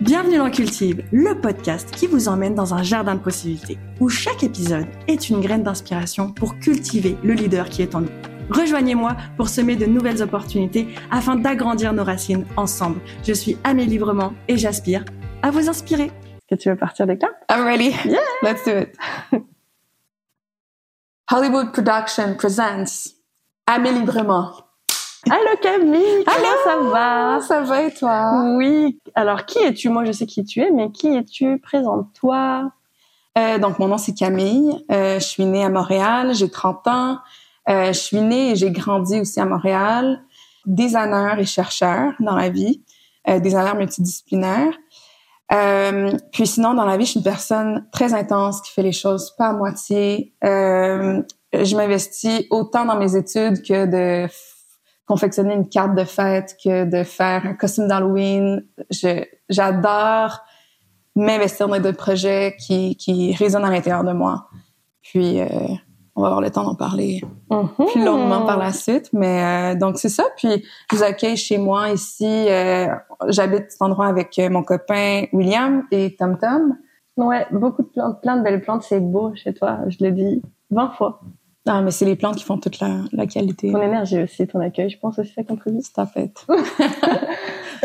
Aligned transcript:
Bienvenue 0.00 0.38
dans 0.38 0.48
Cultive, 0.48 1.02
le 1.10 1.40
podcast 1.40 1.90
qui 1.90 2.06
vous 2.06 2.28
emmène 2.28 2.54
dans 2.54 2.72
un 2.72 2.84
jardin 2.84 3.16
de 3.16 3.20
possibilités, 3.20 3.78
où 3.98 4.08
chaque 4.08 4.44
épisode 4.44 4.86
est 5.08 5.28
une 5.28 5.40
graine 5.40 5.64
d'inspiration 5.64 6.30
pour 6.30 6.56
cultiver 6.60 7.16
le 7.24 7.32
leader 7.32 7.68
qui 7.68 7.82
est 7.82 7.96
en 7.96 8.02
nous. 8.02 8.10
Rejoignez-moi 8.48 9.16
pour 9.36 9.48
semer 9.48 9.74
de 9.74 9.86
nouvelles 9.86 10.22
opportunités 10.22 10.86
afin 11.10 11.34
d'agrandir 11.34 11.92
nos 11.92 12.04
racines 12.04 12.46
ensemble. 12.56 13.00
Je 13.26 13.32
suis 13.32 13.58
Amélie 13.64 13.90
Librement 13.90 14.34
et 14.46 14.56
j'aspire 14.56 15.04
à 15.42 15.50
vous 15.50 15.68
inspirer. 15.68 16.04
Est-ce 16.04 16.54
que 16.54 16.62
tu 16.62 16.70
veux 16.70 16.76
partir 16.76 17.02
avec 17.02 17.20
là? 17.20 17.30
I'm 17.50 17.64
ready. 17.64 17.92
Yeah. 18.04 18.20
Let's 18.44 18.64
do 18.64 18.78
it. 18.78 18.94
Hollywood 21.28 21.72
Production 21.72 22.36
presents 22.36 23.14
Amélie 23.66 23.98
Librement. 23.98 24.67
Allô 25.26 25.56
Camille, 25.60 26.24
Allô, 26.26 26.46
ça 26.64 26.76
va? 26.76 27.40
Ça 27.40 27.60
va 27.62 27.82
et 27.82 27.92
toi? 27.92 28.54
Oui. 28.56 28.98
Alors 29.14 29.44
qui 29.46 29.58
es-tu? 29.58 29.88
Moi 29.88 30.04
je 30.04 30.12
sais 30.12 30.26
qui 30.26 30.44
tu 30.44 30.60
es, 30.60 30.70
mais 30.70 30.90
qui 30.92 31.08
es-tu? 31.08 31.58
Présente-toi. 31.58 32.70
Euh, 33.36 33.58
donc 33.58 33.78
mon 33.78 33.88
nom 33.88 33.98
c'est 33.98 34.14
Camille. 34.14 34.84
Euh, 34.92 35.18
je 35.18 35.24
suis 35.24 35.44
née 35.44 35.64
à 35.64 35.70
Montréal. 35.70 36.34
J'ai 36.34 36.48
30 36.48 36.86
ans. 36.86 37.18
Euh, 37.68 37.88
je 37.88 37.98
suis 37.98 38.20
née 38.20 38.52
et 38.52 38.56
j'ai 38.56 38.70
grandi 38.70 39.20
aussi 39.20 39.40
à 39.40 39.44
Montréal. 39.44 40.22
Designer 40.66 41.38
et 41.38 41.44
chercheur 41.44 42.12
dans 42.20 42.36
la 42.36 42.48
vie. 42.48 42.82
Euh, 43.28 43.40
designer 43.40 43.74
multidisciplinaire. 43.74 44.72
Euh, 45.52 46.12
puis 46.32 46.46
sinon, 46.46 46.74
dans 46.74 46.84
la 46.84 46.96
vie, 46.96 47.04
je 47.04 47.10
suis 47.12 47.20
une 47.20 47.24
personne 47.24 47.86
très 47.90 48.14
intense 48.14 48.60
qui 48.60 48.72
fait 48.72 48.82
les 48.82 48.92
choses 48.92 49.34
pas 49.36 49.48
à 49.48 49.52
moitié. 49.52 50.34
Euh, 50.44 51.22
je 51.52 51.76
m'investis 51.76 52.44
autant 52.50 52.84
dans 52.84 52.96
mes 52.96 53.16
études 53.16 53.62
que 53.62 53.86
de 53.86 54.28
confectionner 55.08 55.54
une 55.54 55.68
carte 55.68 55.94
de 55.94 56.04
fête 56.04 56.56
que 56.62 56.84
de 56.84 57.02
faire 57.02 57.46
un 57.46 57.54
costume 57.54 57.88
d'Halloween. 57.88 58.64
Je, 58.90 59.24
j'adore 59.48 60.40
m'investir 61.16 61.66
dans 61.66 61.80
des 61.80 61.92
projets 61.92 62.54
qui, 62.60 62.94
qui 62.96 63.34
résonnent 63.34 63.64
à 63.64 63.70
l'intérieur 63.70 64.04
de 64.04 64.12
moi. 64.12 64.48
Puis, 65.02 65.40
euh, 65.40 65.48
on 66.14 66.20
va 66.20 66.28
avoir 66.28 66.40
le 66.40 66.50
temps 66.50 66.64
d'en 66.64 66.74
parler 66.74 67.22
Mm-hmm. 67.50 67.92
plus 67.92 68.04
longuement 68.04 68.44
par 68.44 68.58
la 68.58 68.72
suite. 68.72 69.08
Mais 69.14 69.72
euh, 69.74 69.78
donc, 69.78 69.98
c'est 69.98 70.10
ça. 70.10 70.24
Puis, 70.36 70.64
je 70.90 70.96
vous 70.96 71.02
accueille 71.02 71.36
chez 71.36 71.56
moi 71.56 71.90
ici. 71.90 72.26
Euh, 72.26 72.88
j'habite 73.28 73.70
cet 73.70 73.82
endroit 73.82 74.06
avec 74.06 74.38
mon 74.50 74.62
copain 74.62 75.24
William 75.32 75.84
et 75.90 76.14
Tom 76.16 76.36
Tom. 76.38 76.76
Ouais, 77.16 77.46
beaucoup 77.50 77.82
de 77.82 77.88
plantes, 77.88 78.20
plein 78.20 78.36
de 78.36 78.42
belles 78.42 78.60
plantes, 78.60 78.84
c'est 78.84 79.00
beau 79.00 79.34
chez 79.34 79.52
toi, 79.52 79.80
je 79.88 79.98
l'ai 79.98 80.12
dit 80.12 80.40
20 80.70 80.90
fois. 80.90 81.20
Ah, 81.68 81.82
mais 81.82 81.90
c'est 81.90 82.04
les 82.04 82.16
plantes 82.16 82.36
qui 82.36 82.44
font 82.44 82.58
toute 82.58 82.80
la, 82.80 82.88
la 83.12 83.26
qualité. 83.26 83.70
Ton 83.70 83.82
énergie 83.82 84.22
aussi, 84.22 84.46
ton 84.46 84.60
accueil, 84.60 84.90
je 84.90 84.98
pense 84.98 85.18
aussi 85.18 85.32
ça 85.34 85.42
contribue. 85.44 85.78
C'est 85.82 85.98
en 86.00 86.06
fait. 86.06 86.32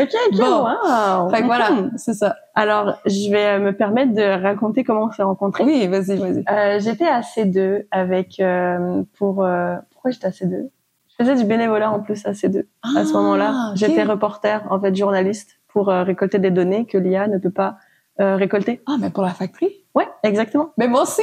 Ok, 0.00 0.08
ok, 0.32 0.38
Bon. 0.38 0.64
wow. 0.64 1.30
Fait 1.30 1.42
que 1.42 1.46
voilà, 1.46 1.70
Mhm. 1.70 1.92
c'est 1.96 2.14
ça. 2.14 2.34
Alors, 2.56 2.98
je 3.06 3.30
vais 3.30 3.46
euh, 3.46 3.58
me 3.60 3.70
permettre 3.72 4.12
de 4.12 4.42
raconter 4.42 4.82
comment 4.82 5.04
on 5.04 5.12
s'est 5.12 5.22
rencontrés. 5.22 5.62
Oui, 5.62 5.86
vas-y, 5.86 6.16
vas-y. 6.16 6.44
Euh, 6.50 6.80
j'étais 6.80 7.06
à 7.06 7.20
C2 7.20 7.84
avec 7.92 8.40
euh, 8.40 9.04
pour 9.16 9.44
euh, 9.44 9.76
pourquoi 9.92 10.10
j'étais 10.10 10.26
à 10.26 10.30
C2 10.30 10.68
Je 11.10 11.14
faisais 11.24 11.36
du 11.36 11.44
bénévolat 11.44 11.92
en 11.92 12.00
plus 12.00 12.26
à 12.26 12.32
C2 12.32 12.64
à 12.96 13.04
ce 13.04 13.12
moment-là. 13.12 13.52
Ah, 13.54 13.68
ok. 13.70 13.76
J'étais 13.76 14.02
reporter 14.02 14.66
en 14.68 14.80
fait 14.80 14.92
journaliste 14.96 15.60
pour 15.68 15.86
récolter 15.86 16.40
des 16.40 16.50
données 16.50 16.86
que 16.86 16.98
l'IA 16.98 17.28
ne 17.28 17.38
peut 17.38 17.50
pas 17.50 17.76
récolter. 18.18 18.82
Ah, 18.86 18.96
mais 18.98 19.10
pour 19.10 19.22
la 19.22 19.30
factory? 19.30 19.84
Ouais, 19.94 20.08
exactement. 20.24 20.70
Mais 20.76 20.88
moi 20.88 21.02
aussi! 21.02 21.22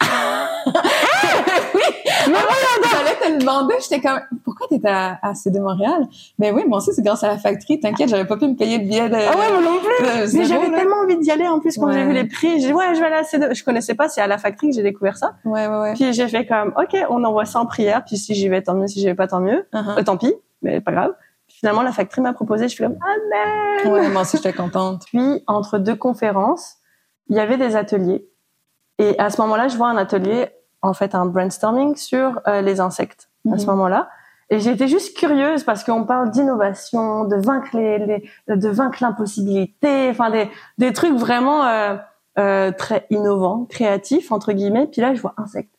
oui! 1.78 1.94
Mais 2.26 2.32
voilà, 2.32 2.90
j'allais 2.90 3.16
te 3.16 3.32
le 3.32 3.38
demander, 3.38 3.74
j'étais 3.80 4.00
comme, 4.00 4.20
pourquoi 4.44 4.66
t'étais 4.68 4.88
à, 4.88 5.18
à 5.22 5.34
CD 5.34 5.60
Montréal? 5.60 6.06
Mais 6.38 6.50
oui, 6.50 6.64
moi 6.66 6.78
aussi, 6.78 6.92
c'est 6.92 7.02
grâce 7.02 7.22
à 7.24 7.28
la 7.28 7.38
factory. 7.38 7.80
T'inquiète, 7.80 8.08
j'avais 8.08 8.24
pas 8.26 8.36
pu 8.36 8.46
me 8.46 8.54
payer 8.56 8.78
de 8.78 8.84
billet 8.84 9.08
de... 9.08 9.14
Ah 9.14 9.36
ouais, 9.36 9.52
moi 9.52 9.60
non 9.62 9.78
plus. 9.78 10.36
Mais 10.38 10.44
j'avais 10.44 10.70
tellement 10.70 10.96
envie 11.04 11.16
d'y 11.18 11.30
aller 11.30 11.46
en 11.46 11.60
plus 11.60 11.76
quand 11.76 11.86
Ouais. 11.86 11.92
j'ai 11.94 12.04
vu 12.04 12.12
les 12.12 12.24
prix. 12.24 12.60
J'ai 12.60 12.68
dit 12.68 12.72
ouais, 12.72 12.94
je 12.94 13.00
vais 13.00 13.06
aller 13.06 13.16
à 13.16 13.22
C2. 13.22 13.54
Je 13.54 13.64
connaissais 13.64 13.94
pas, 13.94 14.08
c'est 14.08 14.20
à 14.20 14.26
la 14.26 14.38
factory 14.38 14.70
que 14.70 14.76
j'ai 14.76 14.82
découvert 14.82 15.16
ça. 15.16 15.34
Ouais, 15.44 15.66
ouais, 15.66 15.78
ouais. 15.78 15.94
Puis 15.94 16.12
j'ai 16.12 16.28
fait 16.28 16.46
comme 16.46 16.72
ok, 16.76 16.96
on 17.08 17.22
envoie 17.24 17.44
ça 17.44 17.60
en 17.60 17.66
prière. 17.66 18.04
Puis 18.04 18.16
si 18.16 18.34
j'y 18.34 18.48
vais, 18.48 18.60
tant 18.62 18.74
mieux. 18.74 18.86
Si 18.86 19.00
j'y 19.00 19.06
vais 19.06 19.14
pas, 19.14 19.26
tant 19.26 19.40
mieux. 19.40 19.66
Uh-huh. 19.72 19.98
Euh, 19.98 20.02
tant 20.02 20.16
pis, 20.16 20.34
mais 20.62 20.80
pas 20.80 20.92
grave. 20.92 21.12
Finalement, 21.48 21.82
la 21.82 21.92
factory 21.92 22.20
m'a 22.20 22.32
proposé. 22.34 22.68
Je 22.68 22.76
fais 22.76 22.84
comme 22.84 22.96
amen. 23.02 23.92
Ouais, 23.92 24.08
moi 24.08 24.22
aussi, 24.22 24.36
j'étais 24.36 24.52
contente. 24.52 25.04
Puis 25.06 25.42
entre 25.46 25.78
deux 25.78 25.96
conférences, 25.96 26.74
il 27.28 27.36
y 27.36 27.40
avait 27.40 27.56
des 27.56 27.74
ateliers. 27.76 28.26
Et 28.98 29.18
à 29.18 29.30
ce 29.30 29.40
moment-là, 29.42 29.68
je 29.68 29.76
vois 29.76 29.88
un 29.88 29.96
atelier, 29.96 30.48
en 30.82 30.92
fait, 30.92 31.14
un 31.14 31.26
brainstorming 31.26 31.96
sur 31.96 32.40
euh, 32.46 32.60
les 32.60 32.80
insectes. 32.80 33.28
À 33.52 33.56
ce 33.58 33.64
Mhm. 33.64 33.70
moment-là. 33.72 34.08
Et 34.50 34.66
été 34.66 34.88
juste 34.88 35.16
curieuse 35.16 35.62
parce 35.64 35.84
qu'on 35.84 36.04
parle 36.04 36.30
d'innovation, 36.30 37.24
de 37.24 37.36
vaincre 37.36 37.68
les, 37.76 37.98
les- 37.98 38.56
de 38.56 38.68
vaincre 38.68 38.98
l'impossibilité, 39.02 40.08
enfin 40.10 40.30
des, 40.30 40.50
des 40.78 40.92
trucs 40.92 41.14
vraiment 41.14 41.64
euh, 41.64 41.96
euh, 42.38 42.70
très 42.72 43.06
innovants, 43.10 43.66
créatifs 43.68 44.32
entre 44.32 44.52
guillemets. 44.52 44.86
Puis 44.86 45.00
là, 45.00 45.14
je 45.14 45.20
vois 45.20 45.34
insectes. 45.36 45.74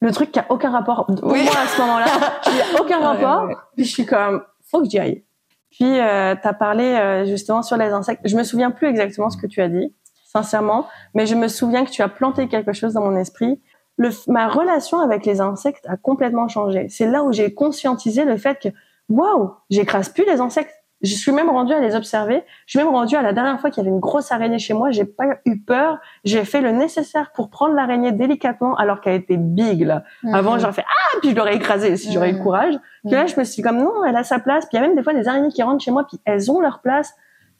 Le 0.00 0.10
truc 0.12 0.32
qui 0.32 0.38
a 0.40 0.46
aucun 0.50 0.70
rapport 0.70 1.06
pour 1.06 1.16
Oui. 1.24 1.44
moi 1.44 1.52
à 1.62 1.66
ce 1.66 1.80
moment-là. 1.80 2.06
Je 2.44 2.50
dis 2.50 2.80
aucun 2.80 3.00
rapport. 3.00 3.44
ouais. 3.44 3.54
Puis 3.76 3.84
je 3.84 3.90
suis 3.92 4.06
comme, 4.06 4.42
faut 4.70 4.82
que 4.82 4.88
j'y 4.90 4.98
aille. 4.98 5.22
Puis 5.70 5.98
euh, 6.00 6.34
tu 6.40 6.46
as 6.48 6.52
parlé 6.52 6.84
euh, 6.84 7.24
justement 7.24 7.62
sur 7.62 7.76
les 7.76 7.90
insectes. 7.92 8.20
Je 8.24 8.36
me 8.36 8.42
souviens 8.42 8.70
plus 8.72 8.88
exactement 8.88 9.30
ce 9.30 9.36
que 9.38 9.46
tu 9.46 9.62
as 9.62 9.68
dit, 9.68 9.94
sincèrement, 10.24 10.86
mais 11.14 11.24
je 11.26 11.34
me 11.34 11.48
souviens 11.48 11.84
que 11.84 11.90
tu 11.90 12.02
as 12.02 12.08
planté 12.08 12.48
quelque 12.48 12.72
chose 12.72 12.94
dans 12.94 13.00
mon 13.02 13.16
esprit. 13.16 13.60
Le, 13.98 14.10
ma 14.30 14.48
relation 14.48 15.00
avec 15.00 15.26
les 15.26 15.40
insectes 15.40 15.84
a 15.88 15.96
complètement 15.96 16.48
changé. 16.48 16.86
C'est 16.88 17.06
là 17.06 17.22
où 17.22 17.32
j'ai 17.32 17.52
conscientisé 17.54 18.24
le 18.24 18.36
fait 18.36 18.58
que, 18.60 18.68
waouh, 19.08 19.52
j'écrase 19.70 20.08
plus 20.08 20.24
les 20.24 20.40
insectes. 20.40 20.72
Je 21.02 21.14
suis 21.16 21.32
même 21.32 21.50
rendue 21.50 21.72
à 21.74 21.80
les 21.80 21.96
observer. 21.96 22.44
Je 22.66 22.78
suis 22.78 22.78
même 22.78 22.94
rendue 22.94 23.16
à 23.16 23.22
la 23.22 23.32
dernière 23.32 23.60
fois 23.60 23.70
qu'il 23.70 23.82
y 23.82 23.86
avait 23.86 23.92
une 23.92 23.98
grosse 24.00 24.30
araignée 24.30 24.60
chez 24.60 24.72
moi. 24.72 24.92
J'ai 24.92 25.04
pas 25.04 25.24
eu 25.44 25.58
peur. 25.60 25.98
J'ai 26.24 26.44
fait 26.44 26.60
le 26.60 26.70
nécessaire 26.70 27.32
pour 27.34 27.50
prendre 27.50 27.74
l'araignée 27.74 28.12
délicatement 28.12 28.76
alors 28.76 29.00
qu'elle 29.00 29.16
était 29.16 29.36
big, 29.36 29.82
là. 29.82 30.04
Avant, 30.32 30.58
j'aurais 30.60 30.72
fait 30.72 30.84
ah, 30.86 31.18
puis 31.20 31.30
je 31.30 31.34
l'aurais 31.34 31.56
écrasée 31.56 31.96
si 31.96 32.12
j'aurais 32.12 32.28
eu 32.30 32.32
le 32.34 32.38
Mhm. 32.38 32.44
courage. 32.44 32.74
Puis 33.02 33.12
là, 33.14 33.26
je 33.26 33.34
me 33.38 33.42
suis 33.42 33.56
dit 33.56 33.62
comme 33.62 33.78
non, 33.78 34.04
elle 34.04 34.14
a 34.14 34.22
sa 34.22 34.38
place. 34.38 34.64
Puis 34.66 34.76
il 34.78 34.80
y 34.80 34.84
a 34.84 34.86
même 34.86 34.96
des 34.96 35.02
fois 35.02 35.12
des 35.12 35.26
araignées 35.26 35.48
qui 35.48 35.62
rentrent 35.64 35.82
chez 35.84 35.90
moi, 35.90 36.06
puis 36.06 36.20
elles 36.24 36.50
ont 36.52 36.60
leur 36.60 36.80
place. 36.82 37.12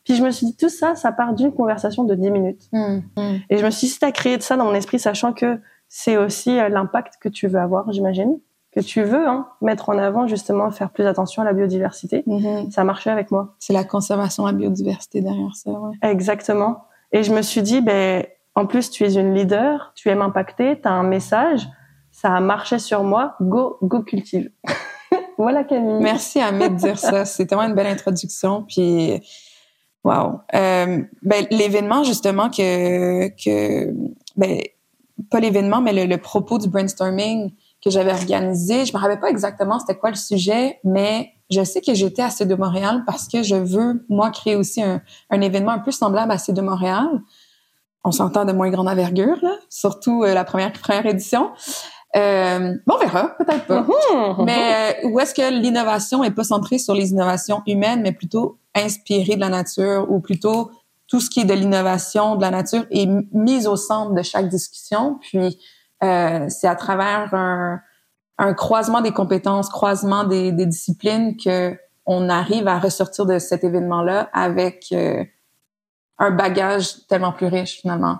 Puis 0.04 0.14
je 0.14 0.22
me 0.22 0.30
suis 0.30 0.46
dit 0.46 0.56
tout 0.56 0.68
ça, 0.68 0.94
ça 0.94 1.10
part 1.10 1.32
d'une 1.34 1.52
conversation 1.52 2.04
de 2.04 2.14
10 2.14 2.30
minutes. 2.30 2.62
Mhm. 2.72 3.02
Mhm. 3.16 3.40
Et 3.50 3.56
je 3.58 3.64
me 3.64 3.70
suis 3.70 3.88
dit, 3.88 3.92
si 3.92 3.98
t'as 3.98 4.12
créé 4.12 4.36
de 4.36 4.42
ça 4.42 4.56
dans 4.56 4.64
mon 4.66 4.74
esprit, 4.74 5.00
sachant 5.00 5.32
que 5.32 5.58
c'est 5.94 6.16
aussi 6.16 6.58
euh, 6.58 6.70
l'impact 6.70 7.18
que 7.20 7.28
tu 7.28 7.48
veux 7.48 7.60
avoir, 7.60 7.92
j'imagine, 7.92 8.38
que 8.74 8.80
tu 8.80 9.02
veux 9.02 9.28
hein, 9.28 9.46
mettre 9.60 9.90
en 9.90 9.98
avant 9.98 10.26
justement, 10.26 10.70
faire 10.70 10.88
plus 10.88 11.04
attention 11.04 11.42
à 11.42 11.44
la 11.44 11.52
biodiversité. 11.52 12.22
Mhm. 12.26 12.70
Ça 12.70 12.82
marchait 12.82 13.10
avec 13.10 13.30
moi. 13.30 13.54
C'est 13.58 13.74
la 13.74 13.84
conservation 13.84 14.44
de 14.44 14.48
la 14.48 14.54
biodiversité 14.54 15.20
derrière 15.20 15.54
ça, 15.54 15.70
ouais. 15.70 15.94
Exactement. 16.00 16.84
Et 17.12 17.22
je 17.22 17.34
me 17.34 17.42
suis 17.42 17.60
dit, 17.60 17.82
ben, 17.82 18.24
en 18.54 18.64
plus, 18.64 18.90
tu 18.90 19.04
es 19.04 19.16
une 19.16 19.34
leader, 19.34 19.92
tu 19.94 20.08
aimes 20.08 20.22
impacter, 20.22 20.80
tu 20.80 20.88
as 20.88 20.92
un 20.92 21.02
message, 21.02 21.68
ça 22.10 22.34
a 22.34 22.40
marché 22.40 22.78
sur 22.78 23.04
moi, 23.04 23.36
go, 23.42 23.76
go 23.82 24.00
cultive. 24.02 24.50
voilà 25.36 25.62
Camille. 25.62 26.02
Merci 26.02 26.40
à 26.40 26.52
de 26.52 26.74
dire 26.74 26.98
ça. 26.98 27.24
C'est 27.26 27.44
tellement 27.44 27.64
une 27.64 27.74
belle 27.74 27.86
introduction. 27.86 28.64
Puis, 28.66 29.20
wow. 30.04 30.40
Euh, 30.54 31.02
ben, 31.20 31.46
l'événement 31.50 32.02
justement 32.02 32.48
que 32.48 33.28
que 33.28 33.92
ben 34.36 34.58
pas 35.30 35.40
l'événement, 35.40 35.80
mais 35.80 35.92
le, 35.92 36.06
le 36.06 36.18
propos 36.18 36.58
du 36.58 36.68
brainstorming 36.68 37.52
que 37.84 37.90
j'avais 37.90 38.12
organisé. 38.12 38.84
Je 38.86 38.92
me 38.94 38.98
rappelle 38.98 39.20
pas 39.20 39.30
exactement 39.30 39.78
c'était 39.78 39.98
quoi 39.98 40.10
le 40.10 40.16
sujet, 40.16 40.78
mais 40.84 41.32
je 41.50 41.62
sais 41.64 41.80
que 41.80 41.94
j'étais 41.94 42.22
à 42.22 42.30
C 42.30 42.46
de 42.46 42.54
Montréal 42.54 43.02
parce 43.06 43.28
que 43.28 43.42
je 43.42 43.56
veux 43.56 44.04
moi 44.08 44.30
créer 44.30 44.56
aussi 44.56 44.82
un, 44.82 45.02
un 45.30 45.40
événement 45.40 45.72
un 45.72 45.80
peu 45.80 45.90
semblable 45.90 46.32
à 46.32 46.38
C 46.38 46.52
de 46.52 46.60
Montréal. 46.60 47.08
On 48.04 48.10
s'entend 48.10 48.44
de 48.44 48.52
moins 48.52 48.70
grande 48.70 48.88
envergure 48.88 49.36
là, 49.42 49.54
surtout 49.68 50.24
euh, 50.24 50.34
la 50.34 50.44
première 50.44 50.72
première 50.72 51.06
édition. 51.06 51.50
Euh, 52.14 52.74
bon, 52.86 52.94
on 52.96 52.98
verra, 52.98 53.36
peut-être 53.38 53.66
pas. 53.66 53.82
Mhm. 53.82 54.44
Mais 54.44 54.96
euh, 55.04 55.08
où 55.08 55.20
est-ce 55.20 55.34
que 55.34 55.50
l'innovation 55.50 56.22
est 56.24 56.30
pas 56.30 56.44
centrée 56.44 56.78
sur 56.78 56.94
les 56.94 57.10
innovations 57.10 57.62
humaines, 57.66 58.02
mais 58.02 58.12
plutôt 58.12 58.58
inspirée 58.74 59.36
de 59.36 59.40
la 59.40 59.48
nature, 59.48 60.06
ou 60.10 60.20
plutôt 60.20 60.70
tout 61.12 61.20
ce 61.20 61.28
qui 61.28 61.40
est 61.40 61.44
de 61.44 61.52
l'innovation 61.52 62.36
de 62.36 62.40
la 62.40 62.50
nature 62.50 62.86
est 62.90 63.02
m- 63.02 63.26
mise 63.32 63.66
au 63.66 63.76
centre 63.76 64.14
de 64.14 64.22
chaque 64.22 64.48
discussion. 64.48 65.18
Puis 65.20 65.58
euh, 66.02 66.46
c'est 66.48 66.66
à 66.66 66.74
travers 66.74 67.34
un, 67.34 67.80
un 68.38 68.54
croisement 68.54 69.02
des 69.02 69.12
compétences, 69.12 69.68
croisement 69.68 70.24
des, 70.24 70.52
des 70.52 70.64
disciplines 70.64 71.36
que 71.36 71.76
on 72.06 72.30
arrive 72.30 72.66
à 72.66 72.78
ressortir 72.78 73.26
de 73.26 73.38
cet 73.38 73.62
événement-là 73.62 74.30
avec 74.32 74.86
euh, 74.92 75.22
un 76.16 76.30
bagage 76.30 77.06
tellement 77.08 77.32
plus 77.32 77.48
riche 77.48 77.82
finalement. 77.82 78.16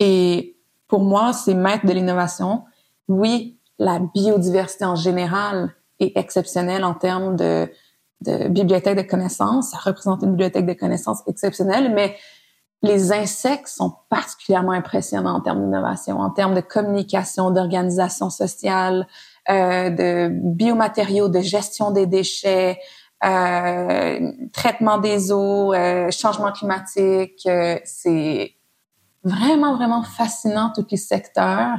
Et 0.00 0.56
pour 0.88 1.02
moi, 1.02 1.34
c'est 1.34 1.52
maître 1.54 1.84
de 1.84 1.92
l'innovation. 1.92 2.64
Oui, 3.08 3.58
la 3.78 3.98
biodiversité 3.98 4.86
en 4.86 4.96
général 4.96 5.74
est 6.00 6.16
exceptionnelle 6.16 6.82
en 6.82 6.94
termes 6.94 7.36
de, 7.36 7.70
de 8.22 8.48
bibliothèque 8.48 8.96
de 8.96 9.02
connaissances. 9.02 9.70
Ça 9.70 9.78
représente 9.78 10.22
une 10.22 10.30
bibliothèque 10.30 10.66
de 10.66 10.72
connaissances 10.72 11.22
exceptionnelle, 11.26 11.92
mais 11.94 12.16
les 12.82 13.12
insectes 13.12 13.68
sont 13.68 13.94
particulièrement 14.10 14.72
impressionnants 14.72 15.36
en 15.36 15.40
termes 15.40 15.64
d'innovation, 15.64 16.18
en 16.20 16.30
termes 16.30 16.54
de 16.54 16.60
communication, 16.60 17.50
d'organisation 17.50 18.30
sociale, 18.30 19.06
euh, 19.48 19.90
de 19.90 20.28
biomatériaux, 20.30 21.28
de 21.28 21.40
gestion 21.40 21.90
des 21.90 22.06
déchets, 22.06 22.78
euh, 23.24 24.32
traitement 24.52 24.98
des 24.98 25.32
eaux, 25.32 25.72
euh, 25.72 26.10
changement 26.10 26.52
climatique. 26.52 27.42
Euh, 27.46 27.78
c'est 27.84 28.52
vraiment, 29.24 29.74
vraiment 29.74 30.02
fascinant 30.02 30.70
tous 30.74 30.86
les 30.90 30.98
secteurs 30.98 31.78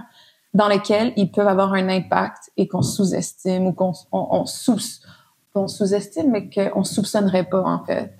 dans 0.54 0.68
lesquels 0.68 1.14
ils 1.16 1.32
peuvent 1.32 1.48
avoir 1.48 1.74
un 1.74 1.90
impact 1.90 2.52
et 2.58 2.68
qu'on 2.68 2.82
sous-estime 2.82 3.68
ou 3.68 3.74
qu'on 3.74 3.94
on, 4.12 4.46
sous, 4.46 4.80
sous-estime, 5.66 6.30
mais 6.30 6.50
qu'on 6.50 6.84
soupçonnerait 6.84 7.46
pas, 7.46 7.62
en 7.62 7.84
fait. 7.84 8.14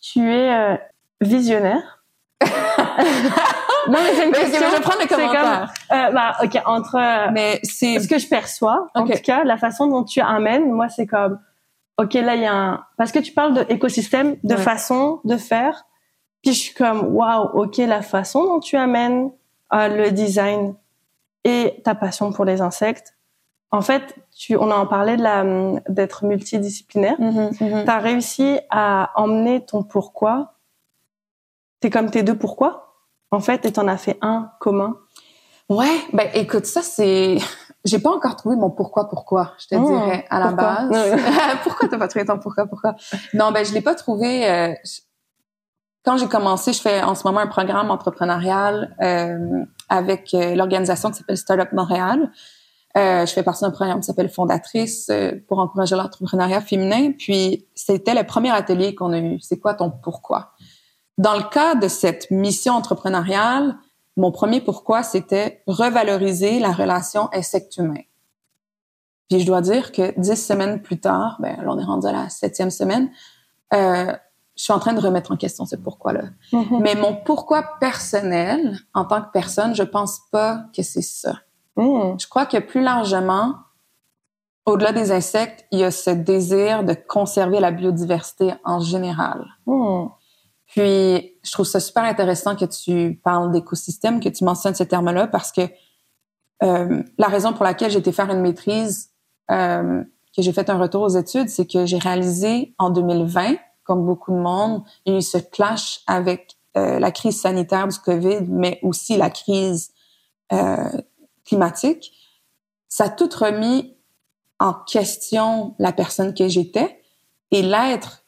Tu 0.00 0.32
es 0.32 0.78
visionnaire. 1.20 2.04
non, 2.42 2.48
mais 3.88 4.14
c'est 4.14 4.26
une 4.26 4.32
question. 4.32 4.60
je 4.70 4.76
vais 4.76 4.80
prendre 4.80 5.00
les 5.00 5.08
commentaires. 5.08 5.72
euh, 5.90 6.10
bah, 6.12 6.36
ok, 6.44 6.62
entre. 6.66 7.32
Mais 7.32 7.58
c'est. 7.64 7.98
Ce 7.98 8.06
que 8.06 8.18
je 8.18 8.28
perçois, 8.28 8.86
en 8.94 9.04
tout 9.04 9.20
cas, 9.24 9.42
la 9.42 9.56
façon 9.56 9.88
dont 9.88 10.04
tu 10.04 10.20
amènes, 10.20 10.70
moi, 10.70 10.88
c'est 10.88 11.06
comme 11.06 11.40
ok, 11.98 12.14
là, 12.14 12.34
il 12.34 12.42
y 12.42 12.46
a 12.46 12.54
un... 12.54 12.84
Parce 12.96 13.12
que 13.12 13.18
tu 13.18 13.32
parles 13.32 13.66
d'écosystème, 13.66 14.36
de, 14.42 14.56
façon 14.56 15.20
de 15.24 15.36
faire. 15.36 15.84
Puis 16.42 16.52
je 16.52 16.60
suis 16.60 16.74
comme, 16.74 17.14
waouh, 17.14 17.62
ok, 17.62 17.78
la 17.78 18.02
façon 18.02 18.44
dont 18.44 18.60
tu 18.60 18.76
amènes 18.76 19.30
euh, 19.72 19.88
le 19.88 20.10
design 20.12 20.74
et 21.44 21.80
ta 21.84 21.94
passion 21.94 22.32
pour 22.32 22.44
les 22.44 22.60
insectes. 22.60 23.16
En 23.70 23.80
fait, 23.80 24.14
tu, 24.36 24.54
on 24.56 24.70
en 24.70 24.86
parlait 24.86 25.16
de 25.16 25.22
la, 25.22 25.44
d'être 25.88 26.24
multidisciplinaire. 26.24 27.16
Tu 27.58 27.64
as 27.64 27.98
réussi 27.98 28.58
à 28.70 29.10
emmener 29.14 29.64
ton 29.64 29.82
pourquoi. 29.82 30.54
T'es 31.80 31.88
comme 31.88 32.10
tes 32.10 32.22
deux 32.22 32.36
pourquoi, 32.36 32.94
en 33.30 33.40
fait, 33.40 33.64
et 33.64 33.72
t'en 33.72 33.88
as 33.88 33.96
fait 33.96 34.18
un 34.20 34.50
commun. 34.60 34.96
Ouais, 35.68 35.98
ben 36.12 36.28
écoute, 36.34 36.66
ça 36.66 36.82
c'est 36.82 37.38
j'ai 37.84 37.98
pas 37.98 38.10
encore 38.10 38.36
trouvé 38.36 38.56
mon 38.56 38.70
pourquoi 38.70 39.08
pourquoi, 39.08 39.54
je 39.58 39.66
te 39.68 39.74
oh, 39.74 39.86
dirais 39.86 40.24
à 40.30 40.38
la 40.38 40.52
base. 40.52 40.90
pourquoi 41.64 41.88
t'as 41.88 41.98
pas 41.98 42.08
trouvé 42.08 42.24
ton 42.24 42.38
pourquoi 42.38 42.66
pourquoi? 42.66 42.94
Non, 43.34 43.52
ben 43.52 43.64
je 43.64 43.72
l'ai 43.72 43.80
pas 43.80 43.94
trouvé. 43.94 44.48
Euh, 44.48 44.74
quand 46.04 46.18
j'ai 46.18 46.28
commencé, 46.28 46.72
je 46.72 46.80
fais 46.80 47.02
en 47.02 47.16
ce 47.16 47.26
moment 47.26 47.40
un 47.40 47.48
programme 47.48 47.90
entrepreneurial 47.90 48.94
euh, 49.02 49.64
avec 49.88 50.34
euh, 50.34 50.54
l'organisation 50.54 51.10
qui 51.10 51.18
s'appelle 51.18 51.36
Startup 51.36 51.72
Montréal. 51.72 52.30
Euh, 52.96 53.26
je 53.26 53.32
fais 53.32 53.42
partie 53.42 53.62
d'un 53.62 53.70
programme 53.70 54.00
qui 54.00 54.06
s'appelle 54.06 54.30
Fondatrice 54.30 55.10
pour 55.48 55.58
encourager 55.58 55.96
l'entrepreneuriat 55.96 56.60
féminin. 56.60 57.12
Puis 57.12 57.66
c'était 57.74 58.14
le 58.14 58.24
premier 58.24 58.50
atelier 58.50 58.94
qu'on 58.94 59.12
a 59.12 59.18
eu. 59.18 59.38
C'est 59.40 59.58
quoi 59.58 59.74
ton 59.74 59.90
pourquoi? 59.90 60.52
Dans 61.18 61.34
le 61.34 61.42
cas 61.42 61.74
de 61.74 61.88
cette 61.88 62.30
mission 62.30 62.74
entrepreneuriale, 62.74 63.76
mon 64.16 64.32
premier 64.32 64.60
pourquoi, 64.60 65.02
c'était 65.02 65.62
revaloriser 65.66 66.58
la 66.58 66.72
relation 66.72 67.28
insecte-humain. 67.32 68.02
Puis 69.28 69.40
je 69.40 69.46
dois 69.46 69.60
dire 69.60 69.92
que 69.92 70.18
dix 70.18 70.36
semaines 70.36 70.80
plus 70.80 71.00
tard, 71.00 71.36
ben 71.40 71.56
là 71.62 71.72
on 71.72 71.78
est 71.78 71.84
rendu 71.84 72.06
à 72.06 72.12
la 72.12 72.28
septième 72.28 72.70
semaine, 72.70 73.10
euh, 73.74 74.12
je 74.56 74.62
suis 74.62 74.72
en 74.72 74.78
train 74.78 74.94
de 74.94 75.00
remettre 75.00 75.32
en 75.32 75.36
question 75.36 75.66
ce 75.66 75.76
pourquoi-là. 75.76 76.24
Mm-hmm. 76.52 76.80
Mais 76.80 76.94
mon 76.94 77.14
pourquoi 77.14 77.78
personnel, 77.78 78.78
en 78.94 79.04
tant 79.04 79.20
que 79.20 79.30
personne, 79.32 79.74
je 79.74 79.82
pense 79.82 80.20
pas 80.30 80.64
que 80.74 80.82
c'est 80.82 81.02
ça. 81.02 81.34
Mm. 81.76 82.18
Je 82.18 82.26
crois 82.28 82.46
que 82.46 82.58
plus 82.58 82.82
largement, 82.82 83.54
au-delà 84.66 84.92
des 84.92 85.12
insectes, 85.12 85.64
il 85.70 85.78
y 85.78 85.84
a 85.84 85.90
ce 85.90 86.10
désir 86.10 86.84
de 86.84 86.94
conserver 86.94 87.60
la 87.60 87.70
biodiversité 87.70 88.54
en 88.64 88.80
général. 88.80 89.44
Mm. 89.66 90.06
Puis, 90.66 91.36
je 91.44 91.52
trouve 91.52 91.66
ça 91.66 91.80
super 91.80 92.02
intéressant 92.02 92.56
que 92.56 92.64
tu 92.64 93.20
parles 93.22 93.52
d'écosystème, 93.52 94.20
que 94.20 94.28
tu 94.28 94.44
mentionnes 94.44 94.74
ce 94.74 94.82
terme-là, 94.82 95.28
parce 95.28 95.52
que 95.52 95.62
euh, 96.62 97.02
la 97.18 97.28
raison 97.28 97.52
pour 97.52 97.64
laquelle 97.64 97.90
j'ai 97.90 97.98
été 97.98 98.12
faire 98.12 98.30
une 98.30 98.40
maîtrise, 98.40 99.10
euh, 99.50 100.02
que 100.34 100.42
j'ai 100.42 100.52
fait 100.52 100.68
un 100.68 100.78
retour 100.78 101.02
aux 101.02 101.08
études, 101.08 101.48
c'est 101.48 101.66
que 101.66 101.86
j'ai 101.86 101.98
réalisé 101.98 102.74
en 102.78 102.90
2020, 102.90 103.56
comme 103.84 104.04
beaucoup 104.04 104.32
de 104.32 104.38
monde, 104.38 104.82
il 105.04 105.12
y 105.12 105.16
a 105.16 105.18
eu 105.18 105.22
ce 105.22 105.38
clash 105.38 106.00
avec 106.08 106.56
euh, 106.76 106.98
la 106.98 107.12
crise 107.12 107.40
sanitaire 107.40 107.86
du 107.86 107.98
COVID, 107.98 108.46
mais 108.48 108.80
aussi 108.82 109.16
la 109.16 109.30
crise 109.30 109.92
climatique. 111.46 112.12
Ça 112.88 113.04
a 113.04 113.08
tout 113.08 113.30
remis 113.38 113.96
en 114.58 114.74
question 114.74 115.74
la 115.78 115.92
personne 115.92 116.34
que 116.34 116.48
j'étais 116.48 117.00
et 117.50 117.62
l'être 117.62 118.24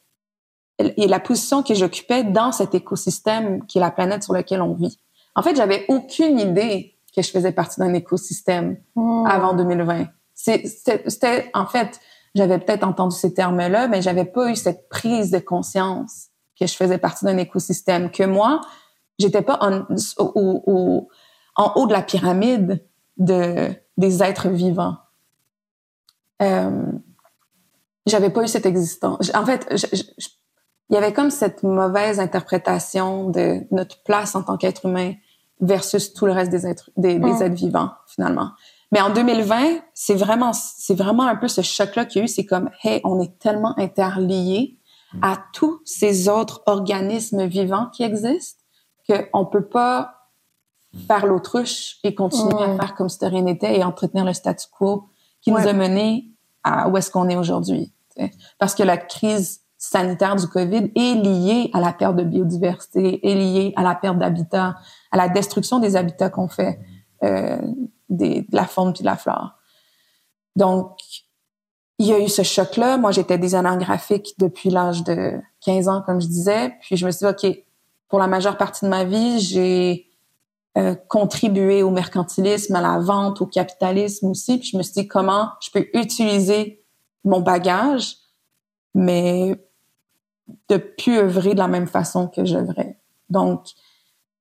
et 0.78 1.08
la 1.08 1.18
position 1.18 1.62
que 1.62 1.74
j'occupais 1.74 2.22
dans 2.22 2.52
cet 2.52 2.74
écosystème 2.74 3.66
qui 3.66 3.78
est 3.78 3.80
la 3.80 3.90
planète 3.90 4.22
sur 4.22 4.32
laquelle 4.32 4.62
on 4.62 4.74
vit. 4.74 4.98
En 5.34 5.42
fait, 5.42 5.56
j'avais 5.56 5.84
aucune 5.88 6.38
idée 6.38 6.96
que 7.14 7.22
je 7.22 7.30
faisais 7.30 7.52
partie 7.52 7.80
d'un 7.80 7.94
écosystème 7.94 8.76
hmm. 8.94 9.26
avant 9.26 9.54
2020. 9.54 10.06
C'était, 10.34 11.50
en 11.52 11.66
fait, 11.66 12.00
j'avais 12.34 12.58
peut-être 12.58 12.84
entendu 12.84 13.16
ces 13.16 13.34
termes-là, 13.34 13.88
mais 13.88 14.02
j'avais 14.02 14.24
pas 14.24 14.50
eu 14.50 14.56
cette 14.56 14.88
prise 14.88 15.32
de 15.32 15.40
conscience 15.40 16.28
que 16.58 16.66
je 16.66 16.74
faisais 16.74 16.98
partie 16.98 17.24
d'un 17.24 17.38
écosystème, 17.38 18.10
que 18.10 18.22
moi, 18.22 18.60
j'étais 19.18 19.42
pas 19.42 19.58
en, 19.60 19.84
au, 20.18 21.08
en 21.56 21.72
haut 21.74 21.86
de 21.86 21.92
la 21.92 22.02
pyramide 22.02 22.84
de, 23.18 23.70
des 23.96 24.22
êtres 24.22 24.48
vivants. 24.48 24.96
Euh, 26.42 26.86
j'avais 28.06 28.30
pas 28.30 28.44
eu 28.44 28.48
cette 28.48 28.66
existence. 28.66 29.30
En 29.34 29.44
fait, 29.44 29.68
il 30.90 30.94
y 30.94 30.96
avait 30.96 31.12
comme 31.12 31.30
cette 31.30 31.62
mauvaise 31.62 32.20
interprétation 32.20 33.28
de 33.28 33.60
notre 33.70 34.02
place 34.02 34.34
en 34.34 34.42
tant 34.42 34.56
qu'être 34.56 34.86
humain 34.86 35.14
versus 35.60 36.14
tout 36.14 36.26
le 36.26 36.32
reste 36.32 36.50
des 36.50 36.66
êtres, 36.66 36.90
des, 36.96 37.16
êtres 37.16 37.54
vivants, 37.54 37.90
finalement. 38.06 38.50
Mais 38.92 39.00
en 39.00 39.10
2020, 39.10 39.80
c'est 39.92 40.14
vraiment, 40.14 40.52
c'est 40.52 40.94
vraiment 40.94 41.24
un 41.24 41.36
peu 41.36 41.48
ce 41.48 41.60
choc-là 41.60 42.06
qu'il 42.06 42.20
y 42.20 42.22
a 42.22 42.24
eu. 42.24 42.28
C'est 42.28 42.46
comme, 42.46 42.70
hey, 42.82 43.00
on 43.04 43.20
est 43.20 43.38
tellement 43.38 43.78
interliés 43.78 44.78
à 45.20 45.38
tous 45.52 45.80
ces 45.84 46.28
autres 46.28 46.62
organismes 46.66 47.46
vivants 47.46 47.88
qui 47.92 48.02
existent 48.02 48.62
qu'on 49.08 49.46
peut 49.46 49.66
pas 49.66 50.17
faire 51.06 51.26
l'autruche 51.26 51.98
et 52.04 52.14
continuer 52.14 52.62
à 52.62 52.76
faire 52.76 52.94
comme 52.94 53.08
si 53.08 53.18
de 53.18 53.26
rien 53.26 53.42
n'était 53.42 53.78
et 53.78 53.84
entretenir 53.84 54.24
le 54.24 54.32
statu 54.32 54.66
quo 54.70 55.08
qui 55.40 55.52
nous 55.52 55.58
a 55.58 55.72
menés 55.72 56.30
à 56.64 56.88
où 56.88 56.96
est-ce 56.96 57.10
qu'on 57.10 57.28
est 57.28 57.36
aujourd'hui. 57.36 57.92
Parce 58.58 58.74
que 58.74 58.82
la 58.82 58.96
crise 58.96 59.60
sanitaire 59.76 60.34
du 60.34 60.48
COVID 60.48 60.90
est 60.94 61.14
lié 61.14 61.70
à 61.72 61.80
la 61.80 61.92
perte 61.92 62.16
de 62.16 62.24
biodiversité, 62.24 63.26
est 63.26 63.34
lié 63.34 63.72
à 63.76 63.82
la 63.82 63.94
perte 63.94 64.18
d'habitat, 64.18 64.76
à 65.12 65.16
la 65.16 65.28
destruction 65.28 65.78
des 65.78 65.94
habitats 65.94 66.30
qu'on 66.30 66.48
fait, 66.48 66.80
euh, 67.22 67.58
des, 68.08 68.42
de 68.42 68.56
la 68.56 68.66
faune 68.66 68.92
puis 68.92 69.02
de 69.02 69.06
la 69.06 69.16
flore. 69.16 69.52
Donc, 70.56 70.96
il 71.98 72.06
y 72.06 72.12
a 72.12 72.18
eu 72.18 72.28
ce 72.28 72.42
choc-là. 72.42 72.96
Moi, 72.96 73.12
j'étais 73.12 73.38
designer 73.38 73.76
graphique 73.78 74.34
depuis 74.38 74.70
l'âge 74.70 75.04
de 75.04 75.40
15 75.60 75.88
ans, 75.88 76.02
comme 76.04 76.20
je 76.20 76.26
disais. 76.26 76.74
Puis 76.80 76.96
je 76.96 77.06
me 77.06 77.10
suis 77.10 77.26
dit, 77.26 77.30
OK, 77.30 77.64
pour 78.08 78.18
la 78.18 78.26
majeure 78.26 78.56
partie 78.56 78.84
de 78.84 78.90
ma 78.90 79.04
vie, 79.04 79.40
j'ai 79.40 80.07
euh, 80.78 80.94
contribué 81.08 81.82
au 81.82 81.90
mercantilisme, 81.90 82.76
à 82.76 82.80
la 82.80 82.98
vente, 82.98 83.40
au 83.40 83.46
capitalisme 83.46 84.28
aussi. 84.28 84.58
Puis 84.58 84.70
je 84.72 84.76
me 84.76 84.82
suis 84.82 84.92
dit, 84.92 85.08
comment 85.08 85.50
je 85.60 85.70
peux 85.70 85.88
utiliser 85.92 86.84
mon 87.24 87.40
bagage, 87.40 88.16
mais 88.94 89.56
de 90.68 90.76
plus 90.76 91.18
œuvrer 91.18 91.54
de 91.54 91.58
la 91.58 91.68
même 91.68 91.88
façon 91.88 92.28
que 92.28 92.44
j'œuvrais. 92.44 93.00
Donc, 93.28 93.66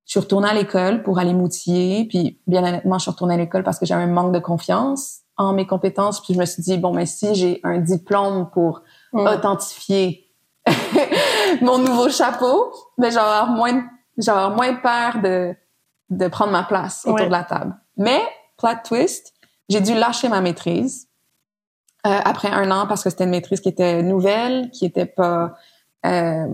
je 0.06 0.12
suis 0.12 0.20
retournée 0.20 0.48
à 0.48 0.54
l'école 0.54 1.04
pour 1.04 1.20
aller 1.20 1.34
m'outiller, 1.34 2.06
puis 2.06 2.40
bien 2.48 2.64
honnêtement, 2.64 2.98
je 2.98 3.04
suis 3.04 3.12
retournée 3.12 3.34
à 3.34 3.38
l'école 3.38 3.64
parce 3.64 3.80
que 3.80 3.86
j'avais 3.86 4.04
un 4.04 4.08
manque 4.08 4.34
de 4.34 4.40
confiance 4.40 5.22
en 5.38 5.54
mes 5.54 5.68
compétences, 5.68 6.22
puis 6.22 6.34
je 6.34 6.40
me 6.40 6.46
suis 6.46 6.64
dit 6.64 6.78
bon, 6.78 6.94
mais 6.94 7.06
si 7.06 7.36
j'ai 7.36 7.60
un 7.64 7.80
diplôme 7.80 8.50
pour 8.52 8.84
mm. 9.14 9.28
authentifier 9.28 10.32
mon 11.62 11.78
nouveau 11.80 12.10
chapeau, 12.10 12.72
ben 12.98 13.12
j'aurais 13.12 13.50
moins 13.50 13.84
j'aurais 14.18 14.50
moins 14.56 14.74
peur 14.76 15.22
de 15.22 15.56
de 16.10 16.28
prendre 16.28 16.52
ma 16.52 16.64
place 16.64 17.06
autour 17.06 17.26
de 17.26 17.32
la 17.32 17.44
table. 17.44 17.76
Mais 17.98 18.22
plot 18.58 18.70
twist, 18.84 19.34
j'ai 19.70 19.82
dû 19.82 19.94
lâcher 19.94 20.30
ma 20.30 20.42
maîtrise 20.42 21.08
euh, 22.06 22.20
après 22.24 22.50
un 22.50 22.72
an 22.72 22.88
parce 22.88 23.04
que 23.04 23.10
c'était 23.10 23.26
une 23.26 23.32
maîtrise 23.32 23.60
qui 23.60 23.70
était 23.70 24.02
nouvelle, 24.04 24.70
qui 24.72 24.86
était 24.86 25.06
pas 25.06 25.58
euh, 26.06 26.48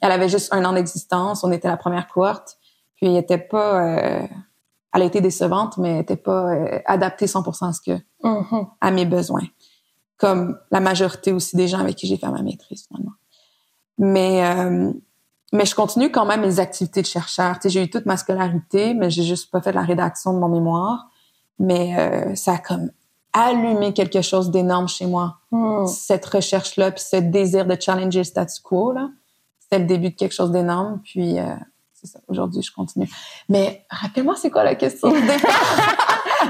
elle 0.00 0.12
avait 0.12 0.28
juste 0.28 0.52
un 0.52 0.64
an 0.64 0.72
d'existence. 0.72 1.44
On 1.44 1.52
était 1.52 1.68
la 1.68 1.76
première 1.76 2.06
cohorte. 2.06 2.58
Puis 2.96 3.06
elle 3.06 3.16
était 3.16 3.38
pas, 3.38 3.82
euh, 3.82 4.26
elle 4.92 5.02
a 5.02 5.04
été 5.04 5.20
décevante, 5.20 5.78
mais 5.78 5.94
elle 5.94 6.00
était 6.02 6.16
pas 6.16 6.52
euh, 6.52 6.78
adaptée 6.86 7.26
100% 7.26 7.68
à 7.68 7.72
ce 7.72 7.80
que, 7.80 7.98
mm-hmm. 8.22 8.68
à 8.80 8.90
mes 8.90 9.06
besoins. 9.06 9.46
Comme 10.16 10.58
la 10.70 10.80
majorité 10.80 11.32
aussi 11.32 11.56
des 11.56 11.66
gens 11.66 11.80
avec 11.80 11.96
qui 11.96 12.06
j'ai 12.06 12.16
fait 12.16 12.28
ma 12.28 12.42
maîtrise 12.42 12.86
finalement. 12.86 13.14
Mais 13.98 14.42
mais 15.54 15.64
je 15.64 15.74
continue 15.74 16.10
quand 16.10 16.26
même 16.26 16.42
mes 16.42 16.60
activités 16.60 17.00
de 17.00 17.06
chercheur. 17.06 17.54
Tu 17.54 17.62
sais, 17.62 17.68
j'ai 17.70 17.82
eu 17.84 17.88
toute 17.88 18.04
ma 18.04 18.18
scolarité, 18.18 18.92
mais 18.92 19.08
j'ai 19.08 19.22
juste 19.22 19.50
pas 19.50 19.62
fait 19.62 19.72
la 19.72 19.82
rédaction 19.82 20.34
de 20.34 20.38
mon 20.38 20.48
mémoire. 20.48 21.06
Mais 21.58 22.34
ça 22.34 22.54
a 22.54 22.58
comme 22.58 22.90
allumé 23.34 23.92
quelque 23.92 24.22
chose 24.22 24.50
d'énorme 24.50 24.88
chez 24.88 25.06
moi. 25.06 25.38
Hmm. 25.50 25.86
Cette 25.86 26.24
recherche-là, 26.24 26.92
puis 26.92 27.02
ce 27.02 27.16
désir 27.16 27.66
de 27.66 27.76
challenger 27.78 28.20
le 28.20 28.24
statu 28.24 28.62
quo, 28.62 28.92
là, 28.92 29.10
c'était 29.58 29.80
le 29.80 29.86
début 29.86 30.10
de 30.10 30.14
quelque 30.14 30.34
chose 30.34 30.52
d'énorme. 30.52 31.00
Puis, 31.04 31.38
euh, 31.38 31.46
c'est 31.92 32.06
ça. 32.06 32.20
Aujourd'hui, 32.28 32.62
je 32.62 32.72
continue. 32.72 33.10
Mais 33.48 33.84
rappelle-moi, 33.90 34.36
c'est 34.36 34.50
quoi 34.50 34.64
la 34.64 34.76
question 34.76 35.12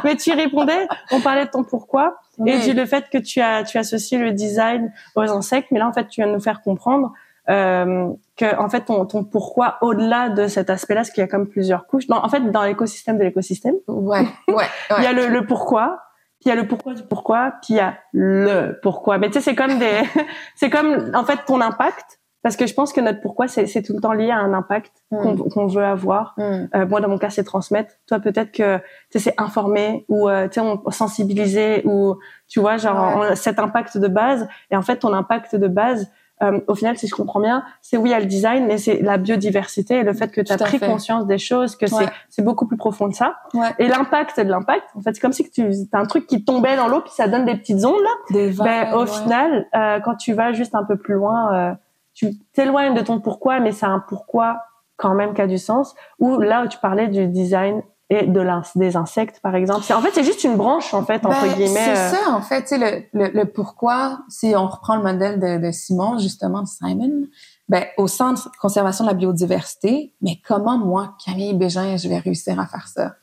mais 0.04 0.16
tu 0.16 0.32
répondais, 0.32 0.88
on 1.12 1.20
parlait 1.20 1.46
de 1.46 1.50
ton 1.50 1.62
pourquoi 1.62 2.16
et 2.44 2.58
du 2.58 2.73
le 2.73 2.84
fait 2.84 3.08
que 3.11 3.18
tu 3.18 3.40
as 3.40 3.62
tu 3.62 3.78
associes 3.78 4.18
le 4.18 4.32
design 4.32 4.92
aux 5.14 5.23
insectes, 5.23 5.68
mais 5.70 5.78
là 5.78 5.88
en 5.88 5.92
fait 5.92 6.08
tu 6.08 6.20
viens 6.20 6.26
de 6.26 6.34
nous 6.34 6.40
faire 6.40 6.62
comprendre 6.62 7.12
euh, 7.50 8.10
que 8.36 8.56
en 8.58 8.68
fait 8.68 8.86
ton, 8.86 9.04
ton 9.06 9.24
pourquoi 9.24 9.76
au-delà 9.80 10.30
de 10.30 10.46
cet 10.46 10.70
aspect-là, 10.70 11.00
parce 11.00 11.10
qu'il 11.10 11.20
y 11.20 11.24
a 11.24 11.28
comme 11.28 11.48
plusieurs 11.48 11.86
couches. 11.86 12.04
en 12.08 12.28
fait, 12.28 12.40
dans 12.50 12.64
l'écosystème 12.64 13.18
de 13.18 13.24
l'écosystème, 13.24 13.74
ouais, 13.86 14.26
ouais, 14.48 14.64
il 14.98 15.04
y 15.04 15.06
a 15.06 15.12
le, 15.12 15.26
le 15.28 15.46
pourquoi, 15.46 16.00
puis 16.40 16.46
il 16.46 16.48
y 16.48 16.52
a 16.52 16.56
le 16.60 16.66
pourquoi 16.66 16.94
du 16.94 17.02
pourquoi, 17.02 17.54
puis 17.62 17.74
il 17.74 17.76
y 17.76 17.80
a 17.80 17.96
le 18.12 18.78
pourquoi. 18.82 19.18
Mais 19.18 19.28
tu 19.28 19.34
sais, 19.34 19.40
c'est 19.40 19.54
comme 19.54 19.78
des, 19.78 20.02
c'est 20.54 20.70
comme 20.70 21.10
en 21.14 21.24
fait 21.24 21.40
ton 21.46 21.60
impact. 21.60 22.20
Parce 22.44 22.56
que 22.56 22.66
je 22.66 22.74
pense 22.74 22.92
que 22.92 23.00
notre 23.00 23.22
pourquoi, 23.22 23.48
c'est 23.48 23.82
tout 23.82 23.94
le 23.94 24.00
temps 24.02 24.12
lié 24.12 24.30
à 24.30 24.36
un 24.36 24.52
impact 24.52 24.92
hmm. 25.10 25.48
qu'on 25.48 25.66
veut 25.66 25.82
avoir. 25.82 26.34
Hmm. 26.36 26.66
Euh, 26.74 26.86
moi, 26.86 27.00
dans 27.00 27.08
mon 27.08 27.16
cas, 27.16 27.30
c'est 27.30 27.42
transmettre. 27.42 27.94
Toi, 28.06 28.20
peut-être 28.20 28.52
que 28.52 28.80
c'est 29.08 29.32
informer 29.40 30.04
ou 30.10 30.28
euh, 30.28 30.46
sensibiliser 30.90 31.80
ou 31.86 32.18
tu 32.46 32.60
vois, 32.60 32.76
genre 32.76 33.34
cet 33.34 33.58
impact 33.58 33.96
de 33.96 34.08
base. 34.08 34.46
Et 34.70 34.76
en 34.76 34.82
fait, 34.82 34.98
ton 34.98 35.14
impact 35.14 35.56
de 35.56 35.68
base, 35.68 36.12
euh, 36.44 36.60
au 36.68 36.74
final, 36.74 36.96
si 36.96 37.06
je 37.06 37.14
comprends 37.14 37.40
bien, 37.40 37.64
c'est 37.80 37.96
oui, 37.96 38.10
il 38.10 38.12
y 38.12 38.14
a 38.14 38.20
le 38.20 38.26
design, 38.26 38.66
mais 38.66 38.78
c'est 38.78 39.00
la 39.00 39.16
biodiversité 39.16 39.96
et 39.96 40.02
le 40.02 40.12
fait 40.12 40.30
que 40.30 40.40
tu 40.40 40.52
as 40.52 40.58
pris 40.58 40.78
conscience 40.78 41.26
des 41.26 41.38
choses, 41.38 41.76
que 41.76 41.86
c'est 41.86 42.08
c'est 42.28 42.42
beaucoup 42.42 42.66
plus 42.66 42.76
profond 42.76 43.08
que 43.08 43.16
ça. 43.16 43.36
Ouais. 43.54 43.70
Et 43.78 43.88
l'impact, 43.88 44.32
c'est 44.34 44.44
de 44.44 44.50
l'impact. 44.50 44.84
En 44.94 45.00
fait, 45.00 45.14
c'est 45.14 45.20
comme 45.20 45.32
si 45.32 45.50
tu 45.50 45.66
as 45.92 45.98
un 45.98 46.06
truc 46.06 46.26
qui 46.26 46.44
tombait 46.44 46.76
dans 46.76 46.88
l'eau 46.88 47.00
puis 47.00 47.12
ça 47.12 47.28
donne 47.28 47.44
des 47.44 47.56
petites 47.56 47.84
ondes 47.84 48.02
là. 48.02 48.10
Des 48.30 48.52
ben, 48.52 48.94
au 48.94 49.06
final, 49.06 49.66
euh, 49.74 50.00
quand 50.00 50.16
tu 50.16 50.32
vas 50.32 50.52
juste 50.52 50.74
un 50.74 50.84
peu 50.84 50.96
plus 50.96 51.14
loin, 51.14 51.54
euh, 51.54 51.74
tu 52.14 52.38
t'éloignes 52.52 52.94
de 52.94 53.00
ton 53.00 53.20
pourquoi, 53.20 53.60
mais 53.60 53.72
c'est 53.72 53.86
un 53.86 54.00
pourquoi 54.00 54.58
quand 54.96 55.14
même 55.14 55.34
qui 55.34 55.40
a 55.40 55.46
du 55.46 55.58
sens. 55.58 55.94
Ou 56.18 56.38
là 56.38 56.64
où 56.64 56.68
tu 56.68 56.78
parlais 56.78 57.08
du 57.08 57.26
design 57.26 57.82
et 58.23 58.26
de 58.26 58.78
des 58.78 58.97
insectes 58.97 59.40
par 59.40 59.54
exemple. 59.54 59.92
En 59.92 60.00
fait, 60.00 60.11
c'est 60.12 60.25
juste 60.25 60.44
une 60.44 60.56
branche 60.56 60.92
en 60.94 61.04
fait 61.04 61.25
entre 61.25 61.42
ben, 61.42 61.54
guillemets. 61.54 61.85
C'est 61.85 61.90
euh. 61.90 62.11
ça 62.11 62.30
en 62.30 62.40
fait, 62.40 62.64
tu 62.64 62.78
le, 62.78 63.02
le, 63.12 63.30
le, 63.33 63.44
pourquoi. 63.44 64.21
Si 64.28 64.54
on 64.56 64.66
reprend 64.66 64.97
le 64.97 65.02
modèle 65.02 65.40
de, 65.40 65.66
de 65.66 65.73
Simon 65.73 66.18
justement 66.18 66.62
de 66.62 66.68
Simon, 66.68 67.26
ben 67.68 67.85
au 67.99 68.06
centre 68.06 68.50
de 68.50 68.56
conservation 68.56 69.04
de 69.04 69.11
la 69.11 69.14
biodiversité, 69.14 70.14
mais 70.21 70.40
comment 70.47 70.78
moi 70.78 71.16
Camille 71.25 71.54
Bégin 71.54 71.97
je 71.97 72.09
vais 72.09 72.18
réussir 72.18 72.59
à 72.61 72.66
faire 72.66 72.88
ça? 72.88 73.14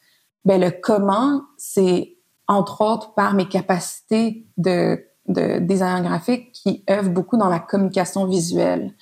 Ben 0.46 0.60
le 0.60 0.72
comment, 0.72 1.42
c'est 1.58 2.18
entre 2.48 2.82
autres 2.82 3.14
par 3.14 3.34
mes 3.34 3.48
capacités 3.48 4.48
de 4.58 5.06
de 5.28 5.60
design 5.60 6.04
graphique 6.04 6.52
qui 6.52 6.84
œuvrent 6.90 7.12
beaucoup 7.12 7.38
dans 7.38 7.50
la 7.50 7.60
communication 7.60 8.26
visuelle. 8.26 8.94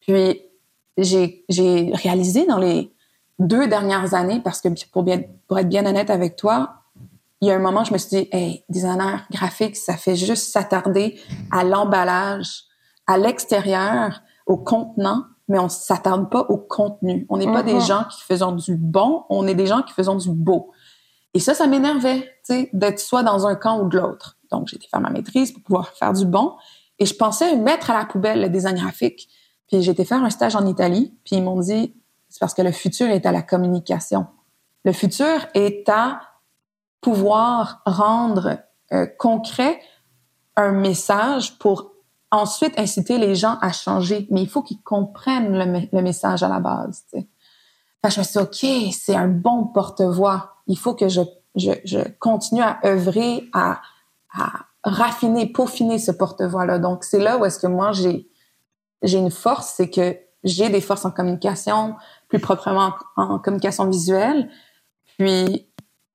Puis 0.00 0.40
j'ai 0.96 1.44
j'ai 1.48 1.92
réalisé 1.94 2.46
dans 2.46 2.58
les 2.58 2.95
deux 3.38 3.68
dernières 3.68 4.14
années, 4.14 4.40
parce 4.40 4.60
que 4.60 4.68
pour, 4.90 5.02
bien, 5.02 5.22
pour 5.48 5.58
être 5.58 5.68
bien 5.68 5.84
honnête 5.86 6.10
avec 6.10 6.36
toi, 6.36 6.82
il 7.40 7.48
y 7.48 7.50
a 7.50 7.54
un 7.54 7.60
moment, 7.60 7.84
je 7.84 7.92
me 7.92 7.98
suis 7.98 8.08
dit, 8.08 8.28
hey, 8.32 8.64
designer 8.68 9.26
graphique, 9.30 9.76
ça 9.76 9.96
fait 9.96 10.16
juste 10.16 10.50
s'attarder 10.52 11.20
à 11.50 11.64
l'emballage, 11.64 12.62
à 13.06 13.18
l'extérieur, 13.18 14.22
au 14.46 14.56
contenant, 14.56 15.24
mais 15.48 15.58
on 15.58 15.68
s'attarde 15.68 16.30
pas 16.30 16.46
au 16.48 16.56
contenu. 16.56 17.26
On 17.28 17.36
n'est 17.36 17.46
pas 17.46 17.62
des 17.62 17.74
mm-hmm. 17.74 17.86
gens 17.86 18.04
qui 18.04 18.22
faisons 18.22 18.52
du 18.52 18.76
bon, 18.76 19.24
on 19.28 19.46
est 19.46 19.54
des 19.54 19.66
gens 19.66 19.82
qui 19.82 19.92
faisons 19.92 20.16
du 20.16 20.30
beau. 20.30 20.72
Et 21.34 21.38
ça, 21.40 21.52
ça 21.52 21.66
m'énervait, 21.66 22.20
tu 22.46 22.54
sais, 22.54 22.70
d'être 22.72 22.98
soit 22.98 23.22
dans 23.22 23.46
un 23.46 23.54
camp 23.54 23.80
ou 23.82 23.88
de 23.88 23.98
l'autre. 23.98 24.38
Donc, 24.50 24.68
j'ai 24.68 24.76
été 24.76 24.88
faire 24.88 25.00
ma 25.00 25.10
maîtrise 25.10 25.52
pour 25.52 25.62
pouvoir 25.62 25.88
faire 25.90 26.14
du 26.14 26.24
bon. 26.24 26.54
Et 26.98 27.04
je 27.04 27.14
pensais 27.14 27.56
mettre 27.56 27.90
à 27.90 27.98
la 27.98 28.06
poubelle 28.06 28.40
le 28.40 28.48
design 28.48 28.76
graphique. 28.76 29.28
Puis 29.68 29.82
j'ai 29.82 29.90
été 29.90 30.04
faire 30.04 30.22
un 30.22 30.30
stage 30.30 30.56
en 30.56 30.64
Italie, 30.64 31.14
puis 31.24 31.36
ils 31.36 31.42
m'ont 31.42 31.60
dit, 31.60 31.94
c'est 32.36 32.40
parce 32.40 32.52
que 32.52 32.60
le 32.60 32.70
futur 32.70 33.06
est 33.06 33.24
à 33.24 33.32
la 33.32 33.40
communication. 33.40 34.26
Le 34.84 34.92
futur 34.92 35.46
est 35.54 35.88
à 35.88 36.20
pouvoir 37.00 37.80
rendre 37.86 38.58
euh, 38.92 39.06
concret 39.18 39.80
un 40.54 40.72
message 40.72 41.58
pour 41.58 41.92
ensuite 42.30 42.78
inciter 42.78 43.16
les 43.16 43.36
gens 43.36 43.56
à 43.62 43.72
changer. 43.72 44.26
Mais 44.30 44.42
il 44.42 44.50
faut 44.50 44.60
qu'ils 44.60 44.82
comprennent 44.82 45.56
le, 45.90 46.02
message 46.02 46.42
à 46.42 46.48
la 46.50 46.60
base. 46.60 47.06
Je 47.14 48.20
me 48.20 48.22
suis 48.22 48.32
dit, 48.32 48.38
OK, 48.38 48.92
c'est 48.92 49.16
un 49.16 49.28
bon 49.28 49.68
porte-voix. 49.68 50.56
Il 50.66 50.76
faut 50.76 50.92
que 50.92 51.08
je, 51.08 51.22
continue 52.18 52.60
à 52.60 52.80
œuvrer, 52.84 53.48
à, 53.54 53.80
raffiner, 54.84 55.50
peaufiner 55.50 55.98
ce 55.98 56.10
porte-voix-là. 56.10 56.80
Donc, 56.80 57.02
c'est 57.02 57.18
là 57.18 57.38
où 57.38 57.46
est-ce 57.46 57.58
que 57.58 57.66
moi, 57.66 57.92
j'ai 57.92 58.28
une 59.02 59.30
force, 59.30 59.72
c'est 59.74 59.88
que 59.88 60.18
j'ai 60.46 60.68
des 60.68 60.80
forces 60.80 61.04
en 61.04 61.10
communication, 61.10 61.96
plus 62.28 62.38
proprement 62.38 62.94
en, 63.16 63.38
communication 63.38 63.88
visuelle. 63.88 64.50
Puis 65.18 65.68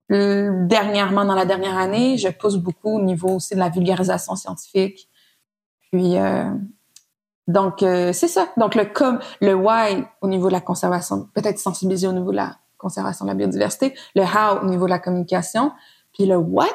dernièrement, 0.10 1.24
dans 1.24 1.36
la 1.36 1.46
dernière 1.46 1.78
année, 1.78 2.18
je 2.18 2.28
pousse 2.28 2.58
beaucoup 2.58 2.98
au 2.98 3.02
niveau 3.02 3.30
aussi 3.30 3.54
de 3.54 3.60
la 3.60 3.70
vulgarisation 3.70 4.36
scientifique. 4.36 5.08
Puis 5.92 6.18
euh, 6.18 6.52
donc 7.48 7.84
euh, 7.84 8.12
c'est 8.14 8.28
ça. 8.28 8.48
Donc 8.58 8.76
le 8.76 8.86
comme 8.86 9.20
le 9.40 9.54
why 9.54 10.04
au 10.22 10.28
niveau 10.28 10.48
de 10.48 10.54
la 10.54 10.62
conservation, 10.62 11.30
peut-être 11.34 11.60
sensibiliser 11.60 12.08
au 12.08 12.14
niveau 12.14 12.32
de 12.32 12.38
la 12.38 12.58
conservation 12.78 13.26
de 13.26 13.30
la 13.30 13.36
biodiversité, 13.36 13.94
le 14.16 14.24
how 14.24 14.62
au 14.62 14.66
niveau 14.66 14.86
de 14.86 14.90
la 14.90 15.00
communication, 15.00 15.72
puis 16.14 16.26
le 16.26 16.38
what, 16.38 16.68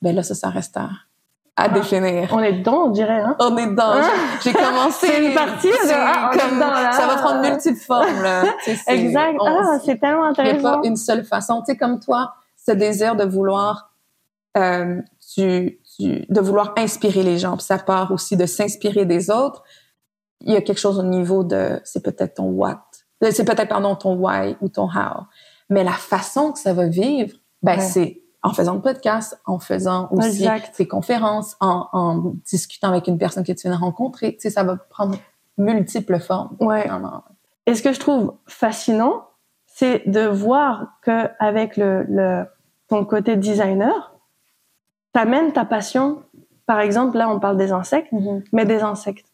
ben 0.00 0.14
là 0.14 0.22
ça 0.22 0.34
ça 0.34 0.48
reste 0.48 0.76
à 0.76 0.90
à 1.56 1.68
définir. 1.68 2.28
On 2.32 2.40
est 2.40 2.52
dedans, 2.54 2.86
on 2.86 2.90
dirait. 2.90 3.20
Hein? 3.20 3.36
On 3.38 3.56
est 3.56 3.66
dedans. 3.66 3.92
Ah. 3.94 4.10
J'ai 4.42 4.52
commencé. 4.52 5.06
C'est 5.06 5.26
une 5.26 5.34
partie 5.34 5.68
de 5.68 5.92
ah, 5.92 6.30
comme, 6.32 6.58
là. 6.58 6.92
Ça 6.92 7.06
va 7.06 7.16
prendre 7.16 7.42
multiples 7.42 7.78
formes. 7.78 8.22
Là. 8.22 8.44
exact. 8.86 9.38
ah, 9.44 9.78
c'est 9.84 10.00
tellement 10.00 10.26
intéressant. 10.26 10.56
Il 10.56 10.60
n'y 10.60 10.66
a 10.66 10.70
pas 10.70 10.80
une 10.84 10.96
seule 10.96 11.24
façon. 11.24 11.60
Tu 11.60 11.72
sais, 11.72 11.76
comme 11.76 12.00
toi, 12.00 12.34
ce 12.56 12.72
désir 12.72 13.16
de 13.16 13.24
vouloir, 13.24 13.92
euh, 14.56 15.00
tu, 15.34 15.78
tu, 15.96 16.24
de 16.28 16.40
vouloir 16.40 16.72
inspirer 16.78 17.22
les 17.22 17.38
gens. 17.38 17.56
Puis 17.56 17.66
ça 17.66 17.78
part 17.78 18.12
aussi 18.12 18.36
de 18.36 18.46
s'inspirer 18.46 19.04
des 19.04 19.30
autres. 19.30 19.62
Il 20.40 20.52
y 20.52 20.56
a 20.56 20.62
quelque 20.62 20.80
chose 20.80 20.98
au 20.98 21.04
niveau 21.04 21.44
de, 21.44 21.80
c'est 21.84 22.02
peut-être 22.02 22.34
ton 22.34 22.50
what, 22.50 22.82
c'est 23.30 23.44
peut-être 23.44 23.68
pardon 23.68 23.94
ton 23.94 24.16
why 24.16 24.56
ou 24.60 24.68
ton 24.68 24.86
how. 24.86 25.24
Mais 25.70 25.84
la 25.84 25.92
façon 25.92 26.52
que 26.52 26.58
ça 26.58 26.72
va 26.72 26.88
vivre, 26.88 27.36
ben 27.62 27.78
c'est 27.78 28.21
en 28.42 28.52
faisant 28.52 28.74
le 28.74 28.80
podcast, 28.80 29.40
en 29.46 29.58
faisant 29.58 30.08
aussi 30.10 30.46
tes 30.76 30.88
conférences, 30.88 31.56
en, 31.60 31.88
en, 31.92 32.34
discutant 32.44 32.88
avec 32.88 33.06
une 33.06 33.18
personne 33.18 33.44
que 33.44 33.52
tu 33.52 33.68
viens 33.68 33.76
de 33.76 33.80
rencontrer. 33.80 34.34
Tu 34.34 34.40
sais, 34.40 34.50
ça 34.50 34.64
va 34.64 34.76
prendre 34.76 35.16
multiples 35.58 36.18
formes. 36.18 36.56
Ouais. 36.60 36.88
Et 37.66 37.74
ce 37.74 37.82
que 37.82 37.92
je 37.92 38.00
trouve 38.00 38.34
fascinant, 38.46 39.28
c'est 39.66 40.08
de 40.08 40.26
voir 40.26 40.98
que 41.02 41.28
avec 41.38 41.76
le, 41.76 42.04
le 42.08 42.44
ton 42.88 43.04
côté 43.04 43.36
designer, 43.36 44.14
t'amènes 45.12 45.52
ta 45.52 45.64
passion. 45.64 46.22
Par 46.66 46.80
exemple, 46.80 47.16
là, 47.16 47.28
on 47.28 47.38
parle 47.38 47.56
des 47.56 47.72
insectes, 47.72 48.12
mm-hmm. 48.12 48.44
mais 48.52 48.64
des 48.64 48.82
insectes. 48.82 49.26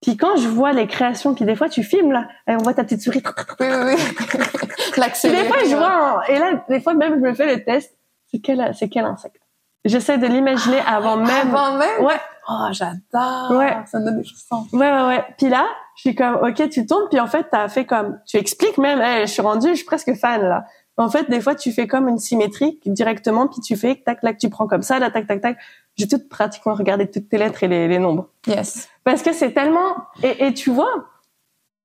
Puis 0.00 0.16
quand 0.16 0.36
je 0.36 0.48
vois 0.48 0.72
les 0.72 0.86
créations, 0.86 1.34
puis 1.34 1.44
des 1.44 1.56
fois 1.56 1.68
tu 1.68 1.82
filmes 1.82 2.12
là, 2.12 2.28
et 2.46 2.54
on 2.54 2.58
voit 2.58 2.74
ta 2.74 2.84
petite 2.84 3.02
souris. 3.02 3.22
Oui, 3.58 3.66
oui, 3.68 3.94
oui. 3.96 3.96
des 5.30 5.44
fois 5.44 5.56
je 5.64 5.74
vois, 5.74 6.22
et 6.28 6.38
là 6.38 6.64
des 6.68 6.80
fois 6.80 6.94
même 6.94 7.14
je 7.16 7.20
me 7.20 7.34
fais 7.34 7.56
le 7.56 7.64
test 7.64 7.97
c'est 8.30 8.38
quel, 8.40 8.74
c'est 8.74 8.88
quel 8.88 9.04
insecte? 9.04 9.42
J'essaie 9.84 10.18
de 10.18 10.26
l'imaginer 10.26 10.80
avant 10.86 11.16
même. 11.16 11.54
Avant 11.54 11.76
même? 11.76 12.04
Ouais. 12.04 12.20
Oh, 12.48 12.66
j'adore. 12.72 13.58
Ouais. 13.58 13.76
Ça 13.86 14.00
me 14.00 14.06
donne 14.06 14.18
des 14.18 14.24
frissons. 14.24 14.66
Ouais, 14.72 14.90
ouais, 14.90 15.06
ouais. 15.06 15.24
Puis 15.36 15.48
là, 15.48 15.66
je 15.96 16.00
suis 16.00 16.14
comme, 16.14 16.36
ok, 16.36 16.68
tu 16.68 16.86
tournes, 16.86 17.08
puis 17.10 17.20
en 17.20 17.26
fait, 17.26 17.46
t'as 17.50 17.68
fait 17.68 17.84
comme, 17.84 18.18
tu 18.26 18.38
expliques 18.38 18.78
même, 18.78 19.00
hey, 19.00 19.26
je 19.26 19.32
suis 19.32 19.42
rendue, 19.42 19.70
je 19.70 19.74
suis 19.76 19.84
presque 19.84 20.14
fan, 20.14 20.42
là. 20.42 20.64
En 20.96 21.08
fait, 21.08 21.30
des 21.30 21.40
fois, 21.40 21.54
tu 21.54 21.70
fais 21.70 21.86
comme 21.86 22.08
une 22.08 22.18
symétrie 22.18 22.80
directement, 22.84 23.46
puis 23.46 23.60
tu 23.60 23.76
fais, 23.76 24.02
tac, 24.04 24.20
tac, 24.20 24.36
tu 24.36 24.50
prends 24.50 24.66
comme 24.66 24.82
ça, 24.82 24.98
là, 24.98 25.10
tac, 25.10 25.28
tac, 25.28 25.40
tac. 25.40 25.58
J'ai 25.96 26.08
tout 26.08 26.20
pratiquement 26.28 26.74
regardé 26.74 27.08
toutes 27.08 27.28
tes 27.28 27.38
lettres 27.38 27.62
et 27.62 27.68
les, 27.68 27.86
les 27.86 27.98
nombres. 28.00 28.30
Yes. 28.48 28.88
Parce 29.04 29.22
que 29.22 29.32
c'est 29.32 29.52
tellement, 29.52 29.94
et, 30.24 30.46
et 30.46 30.54
tu 30.54 30.70
vois, 30.70 30.90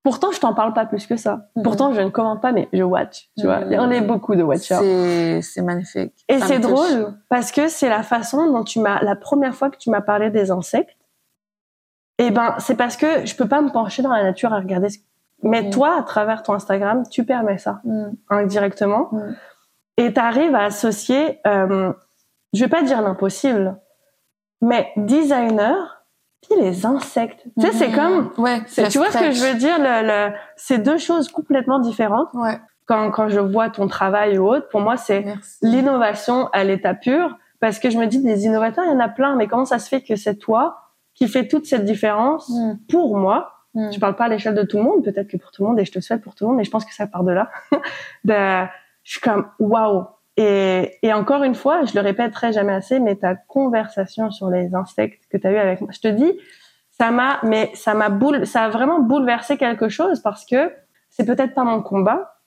Pourtant, 0.04 0.32
je 0.32 0.40
t'en 0.40 0.54
parle 0.54 0.74
pas 0.74 0.86
plus 0.86 1.08
que 1.08 1.16
ça. 1.16 1.48
Mhm. 1.56 1.64
Pourtant, 1.64 1.94
je 1.94 2.02
ne 2.02 2.10
commente 2.10 2.42
pas, 2.42 2.52
mais 2.52 2.68
je 2.74 2.84
watch. 2.84 3.30
Tu 3.38 3.46
vois, 3.46 3.62
il 3.62 3.72
y 3.72 3.80
en 3.80 3.90
a 3.90 4.02
beaucoup 4.02 4.36
de 4.36 4.44
watchers. 4.44 4.76
C'est, 4.78 5.42
c'est 5.42 5.62
magnifique. 5.62 6.14
Et 6.28 6.40
c'est 6.40 6.60
drôle 6.60 7.14
parce 7.30 7.52
que 7.52 7.70
c'est 7.70 7.90
la 7.90 8.04
façon 8.04 8.52
dont 8.52 8.64
tu 8.64 8.80
m'as, 8.80 9.02
la 9.02 9.16
première 9.16 9.56
fois 9.56 9.70
que 9.70 9.78
tu 9.78 9.90
m'as 9.90 10.02
parlé 10.02 10.30
des 10.30 10.52
insectes. 10.52 10.98
Eh 12.20 12.32
ben, 12.32 12.56
c'est 12.60 12.76
parce 12.76 12.98
que 12.98 13.26
je 13.26 13.36
peux 13.36 13.48
pas 13.48 13.62
me 13.62 13.72
pencher 13.72 14.04
dans 14.04 14.12
la 14.12 14.24
nature 14.24 14.54
à 14.54 14.60
regarder. 14.60 14.90
Ce... 14.90 15.00
Mais 15.42 15.64
mhm. 15.64 15.70
toi, 15.72 15.98
à 15.98 16.04
travers 16.04 16.44
ton 16.44 16.54
Instagram, 16.54 17.04
tu 17.10 17.24
permets 17.24 17.58
ça 17.58 17.80
mhm. 17.86 18.14
indirectement, 18.30 19.10
et 19.96 20.14
tu 20.14 20.20
arrives 20.20 20.54
à 20.54 20.66
associer. 20.66 21.40
Euh, 21.48 21.94
je 22.52 22.60
vais 22.60 22.70
pas 22.70 22.84
dire 22.84 23.02
l'impossible, 23.02 23.78
mais 24.62 24.92
designer 24.98 26.03
puis 26.48 26.60
les 26.62 26.86
insectes. 26.86 27.44
Tu 27.60 27.66
sais, 27.66 27.74
c'est 27.74 27.88
mhm. 27.90 27.96
comme, 27.96 28.32
ouais, 28.38 28.62
tu 28.66 28.98
vois 28.98 29.12
ce 29.12 29.18
que 29.18 29.32
je 29.32 29.44
veux 29.46 29.58
dire, 29.58 29.78
le, 29.80 30.08
le, 30.08 30.36
c'est 30.56 30.80
deux 30.80 30.98
choses 30.98 31.30
complètement 31.30 31.80
différentes. 31.80 32.30
Ouais. 32.34 32.60
Quand, 32.86 33.12
quand 33.12 33.30
je 33.30 33.40
vois 33.40 33.70
ton 33.70 33.88
travail 33.88 34.38
ou 34.38 34.48
autre, 34.48 34.68
pour 34.70 34.82
moi, 34.82 34.98
c'est 34.98 35.26
l'innovation 35.62 36.50
à 36.52 36.66
l'état 36.66 36.94
pur, 36.94 37.38
parce 37.62 37.80
que 37.80 37.90
je 37.90 37.98
me 37.98 38.08
dis, 38.08 38.22
des 38.22 38.46
innovateurs, 38.46 38.84
il 38.86 38.92
y 38.92 38.94
en 38.94 39.00
a 39.00 39.08
plein, 39.08 39.36
mais 39.38 39.48
comment 39.48 39.64
ça 39.64 39.80
se 39.80 39.88
fait 39.88 40.02
que 40.02 40.18
c'est 40.18 40.36
toi 40.36 40.80
qui 41.14 41.30
fais 41.30 41.48
toute 41.48 41.66
cette 41.66 41.86
différence 41.86 42.50
mm. 42.50 42.74
pour 42.90 43.16
moi? 43.18 43.54
Mm. 43.74 43.92
Je 43.94 44.00
parle 44.00 44.18
pas 44.18 44.26
à 44.26 44.28
l'échelle 44.28 44.56
de 44.56 44.64
tout 44.64 44.78
le 44.78 44.84
monde, 44.84 45.02
peut-être 45.02 45.30
que 45.30 45.38
pour 45.38 45.52
tout 45.52 45.64
le 45.64 45.70
monde, 45.70 45.80
et 45.80 45.86
je 45.86 45.92
te 45.94 46.02
souhaite 46.02 46.22
pour 46.22 46.36
tout 46.36 46.44
le 46.44 46.50
monde, 46.50 46.58
mais 46.58 46.66
je 46.66 46.72
pense 46.72 46.84
que 46.84 46.94
ça 46.94 47.08
part 47.08 47.24
de 47.24 47.32
là. 47.32 47.50
de, 48.26 48.68
je 49.04 49.12
suis 49.12 49.22
comme, 49.22 49.48
waouh, 49.60 50.08
Et, 50.38 50.98
et 51.04 51.14
encore 51.14 51.44
une 51.44 51.56
fois, 51.56 51.86
je 51.86 51.94
le 51.94 52.02
répéterai 52.02 52.54
jamais 52.54 52.74
assez, 52.74 53.00
mais 53.00 53.16
ta 53.16 53.36
conversation 53.36 54.32
sur 54.32 54.50
les 54.50 54.74
insectes 54.74 55.24
que 55.30 55.38
tu 55.38 55.46
as 55.46 55.52
eu 55.52 55.58
avec 55.58 55.82
moi, 55.82 55.92
je 55.94 56.00
te 56.00 56.08
dis, 56.08 56.40
ça 56.92 57.12
m'a, 57.12 57.40
mais 57.44 57.72
ça 57.74 57.94
m'a 57.94 58.10
boule, 58.10 58.46
ça 58.46 58.64
a 58.64 58.70
vraiment 58.70 59.00
bouleversé 59.00 59.58
quelque 59.58 59.90
chose 59.90 60.22
parce 60.22 60.46
que 60.46 60.72
c'est 61.10 61.26
peut-être 61.26 61.54
pas 61.54 61.64
mon 61.64 61.82
combat, 61.82 62.40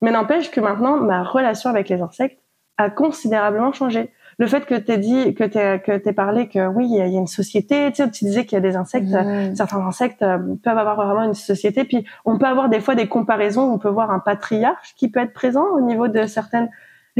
mais 0.00 0.10
n'empêche 0.10 0.50
que 0.50 0.60
maintenant 0.60 0.96
ma 0.96 1.22
relation 1.22 1.70
avec 1.70 1.88
les 1.88 2.00
insectes 2.00 2.40
a 2.76 2.88
considérablement 2.88 3.72
changé. 3.72 4.12
Le 4.38 4.46
fait 4.46 4.64
que 4.64 4.74
tu 4.74 4.96
dit, 4.96 5.34
que 5.34 5.44
tu 5.44 5.82
que 5.82 5.98
t'aies 5.98 6.14
parlé 6.14 6.48
que 6.48 6.66
oui, 6.68 6.86
il 6.88 6.96
y, 6.96 7.00
a 7.00 7.06
une 7.06 7.26
société, 7.26 7.90
tu, 7.90 8.02
sais, 8.02 8.10
tu 8.10 8.24
disais 8.24 8.46
qu'il 8.46 8.56
y 8.56 8.56
a 8.56 8.62
des 8.62 8.74
insectes, 8.74 9.10
mmh. 9.10 9.54
certains 9.54 9.84
insectes 9.86 10.22
euh, 10.22 10.38
peuvent 10.64 10.78
avoir 10.78 10.96
vraiment 10.96 11.24
une 11.24 11.34
société, 11.34 11.84
puis 11.84 12.06
on 12.24 12.38
peut 12.38 12.46
avoir 12.46 12.70
des 12.70 12.80
fois 12.80 12.94
des 12.94 13.06
comparaisons, 13.06 13.70
on 13.70 13.78
peut 13.78 13.90
voir 13.90 14.10
un 14.10 14.18
patriarche 14.18 14.94
qui 14.96 15.10
peut 15.10 15.20
être 15.20 15.34
présent 15.34 15.66
au 15.74 15.82
niveau 15.82 16.08
de 16.08 16.26
certaines. 16.26 16.70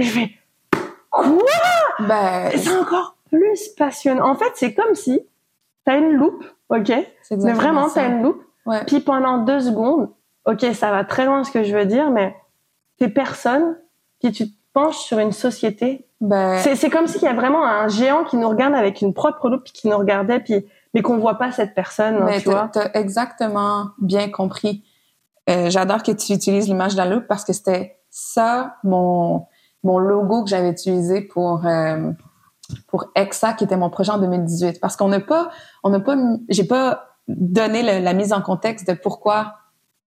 Je 0.03 0.11
fais 0.11 0.31
quoi? 1.11 1.27
Ben... 2.01 2.51
C'est 2.57 2.77
encore 2.77 3.17
plus 3.31 3.69
passionnant. 3.77 4.29
En 4.29 4.35
fait, 4.35 4.51
c'est 4.55 4.75
comme 4.75 4.95
si 4.95 5.21
t'as 5.85 5.99
une 5.99 6.13
loupe, 6.13 6.45
ok? 6.69 6.93
Mais 7.31 7.53
vraiment, 7.53 7.89
t'as 7.89 8.09
une 8.09 8.23
loupe. 8.23 8.43
Ouais. 8.67 8.85
Puis 8.87 9.01
pendant 9.01 9.39
deux 9.39 9.61
secondes, 9.61 10.11
ok, 10.47 10.65
ça 10.75 10.91
va 10.91 11.05
très 11.05 11.27
loin 11.27 11.45
ce 11.45 11.51
que 11.51 11.65
je 11.65 11.77
veux 11.77 11.87
dire, 11.87 12.11
mais 12.11 12.37
t'es 12.99 13.09
personne, 13.09 13.77
puis 14.21 14.33
tu 14.33 14.51
te 14.51 14.55
penches 14.73 14.99
sur 14.99 15.19
une 15.19 15.33
société. 15.33 16.07
Ben... 16.21 16.59
C'est 16.59 16.91
comme 16.91 17.07
s'il 17.07 17.23
y 17.23 17.29
a 17.29 17.35
vraiment 17.35 17.65
un 17.65 17.89
géant 17.89 18.25
qui 18.25 18.37
nous 18.37 18.49
regarde 18.49 18.75
avec 18.75 19.01
une 19.01 19.15
propre 19.15 19.49
loupe, 19.49 19.65
puis 19.65 19.73
qui 19.73 19.89
nous 19.89 19.97
regardait, 19.97 20.41
puis 20.41 20.67
mais 20.93 21.03
qu'on 21.03 21.19
voit 21.19 21.39
pas 21.39 21.53
cette 21.53 21.75
personne, 21.75 22.17
hein, 22.17 22.39
tu 22.41 22.51
vois. 22.51 22.69
T'as 22.73 22.91
exactement 22.95 23.91
bien 23.99 24.29
compris. 24.29 24.83
Euh, 25.49 25.71
J'adore 25.71 26.03
que 26.03 26.13
tu 26.13 26.33
utilises 26.33 26.67
l'image 26.67 26.93
de 26.93 26.99
la 26.99 27.07
loupe 27.07 27.27
parce 27.29 27.45
que 27.45 27.53
c'était 27.53 28.01
ça 28.11 28.77
mon 28.83 29.47
mon 29.83 29.99
logo 29.99 30.45
que 30.45 30.51
j'avais 30.51 30.71
utilisé 30.71 31.21
pour 31.23 31.67
euh, 31.67 32.13
pour 32.87 33.07
EXA 33.15 33.55
qui 33.55 33.65
était 33.65 33.77
mon 33.77 33.91
projet 33.91 34.13
en 34.13 34.19
2018 34.19 34.81
parce 34.81 34.97
qu'on 34.97 35.09
n'a 35.09 35.21
pas 35.21 35.51
on 35.83 35.91
n'a 35.91 36.01
pas 36.01 36.17
j'ai 36.49 36.65
pas 36.65 37.17
donné 37.29 38.01
la 38.01 38.13
mise 38.13 38.33
en 38.33 38.43
contexte 38.43 38.89
de 38.89 38.95
pourquoi 38.95 39.57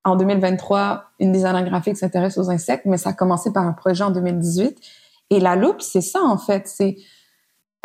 en 0.04 0.16
2023 0.16 1.06
une 1.20 1.32
designer 1.32 1.64
graphique 1.64 1.98
s'intéresse 1.98 2.38
aux 2.38 2.50
insectes 2.50 2.86
mais 2.86 2.98
ça 2.98 3.12
a 3.12 3.14
commencé 3.14 3.52
par 3.52 3.64
un 3.64 3.74
projet 3.74 4.04
en 4.04 4.12
2018 4.12 4.80
et 5.30 5.40
la 5.40 5.56
loupe 5.56 5.82
c'est 5.82 6.02
ça 6.02 6.22
en 6.22 6.38
fait. 6.38 6.68
C'est 6.68 6.98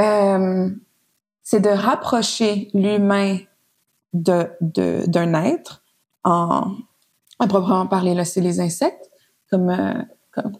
euh, 0.00 0.70
c'est 1.42 1.60
de 1.60 1.70
rapprocher 1.70 2.68
l'humain 2.74 3.38
de 4.12 4.48
d'un 4.60 5.34
être 5.44 5.82
en 6.24 6.72
à 7.38 7.46
proprement 7.46 7.86
parler 7.86 8.14
là 8.14 8.24
c'est 8.24 8.40
les 8.40 8.60
insectes 8.60 9.10
comme 9.50 9.70
euh, 9.70 10.02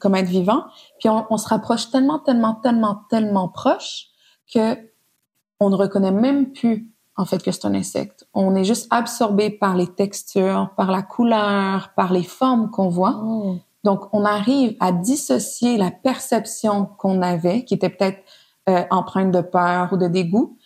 comme, 0.01 0.15
être 0.15 0.29
vivant. 0.29 0.65
Puis 0.99 1.09
on, 1.09 1.37
se 1.37 1.49
rapproche 1.49 1.91
tellement, 1.91 2.19
tellement, 2.19 2.55
tellement, 2.55 3.03
tellement 3.09 3.49
proche 3.49 4.07
que 4.53 4.77
on 5.61 5.71
ne 5.71 5.75
reconnaît 5.75 6.13
même 6.13 6.53
plus 6.53 6.89
en 7.17 7.25
fait 7.25 7.43
que 7.43 7.51
c'est 7.51 7.67
un 7.67 7.75
insecte. 7.75 8.29
On 8.33 8.55
est 8.55 8.65
juste 8.65 8.87
absorbé 8.91 9.51
par 9.51 9.77
les 9.77 9.89
textures, 9.89 10.71
par 10.77 10.93
la 10.93 11.03
couleur, 11.03 11.93
par 11.97 12.13
les 12.13 12.23
formes 12.23 12.71
qu'on 12.71 12.89
voit. 12.89 13.21
Oh. 13.23 13.57
Donc 13.85 14.09
on 14.13 14.25
arrive 14.25 14.77
à 14.81 14.93
dissocier 14.93 15.77
la 15.77 15.91
perception 15.91 16.87
qu'on 16.87 17.23
avait, 17.23 17.65
qui 17.65 17.75
était 17.75 17.91
peut-être 17.91 18.23
euh, 18.69 18.85
empreinte 18.91 19.33
de 19.33 19.41
peur 19.41 19.93
ou 19.93 19.97
de 19.97 20.07
dégoût, 20.07 20.57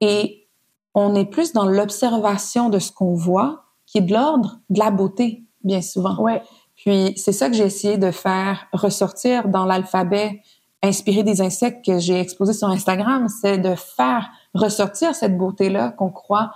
et 0.00 0.46
on 0.94 1.14
est 1.14 1.24
plus 1.24 1.52
dans 1.52 1.66
l'observation 1.66 2.70
de 2.70 2.78
ce 2.78 2.92
qu'on 2.92 3.14
voit, 3.14 3.64
qui 3.86 3.98
est 3.98 4.02
de 4.02 4.12
l'ordre 4.12 4.58
de 4.70 4.78
la 4.78 4.90
beauté, 4.90 5.44
bien 5.62 5.82
souvent. 5.82 6.20
Ouais. 6.20 6.42
Puis 6.86 7.14
c'est 7.16 7.32
ça 7.32 7.48
que 7.48 7.56
j'ai 7.56 7.64
essayé 7.64 7.98
de 7.98 8.12
faire 8.12 8.68
ressortir 8.72 9.48
dans 9.48 9.66
l'alphabet 9.66 10.40
inspiré 10.84 11.24
des 11.24 11.40
insectes 11.40 11.84
que 11.84 11.98
j'ai 11.98 12.20
exposé 12.20 12.52
sur 12.52 12.68
Instagram, 12.68 13.26
c'est 13.28 13.58
de 13.58 13.74
faire 13.74 14.28
ressortir 14.54 15.12
cette 15.16 15.36
beauté-là 15.36 15.90
qu'on 15.90 16.10
croit, 16.10 16.52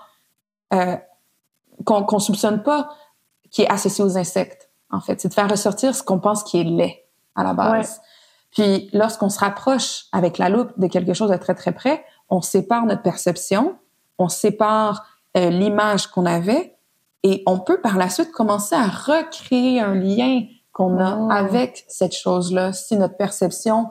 euh, 0.72 0.96
qu'on 1.84 2.04
qu'on 2.04 2.20
soupçonne 2.20 2.62
pas, 2.62 2.90
qui 3.50 3.62
est 3.62 3.68
associée 3.68 4.04
aux 4.04 4.16
insectes. 4.16 4.70
En 4.92 5.00
fait, 5.00 5.20
c'est 5.20 5.30
de 5.30 5.34
faire 5.34 5.50
ressortir 5.50 5.96
ce 5.96 6.04
qu'on 6.04 6.20
pense 6.20 6.44
qui 6.44 6.60
est 6.60 6.64
laid 6.64 7.04
à 7.34 7.43
la 7.43 7.52
base. 7.52 8.00
Puis 8.52 8.88
lorsqu'on 8.93 9.30
se 9.30 9.40
rapproche 9.40 10.04
avec 10.12 10.38
la 10.38 10.49
loupe 10.49 10.78
de 10.78 10.86
quelque 10.86 11.12
chose 11.12 11.30
de 11.30 11.36
très 11.38 11.56
très 11.56 11.73
près, 11.73 12.04
on 12.28 12.40
sépare 12.40 12.86
notre 12.86 13.02
perception, 13.02 13.76
on 14.16 14.28
sépare 14.28 15.04
euh, 15.36 15.50
l'image 15.50 16.06
qu'on 16.06 16.26
avait, 16.26 16.76
et 17.23 17.43
on 17.47 17.59
peut 17.59 17.80
par 17.80 17.97
la 17.97 18.09
suite 18.09 18.33
commencer 18.33 18.75
à 18.75 18.87
recréer 18.87 19.80
un 19.80 19.95
lien 19.95 20.43
qu'on 20.73 20.99
a 20.99 21.17
oh. 21.19 21.30
avec 21.30 21.85
cette 21.89 22.15
chose-là 22.15 22.73
si 22.73 22.97
notre 22.97 23.17
perception 23.17 23.89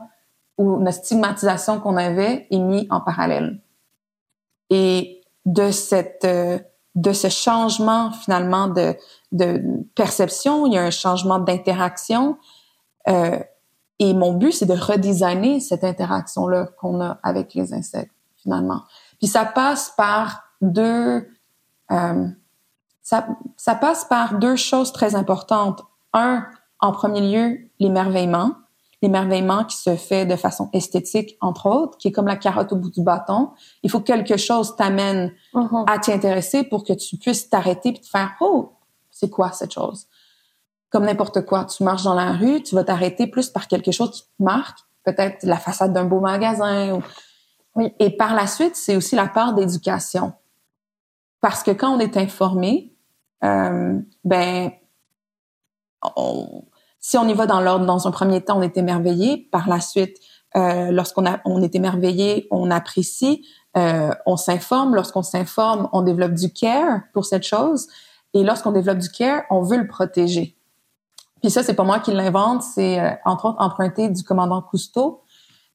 ou 0.58 0.78
notre 0.80 0.98
stigmatisation 0.98 1.80
qu'on 1.80 1.98
avait 1.98 2.48
est 2.50 2.60
mis 2.60 2.88
en 2.90 3.02
parallèle. 3.02 3.62
Et 4.70 5.22
de 5.46 5.72
cette 5.72 6.26
euh, 6.26 6.60
de 6.96 7.14
ce 7.14 7.30
changement 7.30 8.12
finalement 8.12 8.68
de, 8.68 8.96
de 9.32 9.62
perception, 9.96 10.66
il 10.66 10.74
y 10.74 10.78
a 10.78 10.84
un 10.84 10.92
changement 10.92 11.40
d'interaction. 11.40 12.38
Euh, 13.08 13.40
et 14.00 14.14
mon 14.14 14.34
but, 14.34 14.52
c'est 14.52 14.66
de 14.66 14.74
redesigner 14.74 15.60
cette 15.60 15.84
interaction-là 15.84 16.70
qu'on 16.78 17.02
a 17.02 17.20
avec 17.24 17.54
les 17.54 17.74
insectes, 17.74 18.14
finalement. 18.38 18.82
Puis 19.20 19.28
ça 19.28 19.46
passe 19.46 19.94
par 19.96 20.44
deux, 20.62 21.28
euh, 21.92 22.28
ça, 23.10 23.28
ça 23.58 23.74
passe 23.74 24.06
par 24.06 24.38
deux 24.38 24.56
choses 24.56 24.94
très 24.94 25.16
importantes. 25.16 25.82
Un, 26.14 26.46
en 26.80 26.92
premier 26.92 27.22
lieu, 27.22 27.58
l'émerveillement. 27.80 28.52
L'émerveillement 29.02 29.64
qui 29.64 29.78
se 29.78 29.96
fait 29.96 30.28
de 30.28 30.36
façon 30.36 30.70
esthétique, 30.74 31.36
entre 31.42 31.66
autres, 31.66 31.98
qui 31.98 32.10
est 32.10 32.12
comme 32.12 32.28
la 32.28 32.36
carotte 32.36 32.72
au 32.72 32.76
bout 32.76 32.92
du 32.92 33.02
bâton. 33.02 33.50
Il 33.82 33.90
faut 33.90 34.00
que 34.00 34.06
quelque 34.06 34.38
chose 34.38 34.76
t'amène 34.76 35.34
uh-huh. 35.56 35.90
à 35.90 35.98
t'y 35.98 36.12
intéresser 36.12 36.64
pour 36.64 36.84
que 36.84 36.94
tu 36.94 37.18
puisses 37.18 37.50
t'arrêter 37.50 37.90
et 37.90 37.94
te 37.94 38.06
faire 38.06 38.36
«Oh, 38.42 38.74
c'est 39.10 39.32
quoi 39.32 39.54
cette 39.54 39.74
chose?» 39.74 40.06
Comme 40.92 41.06
n'importe 41.06 41.48
quoi. 41.48 41.66
Tu 41.66 41.84
marches 41.84 42.04
dans 42.04 42.14
la 42.14 42.34
rue, 42.34 42.62
tu 42.62 42.76
vas 42.76 42.84
t'arrêter 42.84 43.26
plus 43.26 43.50
par 43.50 43.68
quelque 43.68 43.92
chose 43.92 44.12
qui 44.12 44.22
te 44.22 44.44
marque, 44.44 44.78
peut-être 45.04 45.42
la 45.48 45.58
façade 45.58 45.94
d'un 45.94 46.06
beau 46.06 46.20
magasin. 46.20 46.94
Ou... 46.94 47.02
Oui. 47.74 47.92
Et 47.98 48.12
par 48.12 48.36
la 48.36 48.46
suite, 48.46 48.76
c'est 48.76 48.96
aussi 48.96 49.16
la 49.16 49.28
part 49.28 49.56
d'éducation. 49.56 50.34
Parce 51.42 51.64
que 51.64 51.72
quand 51.72 51.96
on 51.96 52.00
est 52.00 52.18
informé, 52.18 52.94
euh, 53.44 54.00
ben, 54.24 54.72
on, 56.16 56.64
si 57.00 57.18
on 57.18 57.28
y 57.28 57.34
va 57.34 57.46
dans 57.46 57.62
l'ordre, 57.62 57.86
dans 57.86 58.08
un 58.08 58.12
premier 58.12 58.42
temps, 58.42 58.58
on 58.58 58.62
est 58.62 58.78
émerveillé. 58.78 59.38
Par 59.52 59.70
la 59.70 59.80
suite, 59.80 60.18
euh, 60.56 60.92
lorsqu'on 60.92 61.26
a, 61.26 61.40
on 61.46 61.62
est 61.62 61.76
émerveillé, 61.76 62.48
on 62.52 62.72
apprécie, 62.72 63.46
euh, 63.78 64.12
on 64.26 64.38
s'informe. 64.38 64.96
Lorsqu'on 64.96 65.24
s'informe, 65.24 65.90
on 65.94 66.02
développe 66.02 66.34
du 66.34 66.52
care 66.52 67.02
pour 67.14 67.26
cette 67.26 67.44
chose. 67.44 67.88
Et 68.34 68.44
lorsqu'on 68.44 68.72
développe 68.72 68.98
du 69.00 69.10
care, 69.10 69.44
on 69.50 69.62
veut 69.62 69.78
le 69.78 69.88
protéger. 69.88 70.58
Puis 71.42 71.52
ça, 71.52 71.64
c'est 71.64 71.74
pas 71.74 71.84
moi 71.84 72.00
qui 72.00 72.12
l'invente, 72.12 72.64
c'est 72.64 73.00
euh, 73.00 73.12
entre 73.26 73.46
autres 73.46 73.62
emprunté 73.62 74.10
du 74.10 74.24
commandant 74.24 74.62
Cousteau, 74.62 75.22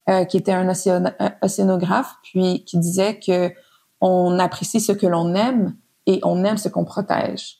euh, 0.09 0.23
qui 0.25 0.37
était 0.37 0.51
un, 0.51 0.69
un 0.69 1.31
océanographe, 1.41 2.15
puis 2.21 2.63
qui 2.65 2.77
disait 2.77 3.19
que 3.19 3.51
on 3.99 4.37
apprécie 4.37 4.79
ce 4.79 4.91
que 4.91 5.07
l'on 5.07 5.33
aime, 5.33 5.75
et 6.05 6.19
on 6.23 6.43
aime 6.43 6.57
ce 6.57 6.69
qu'on 6.69 6.85
protège. 6.85 7.59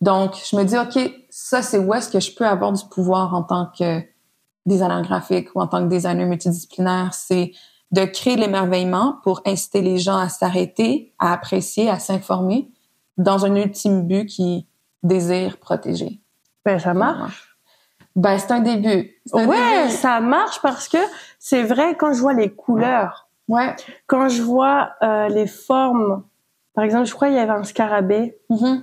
Donc, 0.00 0.34
je 0.50 0.56
me 0.56 0.64
dis, 0.64 0.76
OK, 0.76 0.98
ça, 1.30 1.62
c'est 1.62 1.78
où 1.78 1.94
est-ce 1.94 2.10
que 2.10 2.20
je 2.20 2.34
peux 2.34 2.46
avoir 2.46 2.72
du 2.72 2.84
pouvoir 2.90 3.34
en 3.34 3.42
tant 3.42 3.70
que 3.78 4.02
designer 4.66 5.02
graphique 5.02 5.48
ou 5.54 5.60
en 5.60 5.66
tant 5.66 5.82
que 5.82 5.88
designer 5.88 6.26
multidisciplinaire, 6.26 7.14
c'est 7.14 7.52
de 7.92 8.04
créer 8.04 8.36
l'émerveillement 8.36 9.18
pour 9.22 9.42
inciter 9.46 9.82
les 9.82 9.98
gens 9.98 10.16
à 10.16 10.28
s'arrêter, 10.28 11.14
à 11.18 11.32
apprécier, 11.32 11.90
à 11.90 11.98
s'informer 11.98 12.70
dans 13.18 13.44
un 13.44 13.54
ultime 13.54 14.06
but 14.06 14.26
qui 14.26 14.66
désire 15.02 15.58
protéger. 15.58 16.20
Ben, 16.64 16.78
ça 16.78 16.94
marche. 16.94 17.56
Ben, 18.16 18.38
c'est 18.38 18.50
un 18.50 18.60
début. 18.60 19.10
Un 19.32 19.46
ouais, 19.46 19.90
ça 19.90 20.20
marche 20.20 20.60
parce 20.62 20.88
que 20.88 20.98
c'est 21.38 21.62
vrai 21.62 21.96
quand 21.96 22.12
je 22.12 22.20
vois 22.20 22.34
les 22.34 22.50
couleurs. 22.50 23.28
Ouais. 23.48 23.74
Quand 24.06 24.28
je 24.28 24.42
vois 24.42 24.90
euh, 25.02 25.28
les 25.28 25.46
formes 25.46 26.24
par 26.74 26.84
exemple, 26.84 27.06
je 27.06 27.14
crois 27.14 27.28
qu'il 27.28 27.36
y 27.36 27.40
avait 27.40 27.50
un 27.50 27.64
scarabée. 27.64 28.38
Mm-hmm. 28.50 28.82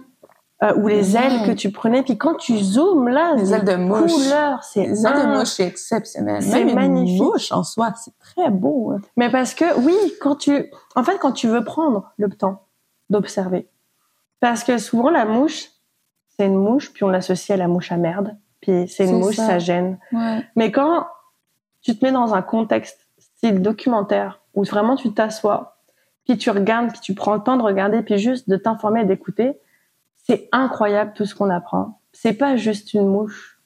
Euh, 0.61 0.75
ou 0.75 0.89
les 0.89 1.15
ailes 1.15 1.45
que 1.45 1.53
tu 1.53 1.71
prenais, 1.71 2.03
puis 2.03 2.17
quand 2.17 2.35
tu 2.35 2.57
zoomes 2.57 3.07
là, 3.07 3.33
les 3.35 3.53
ailes 3.53 3.63
de 3.63 3.75
mouche, 3.75 4.11
c'est 4.61 4.87
les 4.87 5.05
ailes 5.05 5.13
de 5.13 5.37
mouche, 5.37 5.47
c'est 5.47 5.65
exceptionnel. 5.65 6.43
C'est 6.43 6.65
magnifique. 6.65 7.17
Une 7.17 7.23
mouche 7.23 7.51
en 7.53 7.63
soi, 7.63 7.93
c'est 7.95 8.17
très 8.19 8.49
beau. 8.49 8.91
Hein. 8.91 8.99
Mais 9.15 9.31
parce 9.31 9.53
que 9.53 9.79
oui, 9.79 9.95
quand 10.19 10.35
tu, 10.35 10.69
en 10.97 11.03
fait, 11.05 11.17
quand 11.17 11.31
tu 11.31 11.47
veux 11.47 11.63
prendre 11.63 12.11
le 12.17 12.27
temps 12.27 12.65
d'observer, 13.09 13.69
parce 14.41 14.65
que 14.65 14.77
souvent 14.79 15.09
la 15.09 15.23
mouche, 15.23 15.69
c'est 16.35 16.47
une 16.47 16.57
mouche, 16.57 16.91
puis 16.91 17.05
on 17.05 17.09
l'associe 17.09 17.51
à 17.51 17.57
la 17.57 17.69
mouche 17.69 17.93
à 17.93 17.97
merde, 17.97 18.35
puis 18.59 18.85
c'est 18.89 19.05
une 19.05 19.19
mouche, 19.19 19.37
ça, 19.37 19.59
gêne. 19.59 19.97
Ouais. 20.11 20.45
Mais 20.57 20.73
quand 20.73 21.07
tu 21.81 21.97
te 21.97 22.03
mets 22.03 22.11
dans 22.11 22.33
un 22.33 22.41
contexte 22.41 23.07
style 23.17 23.61
documentaire 23.61 24.41
où 24.53 24.65
vraiment 24.65 24.97
tu 24.97 25.13
t'assois 25.13 25.78
puis 26.29 26.37
tu 26.37 26.51
regardes, 26.51 26.91
puis 26.91 26.99
tu 27.01 27.15
prends 27.15 27.33
le 27.33 27.41
temps 27.41 27.57
de 27.57 27.63
regarder, 27.63 28.03
puis 28.03 28.19
juste 28.19 28.47
de 28.47 28.55
t'informer 28.55 29.01
et 29.01 29.05
d'écouter, 29.05 29.53
c'est 30.15 30.47
incroyable 30.51 31.13
tout 31.15 31.25
ce 31.25 31.33
qu'on 31.33 31.49
apprend. 31.49 32.01
C'est 32.13 32.33
pas 32.33 32.55
juste 32.55 32.93
une 32.93 33.07
mouche. 33.07 33.59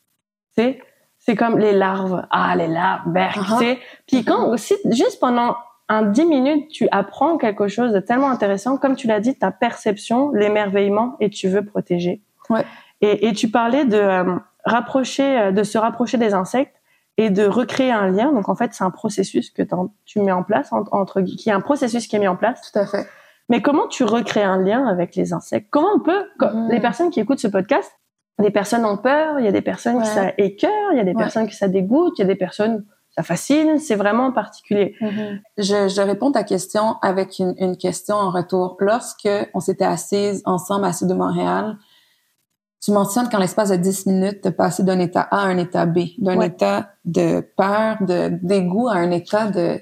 C'est 0.56 0.80
C'est 1.20 1.36
comme 1.36 1.60
les 1.60 1.74
larves. 1.74 2.26
Ah, 2.32 2.56
les 2.56 2.68
larves, 2.68 3.12
berk, 3.12 3.36
Uh-huh. 3.36 3.58
tu 3.58 3.66
sais. 3.66 3.80
Puis 4.08 4.24
quand 4.24 4.48
aussi, 4.50 4.76
juste 4.92 5.20
pendant 5.20 5.58
un 5.90 6.04
10 6.04 6.24
minutes, 6.26 6.70
tu 6.70 6.88
apprends 6.92 7.38
quelque 7.38 7.68
chose 7.68 7.92
de 7.92 8.00
tellement 8.00 8.30
intéressant, 8.30 8.78
comme 8.78 8.96
tu 8.96 9.08
l'as 9.08 9.20
dit, 9.20 9.38
ta 9.38 9.52
perception, 9.52 10.32
l'émerveillement, 10.32 11.18
et 11.20 11.30
tu 11.30 11.50
veux 11.50 11.66
protéger. 11.66 12.22
Ouais. 12.50 12.64
Et, 13.02 13.28
et 13.28 13.34
tu 13.34 13.50
parlais 13.52 13.84
de 13.84 13.98
euh, 13.98 14.36
rapprocher, 14.64 15.38
euh, 15.38 15.52
de 15.52 15.64
se 15.64 15.78
rapprocher 15.78 16.18
des 16.18 16.34
insectes 16.34 16.76
et 17.18 17.30
de 17.30 17.46
recréer 17.46 17.92
un 17.92 18.08
lien. 18.10 18.32
Donc 18.32 18.50
en 18.50 18.56
fait, 18.56 18.74
c'est 18.74 18.84
un 18.84 18.90
processus 18.92 19.50
que 19.52 19.62
tu 20.06 20.20
mets 20.20 20.32
en 20.32 20.44
place 20.44 20.72
en- 20.74 20.84
entre, 20.92 21.22
qui 21.22 21.50
est 21.50 21.54
un 21.54 21.62
processus 21.62 22.08
qui 22.08 22.16
est 22.16 22.20
mis 22.20 22.28
en 22.28 22.36
place. 22.36 22.72
Tout 22.72 22.80
à 22.80 22.86
fait. 22.86 23.08
Mais 23.50 23.62
comment 23.62 23.88
tu 23.88 24.04
recrées 24.04 24.44
un 24.44 24.58
lien 24.58 24.88
avec 24.88 25.16
les 25.16 25.34
insectes? 25.34 25.68
Comment 25.70 25.90
on 25.96 26.00
peut 26.00 26.26
Mhm. 26.42 26.70
Les 26.72 26.80
personnes 26.80 27.10
qui 27.10 27.20
écoutent 27.20 27.40
ce 27.40 27.48
podcast, 27.48 27.92
des 28.40 28.50
personnes 28.52 28.86
ont 28.86 28.98
peur, 28.98 29.40
il 29.40 29.46
y 29.46 29.48
a 29.48 29.52
des 29.52 29.62
personnes 29.62 30.02
qui 30.02 30.08
ça 30.08 30.32
écœure, 30.38 30.92
il 30.92 30.98
y 30.98 31.02
a 31.02 31.04
des 31.04 31.12
Ouais. 31.12 31.18
personnes 31.18 31.48
qui 31.48 31.56
ça 31.56 31.68
dégoûte, 31.68 32.14
il 32.18 32.22
y 32.22 32.26
a 32.26 32.28
des 32.28 32.36
personnes 32.36 32.86
ça 33.16 33.22
fascine. 33.22 33.78
C'est 33.78 33.94
vraiment 33.96 34.32
particulier. 34.32 34.96
Je, 35.60 35.88
je 35.88 36.02
réponds 36.02 36.30
à 36.32 36.40
ta 36.40 36.44
question 36.44 36.96
avec 37.04 37.38
une, 37.38 37.54
une 37.60 37.78
question 37.78 38.16
en 38.16 38.32
retour. 38.32 38.76
Lorsque 38.80 39.30
on 39.54 39.60
s'était 39.60 39.86
assises 39.86 40.42
ensemble 40.46 40.86
à 40.86 40.94
Sud 40.94 41.10
de 41.10 41.14
Montréal, 41.14 41.78
tu 42.84 42.92
mentionnes 42.92 43.30
qu'en 43.30 43.38
l'espace 43.38 43.70
de 43.70 43.78
10 43.78 44.08
minutes, 44.08 44.42
tu 44.42 44.52
passé 44.52 44.84
d'un 44.84 45.00
état 45.00 45.22
A 45.32 45.38
à 45.38 45.46
un 45.46 45.58
état 45.58 45.86
B, 45.86 46.00
d'un 46.18 46.36
Ouais. 46.38 46.48
état 46.48 46.90
de 47.06 47.40
peur, 47.56 47.96
de 48.02 48.38
dégoût 48.42 48.90
à 48.90 48.96
un 48.96 49.10
état 49.12 49.48
de 49.48 49.80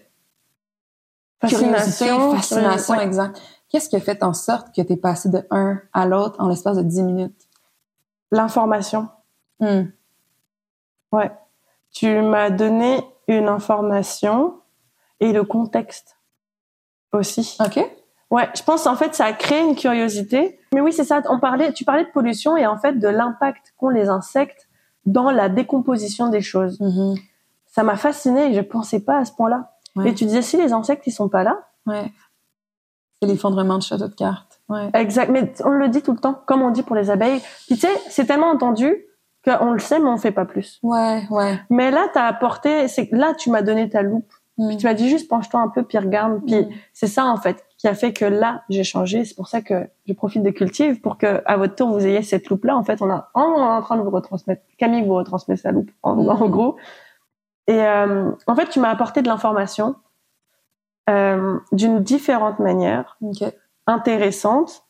curiosité, 1.40 2.10
fascination, 2.36 2.96
ouais. 2.96 3.04
exact. 3.04 3.42
Qu'est-ce 3.70 3.90
qui 3.90 3.96
a 3.96 4.00
fait 4.02 4.22
en 4.24 4.34
sorte 4.34 4.68
que 4.76 4.84
tu 4.84 4.94
es 4.94 4.98
passé 4.98 5.30
de 5.30 5.44
un 5.50 5.82
à 5.94 6.06
l'autre 6.06 6.36
en 6.40 6.48
l'espace 6.48 6.78
de 6.78 6.84
10 6.84 7.02
minutes? 7.02 7.48
L'information. 8.30 9.10
Hmm. 9.60 9.86
Ouais. 11.12 11.32
Tu 11.92 12.22
m'as 12.22 12.52
donné 12.52 13.04
une 13.28 13.50
information 13.50 14.60
et 15.20 15.34
le 15.34 15.44
contexte 15.44 16.18
aussi. 17.14 17.58
OK? 17.66 17.80
Ouais, 18.30 18.48
je 18.56 18.62
pense 18.62 18.86
en 18.86 18.96
fait 18.96 19.16
ça 19.16 19.26
a 19.26 19.34
créé 19.34 19.62
une 19.62 19.76
curiosité. 19.76 20.60
Mais 20.74 20.82
oui, 20.82 20.94
c'est 20.94 21.04
ça. 21.04 21.22
On 21.30 21.40
parlait, 21.40 21.74
tu 21.74 21.84
parlais 21.84 22.06
de 22.06 22.10
pollution 22.10 22.56
et 22.56 22.66
en 22.66 22.78
fait 22.78 22.94
de 22.94 23.08
l'impact 23.08 23.74
qu'ont 23.78 23.90
les 23.90 24.10
insectes 24.10 24.70
dans 25.06 25.32
la 25.32 25.50
décomposition 25.50 26.30
des 26.30 26.42
choses. 26.42 26.80
Mhm. 26.80 27.16
Ça 27.68 27.84
m'a 27.84 27.96
fasciné 27.96 28.52
et 28.52 28.54
je 28.54 28.62
pensais 28.62 29.00
pas 29.00 29.18
à 29.18 29.26
ce 29.26 29.34
point-là. 29.34 29.72
Ouais. 29.96 30.10
Et 30.10 30.14
tu 30.14 30.26
disais 30.26 30.42
si 30.42 30.58
les 30.58 30.74
insectes 30.74 31.06
ils 31.08 31.12
sont 31.12 31.30
pas 31.30 31.44
là? 31.44 31.60
Ouais. 31.86 32.12
C'est 33.22 33.28
l'effondrement 33.28 33.78
de 33.78 33.84
château 33.84 34.08
de 34.08 34.16
cartes. 34.16 34.62
Ouais. 34.70 34.90
Exact. 34.94 35.30
Mais 35.30 35.54
on 35.66 35.72
le 35.72 35.90
dit 35.90 36.02
tout 36.02 36.14
le 36.14 36.20
temps, 36.20 36.42
comme 36.46 36.62
on 36.62 36.72
dit 36.72 36.84
pour 36.84 36.96
les 36.96 37.10
abeilles. 37.10 37.42
Puis 37.68 37.76
tu 37.76 37.82
sais, 37.82 38.02
c'est 38.10 38.26
tellement 38.26 38.50
entendu 38.50 39.06
qu'on 39.44 39.72
le 39.72 39.80
sait 39.80 40.00
mais 40.00 40.10
on 40.10 40.18
fait 40.18 40.32
pas 40.32 40.46
plus. 40.46 40.80
Ouais, 40.84 41.24
ouais. 41.30 41.60
Mais 41.70 41.92
là, 41.92 42.08
t'as 42.14 42.26
apporté, 42.26 42.88
c'est 42.88 43.10
là 43.12 43.34
tu 43.34 43.50
m'as 43.50 43.62
donné 43.62 43.90
ta 43.90 44.02
loupe. 44.02 44.32
Puis 44.58 44.78
tu 44.78 44.86
m'as 44.86 44.94
dit 44.94 45.10
juste 45.10 45.28
penche-toi 45.30 45.60
un 45.60 45.70
peu 45.70 45.84
puis 45.84 45.98
regarde. 45.98 46.42
Puis 46.46 46.56
Mm. 46.62 46.70
c'est 46.94 47.08
ça 47.08 47.26
en 47.26 47.38
fait 47.38 47.66
qui 47.78 47.88
a 47.88 47.96
fait 47.96 48.14
que 48.14 48.26
là 48.26 48.64
j'ai 48.70 48.84
changé. 48.84 49.26
C'est 49.26 49.36
pour 49.36 49.48
ça 49.48 49.62
que 49.62 49.90
je 50.06 50.14
profite 50.14 50.44
de 50.44 50.50
Cultive 50.52 51.02
pour 51.02 51.18
que 51.18 51.42
à 51.46 51.58
votre 51.58 51.76
tour 51.76 51.90
vous 51.90 52.06
ayez 52.06 52.22
cette 52.22 52.48
loupe 52.50 52.66
là. 52.66 52.78
En 52.78 52.84
fait, 52.84 53.02
on 53.02 53.10
a 53.10 53.30
on 53.34 53.42
est 53.58 53.62
en 53.62 53.82
train 53.82 53.98
de 53.98 54.04
vous 54.04 54.10
retransmettre. 54.12 54.62
Camille 54.78 55.04
vous 55.06 55.16
retransmet 55.16 55.56
sa 55.58 55.72
loupe 55.72 55.90
en, 56.04 56.16
Mm. 56.16 56.30
en 56.30 56.50
gros. 56.50 56.76
Et 57.68 57.80
euh, 57.82 58.32
en 58.48 58.56
fait, 58.56 58.68
tu 58.70 58.80
m'as 58.80 58.90
apporté 58.90 59.22
de 59.22 59.28
l'information 59.28 59.96
euh, 61.10 61.58
d'une 61.72 62.00
différente 62.02 62.60
manière, 62.60 63.18
intéressante. 63.88 64.84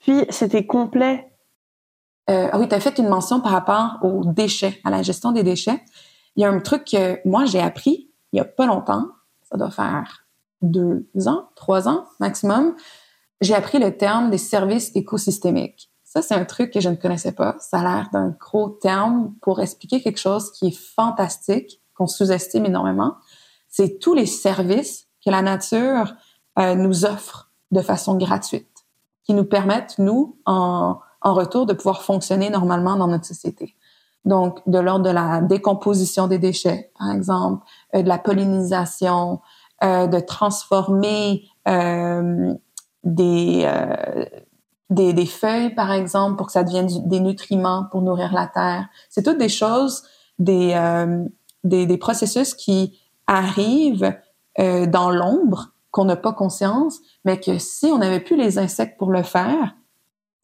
Puis 0.00 0.24
c'était 0.30 0.66
complet. 0.66 1.30
Euh, 2.30 2.48
ah 2.52 2.58
oui, 2.58 2.68
tu 2.68 2.74
as 2.74 2.80
fait 2.80 2.98
une 2.98 3.08
mention 3.08 3.40
par 3.40 3.52
rapport 3.52 3.98
aux 4.02 4.24
déchets, 4.24 4.80
à 4.84 4.90
la 4.90 5.02
gestion 5.02 5.32
des 5.32 5.42
déchets. 5.42 5.82
Il 6.36 6.42
y 6.42 6.44
a 6.46 6.50
un 6.50 6.60
truc 6.60 6.84
que 6.84 7.18
moi, 7.28 7.44
j'ai 7.44 7.60
appris 7.60 8.10
il 8.34 8.38
y 8.38 8.40
a 8.40 8.44
pas 8.44 8.66
longtemps. 8.66 9.06
Ça 9.48 9.56
doit 9.56 9.70
faire 9.70 10.26
deux 10.60 11.06
ans, 11.26 11.48
trois 11.54 11.88
ans 11.88 12.06
maximum. 12.18 12.74
J'ai 13.40 13.54
appris 13.54 13.78
le 13.78 13.96
terme 13.96 14.30
des 14.30 14.38
services 14.38 14.90
écosystémiques. 14.96 15.90
Ça, 16.02 16.20
c'est 16.20 16.34
un 16.34 16.44
truc 16.44 16.72
que 16.72 16.80
je 16.80 16.88
ne 16.88 16.96
connaissais 16.96 17.32
pas. 17.32 17.56
Ça 17.60 17.78
a 17.78 17.82
l'air 17.82 18.08
d'un 18.12 18.30
gros 18.30 18.70
terme 18.70 19.34
pour 19.40 19.60
expliquer 19.60 20.02
quelque 20.02 20.18
chose 20.18 20.50
qui 20.52 20.68
est 20.68 20.76
fantastique, 20.76 21.80
qu'on 21.94 22.08
sous-estime 22.08 22.66
énormément. 22.66 23.14
C'est 23.68 24.00
tous 24.00 24.14
les 24.14 24.26
services 24.26 25.06
que 25.24 25.30
la 25.30 25.42
nature 25.42 26.14
euh, 26.58 26.74
nous 26.74 27.04
offre 27.04 27.52
de 27.70 27.80
façon 27.82 28.16
gratuite, 28.16 28.84
qui 29.22 29.34
nous 29.34 29.44
permettent, 29.44 29.98
nous, 29.98 30.38
en, 30.44 30.98
en 31.20 31.34
retour, 31.34 31.66
de 31.66 31.72
pouvoir 31.72 32.02
fonctionner 32.02 32.50
normalement 32.50 32.96
dans 32.96 33.08
notre 33.08 33.26
société. 33.26 33.76
Donc, 34.24 34.60
de 34.66 34.78
l'ordre 34.78 35.04
de 35.04 35.10
la 35.10 35.42
décomposition 35.42 36.28
des 36.28 36.38
déchets, 36.38 36.90
par 36.98 37.10
exemple, 37.12 37.64
euh, 37.94 38.02
de 38.02 38.08
la 38.08 38.18
pollinisation, 38.18 39.40
euh, 39.82 40.06
de 40.06 40.18
transformer 40.18 41.44
euh, 41.68 42.54
des, 43.02 43.64
euh, 43.66 44.24
des, 44.88 45.12
des 45.12 45.26
feuilles, 45.26 45.74
par 45.74 45.92
exemple, 45.92 46.36
pour 46.36 46.46
que 46.46 46.52
ça 46.52 46.64
devienne 46.64 46.88
des 47.06 47.20
nutriments 47.20 47.84
pour 47.90 48.00
nourrir 48.00 48.32
la 48.32 48.46
terre. 48.46 48.88
C'est 49.10 49.22
toutes 49.22 49.36
des 49.38 49.50
choses, 49.50 50.04
des, 50.38 50.72
euh, 50.74 51.26
des, 51.62 51.84
des 51.84 51.98
processus 51.98 52.54
qui 52.54 52.98
arrivent 53.26 54.16
euh, 54.58 54.86
dans 54.86 55.10
l'ombre, 55.10 55.72
qu'on 55.90 56.06
n'a 56.06 56.16
pas 56.16 56.32
conscience, 56.32 56.98
mais 57.26 57.38
que 57.38 57.58
si 57.58 57.86
on 57.86 57.98
n'avait 57.98 58.20
plus 58.20 58.36
les 58.36 58.58
insectes 58.58 58.98
pour 58.98 59.10
le 59.10 59.22
faire, 59.22 59.74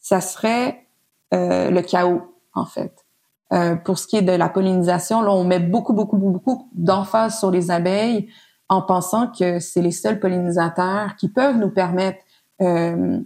ça 0.01 0.21
serait 0.21 0.87
le 1.33 1.81
chaos, 1.83 2.23
en 2.55 2.67
fait. 2.67 3.07
Euh, 3.53 3.75
pour 3.75 3.99
ce 3.99 4.07
qui 4.07 4.17
est 4.17 4.23
de 4.23 4.33
la 4.33 4.49
pollinisation, 4.49 5.23
là, 5.23 5.33
on 5.33 5.45
met 5.45 5.59
beaucoup, 5.59 5.93
beaucoup, 5.93 6.17
beaucoup, 6.17 6.69
d'emphase 6.73 7.39
sur 7.39 7.51
les 7.51 7.71
abeilles 7.71 8.29
en 8.69 8.83
pensant 8.83 9.27
que 9.27 9.59
c'est 9.59 9.83
les 9.83 9.91
seuls 9.91 10.21
pollinisateurs 10.21 11.17
qui 11.17 11.29
peuvent 11.29 11.57
nous 11.57 11.71
permettre 11.71 12.21
euh, 12.63 13.19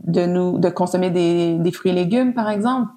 de 0.00 0.26
nous 0.26 0.58
de 0.58 0.70
consommer 0.70 1.10
des, 1.10 1.58
des 1.58 1.72
fruits 1.72 1.92
et 1.92 1.94
légumes, 1.94 2.32
par 2.32 2.48
exemple. 2.48 2.90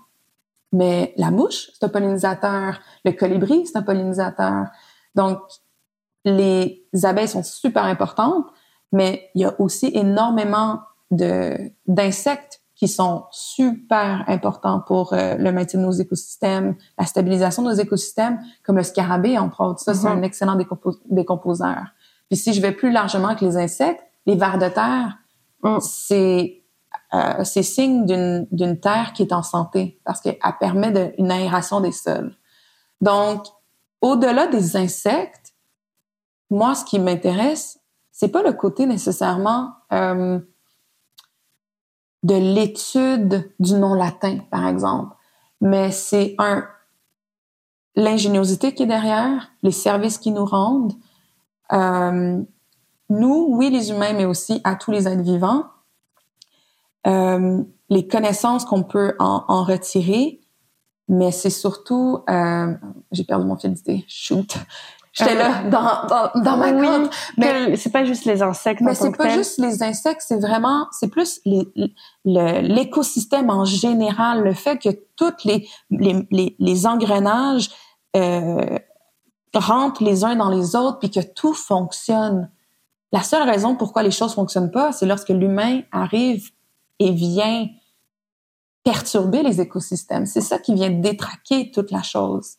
Mais 0.71 1.13
la 1.17 1.31
mouche, 1.31 1.69
c'est 1.73 1.85
un 1.85 1.89
pollinisateur. 1.89 2.79
Le 3.03 3.11
colibri, 3.11 3.65
c'est 3.65 3.77
un 3.77 3.83
pollinisateur. 3.83 4.67
Donc, 5.15 5.39
les 6.23 6.87
abeilles 7.03 7.27
sont 7.27 7.43
super 7.43 7.83
importantes, 7.83 8.47
mais 8.91 9.29
il 9.35 9.41
y 9.41 9.45
a 9.45 9.53
aussi 9.59 9.91
énormément 9.93 10.79
d'insectes 11.11 12.61
qui 12.75 12.87
sont 12.87 13.25
super 13.31 14.23
importants 14.27 14.81
pour 14.81 15.13
euh, 15.13 15.35
le 15.35 15.51
maintien 15.51 15.79
de 15.79 15.85
nos 15.85 15.91
écosystèmes, 15.93 16.75
la 16.99 17.05
stabilisation 17.05 17.63
de 17.63 17.69
nos 17.69 17.73
écosystèmes, 17.75 18.39
comme 18.63 18.75
le 18.77 18.83
scarabée, 18.83 19.37
entre 19.37 19.61
autres. 19.63 19.79
Ça, 19.79 19.93
c'est 19.93 20.09
Mhm. 20.09 20.17
un 20.19 20.21
excellent 20.23 20.55
décompo- 20.57 20.99
décomposeur. 21.09 21.85
Puis 22.29 22.37
si 22.37 22.53
je 22.53 22.61
vais 22.61 22.71
plus 22.73 22.91
largement 22.91 23.35
que 23.35 23.45
les 23.45 23.55
insectes, 23.57 24.03
les 24.25 24.35
vers 24.35 24.57
de 24.57 24.67
terre, 24.69 25.17
Mm. 25.63 25.77
c'est 25.79 26.61
euh, 27.13 27.43
c'est 27.43 27.63
signe 27.63 28.05
d'une 28.05 28.47
d'une 28.51 28.79
terre 28.79 29.13
qui 29.13 29.21
est 29.23 29.31
en 29.33 29.43
santé 29.43 29.99
parce 30.05 30.21
qu'elle 30.21 30.37
permet 30.59 30.91
de, 30.91 31.13
une 31.17 31.31
aération 31.31 31.79
des 31.81 31.91
sols. 31.91 32.35
Donc, 33.01 33.45
au-delà 34.01 34.47
des 34.47 34.75
insectes, 34.75 35.53
moi, 36.49 36.73
ce 36.75 36.83
qui 36.85 36.99
m'intéresse, 36.99 37.79
c'est 38.11 38.29
pas 38.29 38.41
le 38.43 38.53
côté 38.53 38.85
nécessairement 38.85 39.71
euh, 39.91 40.39
de 42.25 42.33
l'étude 42.33 43.51
du 43.59 43.75
nom 43.75 43.93
latin, 43.93 44.39
par 44.49 44.67
exemple, 44.67 45.15
mais 45.61 45.91
c'est 45.91 46.33
un 46.39 46.65
l'ingéniosité 47.95 48.73
qui 48.73 48.83
est 48.83 48.87
derrière, 48.87 49.51
les 49.61 49.71
services 49.71 50.17
qui 50.17 50.31
nous 50.31 50.43
rendent. 50.43 50.93
Euh, 51.71 52.41
nous, 53.09 53.47
oui, 53.51 53.69
les 53.69 53.91
humains, 53.91 54.13
mais 54.13 54.25
aussi 54.25 54.59
à 54.63 54.75
tous 54.75 54.91
les 54.91 55.07
êtres 55.07 55.21
vivants, 55.21 55.65
euh, 57.07 57.63
les 57.89 58.07
connaissances 58.07 58.65
qu'on 58.65 58.83
peut 58.83 59.13
en, 59.19 59.63
retirer, 59.63 60.41
mais 61.07 61.31
c'est 61.31 61.51
surtout, 61.51 62.23
euh, 62.27 62.73
j'ai 63.11 63.23
perdu 63.23 63.45
mon 63.45 63.55
fil 63.55 63.75
shoot. 64.07 64.57
J'étais 65.17 65.35
là 65.35 65.63
dans, 65.63 66.07
dans, 66.07 66.41
dans 66.43 66.57
ma 66.57 66.71
Oui, 66.71 66.85
compte. 66.85 67.09
Mais- 67.37 67.77
c'est 67.77 67.91
pas 67.91 68.03
juste 68.03 68.25
les 68.25 68.41
insectes. 68.41 68.81
mais 68.81 68.93
c'est 68.95 69.15
pas 69.15 69.29
juste 69.29 69.57
les 69.59 69.81
insectes, 69.81 70.21
c'est 70.27 70.39
vraiment, 70.39 70.87
c'est 70.91 71.07
plus 71.07 71.39
l'écosystème 72.25 73.49
en 73.49 73.65
général, 73.65 74.43
le 74.43 74.53
fait 74.53 74.77
que 74.77 74.89
toutes 75.15 75.43
les 75.45 75.67
les, 75.89 76.27
les, 76.31 76.55
les 76.59 76.85
engrenages 76.87 77.69
euh, 78.15 78.77
rentrent 79.53 80.03
les 80.03 80.25
uns 80.25 80.35
dans 80.35 80.49
les 80.49 80.75
autres, 80.75 80.99
puis 80.99 81.09
que 81.11 81.21
tout 81.21 81.53
fonctionne. 81.53 82.51
La 83.13 83.23
seule 83.23 83.47
raison 83.47 83.75
pourquoi 83.75 84.03
les 84.03 84.11
choses 84.11 84.33
fonctionnent 84.33 84.71
pas, 84.71 84.91
c'est 84.91 85.05
lorsque 85.05 85.29
l'humain 85.29 85.81
arrive 85.93 86.49
et 86.99 87.11
vient 87.11 87.67
perturber 88.83 89.43
les 89.43 89.61
écosystèmes. 89.61 90.25
C'est 90.25 90.41
ça 90.41 90.59
qui 90.59 90.73
vient 90.73 90.89
détraquer 90.89 91.71
toute 91.71 91.91
la 91.91 92.03
chose. 92.03 92.55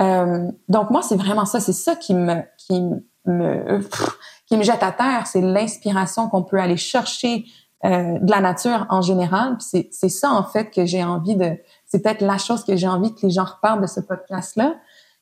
Euh, 0.00 0.50
donc 0.68 0.90
moi, 0.90 1.02
c'est 1.02 1.16
vraiment 1.16 1.44
ça. 1.44 1.60
C'est 1.60 1.72
ça 1.72 1.96
qui 1.96 2.14
me 2.14 2.42
qui 2.58 2.82
me 3.26 3.80
pff, 3.80 4.18
qui 4.46 4.56
me 4.56 4.62
jette 4.62 4.82
à 4.82 4.92
terre. 4.92 5.26
C'est 5.26 5.40
l'inspiration 5.40 6.28
qu'on 6.28 6.42
peut 6.42 6.58
aller 6.58 6.76
chercher 6.76 7.44
euh, 7.84 8.18
de 8.18 8.30
la 8.30 8.40
nature 8.40 8.86
en 8.88 9.02
général. 9.02 9.56
C'est 9.60 9.88
c'est 9.92 10.08
ça 10.08 10.30
en 10.30 10.42
fait 10.42 10.70
que 10.70 10.86
j'ai 10.86 11.04
envie 11.04 11.36
de. 11.36 11.58
C'est 11.86 12.02
peut-être 12.02 12.22
la 12.22 12.38
chose 12.38 12.64
que 12.64 12.76
j'ai 12.76 12.88
envie 12.88 13.14
que 13.14 13.26
les 13.26 13.30
gens 13.30 13.44
reparlent 13.44 13.82
de 13.82 13.86
ce 13.86 14.00
podcast-là. 14.00 14.74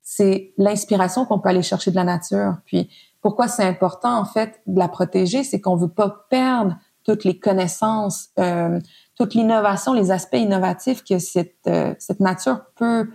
C'est 0.03 0.53
l'inspiration 0.59 1.25
qu'on 1.25 1.39
peut 1.39 1.49
aller 1.49 1.63
chercher 1.63 1.91
de 1.91 1.97
la 1.97 2.05
nature. 2.05 2.55
Puis 2.65 2.89
pourquoi 3.21 3.49
c'est 3.49 3.65
important 3.65 4.17
en 4.17 4.25
fait 4.25 4.61
de 4.67 4.79
la 4.79 4.89
protéger, 4.89 5.45
c'est 5.45 5.61
qu'on 5.61 5.77
veut 5.77 5.93
pas 5.93 6.27
perdre 6.29 6.77
toutes 7.05 7.25
les 7.25 7.39
connaissances, 7.39 8.29
euh, 8.39 8.79
toute 9.17 9.35
l'innovation, 9.35 9.93
les 9.93 10.11
aspects 10.11 10.37
innovatifs 10.37 11.03
que 11.03 11.19
cette 11.19 11.57
euh, 11.67 11.95
cette 11.99 12.21
nature 12.21 12.61
peut 12.77 13.09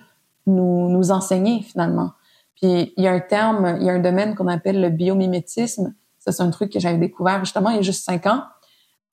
nous 0.47 0.89
nous 0.89 1.11
enseigner 1.11 1.61
finalement. 1.61 2.11
Puis 2.55 2.93
il 2.97 3.03
y 3.03 3.07
a 3.07 3.11
un 3.11 3.19
terme, 3.19 3.77
il 3.79 3.85
y 3.85 3.89
a 3.89 3.93
un 3.93 3.99
domaine 3.99 4.35
qu'on 4.35 4.47
appelle 4.47 4.81
le 4.81 4.89
biomimétisme. 4.89 5.93
Ça 6.19 6.31
c'est 6.31 6.43
un 6.43 6.49
truc 6.49 6.71
que 6.71 6.79
j'avais 6.79 6.97
découvert 6.97 7.43
justement 7.43 7.69
il 7.69 7.75
y 7.75 7.79
a 7.79 7.83
juste 7.83 8.03
cinq 8.03 8.25
ans. 8.25 8.43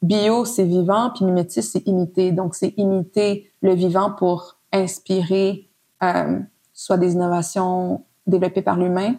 Bio 0.03 0.45
c'est 0.45 0.65
vivant, 0.65 1.11
puis 1.15 1.25
mimétisme 1.25 1.71
c'est 1.73 1.87
imiter. 1.87 2.33
Donc 2.33 2.55
c'est 2.55 2.75
imiter 2.77 3.51
le 3.61 3.75
vivant 3.75 4.11
pour 4.13 4.57
inspirer 4.73 5.71
euh, 6.03 6.41
soit 6.73 6.97
des 6.99 7.13
innovations 7.13 8.05
développées 8.27 8.63
par 8.63 8.77
l'humain, 8.77 9.15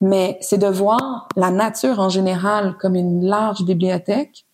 mais 0.00 0.36
c'est 0.40 0.58
de 0.58 0.66
voir 0.66 1.28
la 1.36 1.50
nature 1.50 2.00
en 2.00 2.08
général 2.08 2.76
comme 2.78 2.94
une 2.94 3.24
large 3.24 3.64
bibliothèque. 3.64 4.46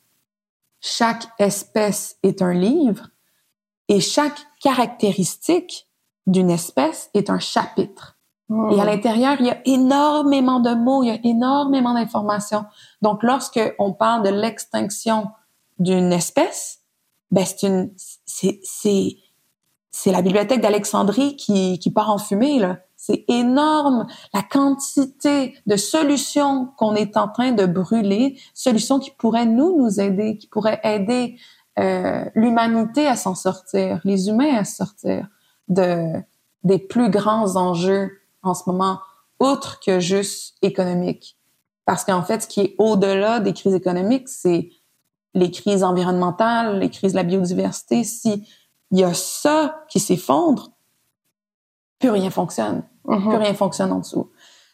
Chaque 0.80 1.26
espèce 1.38 2.18
est 2.22 2.40
un 2.42 2.52
livre 2.52 3.08
et 3.88 4.00
chaque 4.00 4.38
caractéristique 4.60 5.87
d'une 6.28 6.50
espèce 6.50 7.10
est 7.14 7.30
un 7.30 7.40
chapitre. 7.40 8.16
Et 8.70 8.80
à 8.80 8.86
l'intérieur, 8.86 9.36
il 9.40 9.46
y 9.46 9.50
a 9.50 9.58
énormément 9.66 10.60
de 10.60 10.72
mots, 10.72 11.02
il 11.02 11.08
y 11.08 11.10
a 11.10 11.18
énormément 11.22 11.92
d'informations. 11.92 12.64
Donc, 13.02 13.22
lorsque 13.22 13.60
on 13.78 13.92
parle 13.92 14.22
de 14.22 14.30
l'extinction 14.30 15.26
d'une 15.78 16.12
espèce, 16.14 16.80
ben 17.30 17.44
c'est 17.44 17.66
une, 17.66 17.90
c'est, 18.24 18.58
c'est, 18.62 19.16
c'est 19.90 20.12
la 20.12 20.22
bibliothèque 20.22 20.62
d'Alexandrie 20.62 21.36
qui, 21.36 21.78
qui 21.78 21.90
part 21.90 22.10
en 22.10 22.16
fumée 22.16 22.58
là. 22.58 22.78
C'est 22.96 23.26
énorme 23.28 24.06
la 24.32 24.42
quantité 24.42 25.54
de 25.66 25.76
solutions 25.76 26.70
qu'on 26.78 26.94
est 26.94 27.18
en 27.18 27.28
train 27.28 27.52
de 27.52 27.66
brûler, 27.66 28.38
solutions 28.54 28.98
qui 28.98 29.10
pourraient 29.10 29.46
nous 29.46 29.76
nous 29.76 30.00
aider, 30.00 30.38
qui 30.38 30.46
pourraient 30.46 30.80
aider 30.82 31.36
euh, 31.78 32.24
l'humanité 32.34 33.06
à 33.06 33.14
s'en 33.14 33.34
sortir, 33.34 34.00
les 34.04 34.28
humains 34.30 34.56
à 34.56 34.64
sortir 34.64 35.28
de 35.68 36.22
des 36.64 36.78
plus 36.78 37.10
grands 37.10 37.56
enjeux 37.56 38.10
en 38.42 38.54
ce 38.54 38.62
moment, 38.66 39.00
outre 39.40 39.80
que 39.80 40.00
juste 40.00 40.56
économique. 40.62 41.36
Parce 41.84 42.04
qu'en 42.04 42.22
fait, 42.22 42.42
ce 42.42 42.48
qui 42.48 42.60
est 42.60 42.74
au-delà 42.78 43.40
des 43.40 43.52
crises 43.52 43.74
économiques, 43.74 44.28
c'est 44.28 44.70
les 45.34 45.50
crises 45.50 45.84
environnementales, 45.84 46.78
les 46.78 46.90
crises 46.90 47.12
de 47.12 47.16
la 47.16 47.22
biodiversité. 47.22 48.04
Si 48.04 48.46
il 48.90 48.98
y 48.98 49.04
a 49.04 49.14
ça 49.14 49.84
qui 49.88 50.00
s'effondre, 50.00 50.70
plus 51.98 52.10
rien 52.10 52.30
fonctionne. 52.30 52.84
Mhm. 53.04 53.28
Plus 53.28 53.36
rien 53.36 53.54
fonctionne 53.54 53.92
en 53.92 53.98
dessous. 54.00 54.30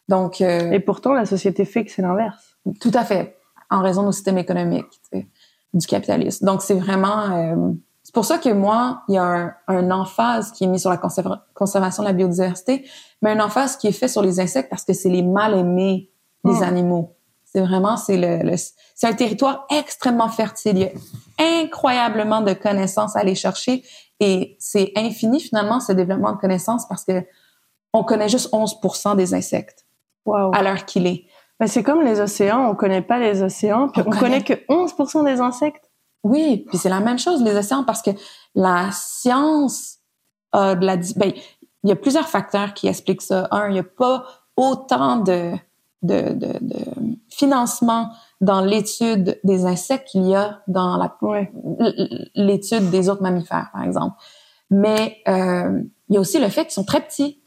Donc, 0.09 0.41
euh, 0.41 0.71
Et 0.73 0.81
pourtant, 0.81 1.13
la 1.13 1.27
société 1.27 1.65
fait 1.65 1.85
que 1.85 1.91
c'est 1.91 2.03
l'inverse. 2.03 2.57
tout 2.81 2.91
à 2.95 3.05
fait, 3.05 3.37
en 3.71 3.83
raison 3.83 4.07
du 4.07 4.13
système 4.13 4.39
économique, 4.39 4.87
tu 4.91 5.19
sais, 5.19 5.29
du 5.73 5.87
capitalisme. 5.87 6.47
Donc, 6.47 6.63
c'est 6.63 6.75
vraiment... 6.79 7.31
euh, 7.31 7.73
c'est 8.05 8.15
pour 8.15 8.25
ça 8.25 8.39
que 8.39 8.51
moi, 8.51 9.03
il 9.09 9.15
y 9.15 9.19
a 9.19 9.25
un, 9.25 9.55
un 9.67 9.91
emphase 9.91 10.53
qui 10.53 10.63
est 10.65 10.67
mis 10.69 10.79
sur 10.79 10.91
la 10.91 10.97
conserva- 10.99 11.41
conservation 11.55 12.03
de 12.05 12.09
la 12.09 12.13
biodiversité, 12.15 12.87
mais 13.23 13.31
un 13.33 13.41
emphase 13.41 13.77
qui 13.77 13.89
est 13.89 13.93
fait 13.93 14.07
sur 14.09 14.23
les 14.23 14.39
insectes 14.39 14.71
parce 14.71 14.85
que 14.85 14.93
c'est 14.93 15.09
les 15.09 15.23
mal 15.23 15.55
aimés 15.59 16.11
des 16.45 16.53
Mm. 16.61 16.63
animaux. 16.63 17.17
C'est 17.45 17.61
vraiment, 17.63 17.97
c'est 17.97 18.17
le, 18.17 18.49
le- 18.51 18.57
c'est 18.95 19.07
un 19.07 19.13
territoire 19.15 19.67
extrêmement 19.71 20.29
fertile. 20.29 20.77
Il 20.77 20.83
y 20.83 20.85
a 21.45 21.63
incroyablement 21.63 22.41
de 22.43 22.53
connaissances 22.53 23.17
à 23.17 23.21
aller 23.21 23.35
chercher 23.35 23.83
et 24.21 24.57
c'est 24.59 24.93
infini 24.97 25.41
finalement 25.41 25.81
ce 25.81 25.93
développement 25.93 26.33
de 26.33 26.39
connaissances 26.39 26.87
parce 26.89 27.05
que 27.05 27.25
on 27.93 28.03
connaît 28.05 28.29
juste 28.29 28.53
11% 28.53 29.15
des 29.17 29.35
insectes 29.35 29.87
Waouh. 30.27 30.53
à 30.55 30.63
l'heure 30.63 30.85
qu'il 30.85 31.07
est. 31.07 31.27
Ben, 31.61 31.67
c'est 31.69 31.83
comme 31.85 32.03
les 32.03 32.21
océans, 32.21 32.69
on 32.69 32.75
connaît 32.75 33.03
pas 33.03 33.19
les 33.19 33.43
océans, 33.43 33.89
puis 33.89 34.03
On 34.05 34.09
on, 34.09 34.11
connaît 34.11 34.43
connaît. 34.43 34.43
que 34.43 34.73
11% 34.73 35.25
des 35.25 35.41
insectes. 35.41 35.91
Oui, 36.25 36.65
puis 36.69 36.79
c'est 36.79 36.89
la 36.89 37.01
même 37.01 37.19
chose 37.19 37.43
les 37.43 37.55
océans 37.57 37.85
parce 37.85 38.03
que 38.03 38.11
la 38.55 38.91
science 38.93 39.99
a 40.53 40.75
de 40.75 40.85
la 40.85 40.97
ben 41.17 41.33
il 41.83 41.91
y 41.91 41.93
a 41.93 41.97
plusieurs 41.97 42.29
facteurs 42.29 42.73
qui 42.75 42.89
expliquent 42.89 43.23
ça. 43.23 43.47
Un, 43.51 43.69
il 43.69 43.77
y 43.77 43.79
a 43.79 43.85
pas 43.85 44.25
autant 44.57 45.17
de 45.17 45.53
de, 46.03 46.33
de, 46.35 46.59
de 46.61 46.79
financement 47.31 48.11
dans 48.41 48.61
l'étude 48.61 49.41
des 49.45 49.65
insectes 49.65 50.09
qu'il 50.09 50.27
y 50.27 50.35
a 50.35 50.61
dans 50.69 50.97
la 50.99 51.17
Ouais. 51.23 51.51
l- 51.81 52.31
l'étude 52.35 52.91
des 52.91 53.09
autres 53.09 53.23
mammifères, 53.23 53.71
par 53.73 53.83
exemple. 53.85 54.17
Mais 54.71 55.19
euh, 55.29 55.81
il 56.09 56.15
y 56.15 56.19
a 56.19 56.21
aussi 56.21 56.39
le 56.39 56.49
fait 56.49 56.65
qu'ils 56.65 56.73
sont 56.75 56.85
très 56.85 57.01
petits. 57.01 57.41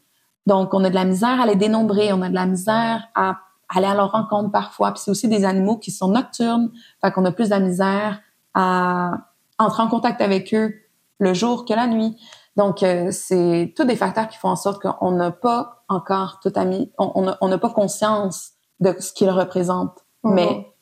Donc, 0.46 0.74
on 0.74 0.82
a 0.82 0.90
de 0.90 0.94
la 0.94 1.04
misère 1.04 1.40
à 1.40 1.46
les 1.46 1.54
dénombrer, 1.56 2.12
on 2.12 2.22
a 2.22 2.28
de 2.28 2.34
la 2.34 2.46
misère 2.46 3.06
à 3.14 3.38
aller 3.68 3.86
à 3.86 3.94
leur 3.94 4.10
rencontre 4.12 4.50
parfois. 4.50 4.92
Puis 4.92 5.02
c'est 5.04 5.10
aussi 5.10 5.28
des 5.28 5.44
animaux 5.44 5.76
qui 5.78 5.90
sont 5.92 6.08
nocturnes, 6.08 6.70
fait 7.00 7.12
qu'on 7.12 7.24
a 7.26 7.32
plus 7.32 7.46
de 7.46 7.50
la 7.50 7.60
misère 7.60 8.20
à 8.54 9.12
entrer 9.58 9.82
en 9.82 9.88
contact 9.88 10.20
avec 10.20 10.54
eux 10.54 10.74
le 11.18 11.34
jour 11.34 11.64
que 11.64 11.74
la 11.74 11.86
nuit. 11.86 12.16
Donc, 12.56 12.82
euh, 12.82 13.10
c'est 13.10 13.72
tous 13.76 13.84
des 13.84 13.96
facteurs 13.96 14.28
qui 14.28 14.36
font 14.38 14.48
en 14.48 14.56
sorte 14.56 14.82
qu'on 14.82 15.12
n'a 15.12 15.30
pas 15.30 15.84
encore 15.88 16.40
tout 16.42 16.52
ami, 16.56 16.92
on 16.98 17.48
n'a 17.48 17.58
pas 17.58 17.70
conscience 17.70 18.50
de 18.80 18.94
ce 18.98 19.12
qu'ils 19.12 19.30
représentent. 19.30 20.04
Mhm. 20.24 20.34
Mais 20.34 20.74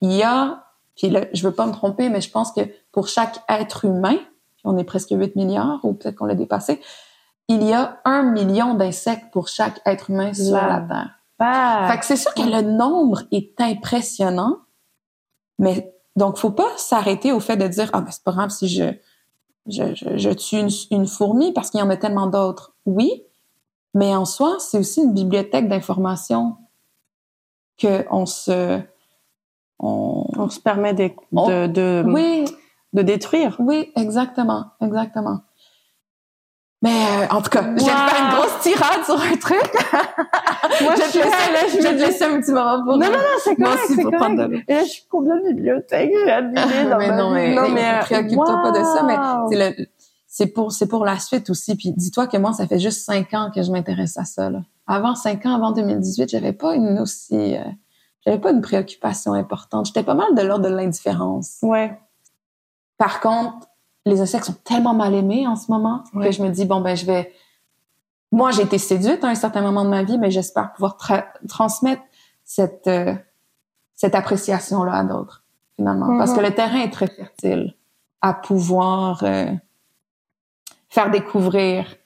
il 0.00 0.12
y 0.12 0.22
a, 0.22 0.64
puis 0.96 1.10
là, 1.10 1.26
je 1.32 1.46
veux 1.46 1.54
pas 1.54 1.66
me 1.66 1.72
tromper, 1.72 2.08
mais 2.08 2.20
je 2.20 2.30
pense 2.30 2.52
que 2.52 2.62
pour 2.92 3.08
chaque 3.08 3.42
être 3.48 3.84
humain, 3.84 4.16
on 4.64 4.76
est 4.78 4.84
presque 4.84 5.10
8 5.10 5.36
milliards, 5.36 5.80
ou 5.84 5.94
peut-être 5.94 6.16
qu'on 6.16 6.26
l'a 6.26 6.34
dépassé, 6.34 6.80
il 7.48 7.62
y 7.64 7.72
a 7.72 7.98
un 8.04 8.22
million 8.22 8.74
d'insectes 8.74 9.30
pour 9.32 9.48
chaque 9.48 9.80
être 9.86 10.10
humain 10.10 10.32
sur 10.32 10.54
Wow. 10.54 10.68
la 10.68 10.80
Terre. 10.80 11.88
Fait 11.90 11.98
que 11.98 12.04
c'est 12.04 12.16
sûr 12.16 12.34
que 12.34 12.42
le 12.42 12.60
nombre 12.62 13.22
est 13.32 13.58
impressionnant, 13.60 14.58
mais 15.58 15.94
donc 16.16 16.36
faut 16.36 16.50
pas 16.50 16.70
s'arrêter 16.76 17.32
au 17.32 17.40
fait 17.40 17.56
de 17.56 17.66
dire 17.68 17.90
ah 17.92 18.00
ben 18.00 18.10
c'est 18.10 18.22
pas 18.24 18.32
grave 18.32 18.50
si 18.50 18.68
je 18.68 18.84
je, 19.66 19.94
je, 19.94 20.16
je 20.16 20.30
tue 20.30 20.56
une, 20.58 20.70
une 20.90 21.06
fourmi 21.06 21.52
parce 21.52 21.70
qu'il 21.70 21.80
y 21.80 21.82
en 21.82 21.90
a 21.90 21.96
tellement 21.96 22.26
d'autres. 22.26 22.74
Oui, 22.86 23.22
mais 23.94 24.14
en 24.16 24.24
soi 24.24 24.56
c'est 24.58 24.78
aussi 24.78 25.02
une 25.02 25.12
bibliothèque 25.12 25.68
d'informations 25.68 26.56
que 27.78 28.04
on 28.10 28.26
se 28.26 28.80
on, 29.78 30.26
on 30.36 30.48
se 30.50 30.60
permet 30.60 30.94
de, 30.94 31.10
On- 31.32 31.48
de, 31.48 31.66
de, 31.66 32.04
oui 32.06 32.44
de 32.92 33.02
détruire. 33.02 33.56
oui 33.60 33.92
exactement 33.96 34.66
exactement. 34.80 35.40
Mais 36.82 36.88
euh, 36.90 37.26
en 37.34 37.42
tout 37.42 37.50
cas, 37.50 37.62
je 37.62 37.68
vais 37.70 37.78
te 37.78 37.84
faire 37.84 38.22
une 38.22 38.34
Wow. 38.34 38.40
grosse 38.40 38.60
tirade 38.62 39.04
sur 39.04 39.20
un 39.20 39.36
truc. 39.36 39.60
Moi, 40.82 40.94
je 40.96 41.00
vais 41.02 41.08
te 41.10 41.18
laisser, 41.18 41.52
là, 41.52 41.60
je 41.68 41.76
vais 41.76 41.96
te 41.96 42.02
laisser 42.02 42.24
un 42.24 42.40
petit 42.40 42.52
moment 42.52 42.82
pour 42.84 42.96
Non, 42.96 43.06
non, 43.06 43.12
non, 43.12 43.18
c'est 43.44 43.58
moi 43.58 43.70
correct, 43.70 43.84
c'est 43.88 44.02
correct. 44.02 44.36
de 44.36 44.62
Et 44.66 44.74
là, 44.74 44.84
je 44.84 44.88
suis 44.88 45.02
combien 45.10 45.36
de 45.36 45.48
bibliothèques 45.48 46.10
j'ai 46.24 46.30
admiré 46.30 46.88
dans 46.88 46.98
mais 46.98 47.08
ma 47.08 47.16
non, 47.16 47.30
mais, 47.32 47.54
non, 47.54 47.64
hey, 47.64 47.72
mais, 47.72 47.84
euh, 47.84 48.00
préoccupe-toi 48.00 48.62
pas 48.62 48.70
de 48.70 48.82
ça, 48.82 49.02
mais 49.02 49.16
wow. 49.18 49.48
c'est 49.50 49.76
le, 49.78 49.86
c'est 50.26 50.46
pour, 50.46 50.72
c'est 50.72 50.86
pour 50.86 51.04
la 51.04 51.18
suite 51.18 51.50
aussi. 51.50 51.76
Puis 51.76 51.92
dis-toi 51.94 52.26
que 52.28 52.38
moi, 52.38 52.54
ça 52.54 52.66
fait 52.66 52.78
juste 52.78 53.04
cinq 53.04 53.34
ans 53.34 53.50
que 53.54 53.62
je 53.62 53.70
m'intéresse 53.70 54.16
à 54.16 54.24
ça, 54.24 54.48
là. 54.48 54.60
Avant 54.86 55.14
cinq 55.14 55.44
ans, 55.44 55.54
avant 55.54 55.72
2018, 55.72 56.30
j'avais 56.30 56.52
pas 56.54 56.74
une 56.74 56.98
aussi, 56.98 57.56
euh, 57.56 57.62
j'avais 58.24 58.38
pas 58.38 58.52
une 58.52 58.62
préoccupation 58.62 59.34
importante. 59.34 59.86
J'étais 59.86 60.02
pas 60.02 60.14
mal 60.14 60.34
de 60.34 60.42
l'ordre 60.42 60.64
de 60.64 60.74
l'indifférence. 60.74 61.58
Ouais. 61.62 61.98
Par 62.96 63.20
contre, 63.20 63.66
les 64.06 64.20
insectes 64.20 64.44
sont 64.46 64.56
tellement 64.64 64.94
mal 64.94 65.14
aimés 65.14 65.46
en 65.46 65.56
ce 65.56 65.70
moment 65.70 66.04
Ouais. 66.14 66.26
que 66.26 66.32
je 66.32 66.42
me 66.42 66.48
dis, 66.48 66.64
bon, 66.64 66.80
ben, 66.80 66.96
je 66.96 67.04
vais, 67.06 67.32
moi, 68.32 68.50
j'ai 68.50 68.62
été 68.62 68.78
séduite 68.78 69.22
à 69.24 69.28
un 69.28 69.34
certain 69.34 69.60
moment 69.62 69.84
de 69.84 69.90
ma 69.90 70.02
vie, 70.02 70.18
mais 70.18 70.30
j'espère 70.30 70.72
pouvoir 70.72 70.96
tra- 70.96 71.26
transmettre 71.48 72.02
cette, 72.44 72.86
euh, 72.86 73.14
cette 73.94 74.14
appréciation-là 74.14 74.92
à 74.94 75.04
d'autres, 75.04 75.44
finalement. 75.76 76.16
Parce 76.18 76.32
que 76.32 76.40
le 76.40 76.54
terrain 76.54 76.80
est 76.80 76.90
très 76.92 77.08
fertile 77.08 77.74
à 78.22 78.32
pouvoir 78.34 79.22
euh, 79.24 79.46
faire 80.88 81.10
découvrir 81.10 81.96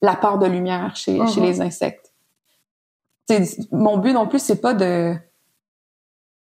la 0.00 0.16
part 0.16 0.38
de 0.38 0.46
lumière 0.46 0.96
chez, 0.96 1.18
Mhm. 1.20 1.28
chez 1.28 1.40
les 1.40 1.60
insectes. 1.60 2.12
Mon 3.70 3.98
but 3.98 4.12
non 4.12 4.26
plus, 4.26 4.40
c'est 4.40 4.60
pas 4.60 4.74
de, 4.74 5.14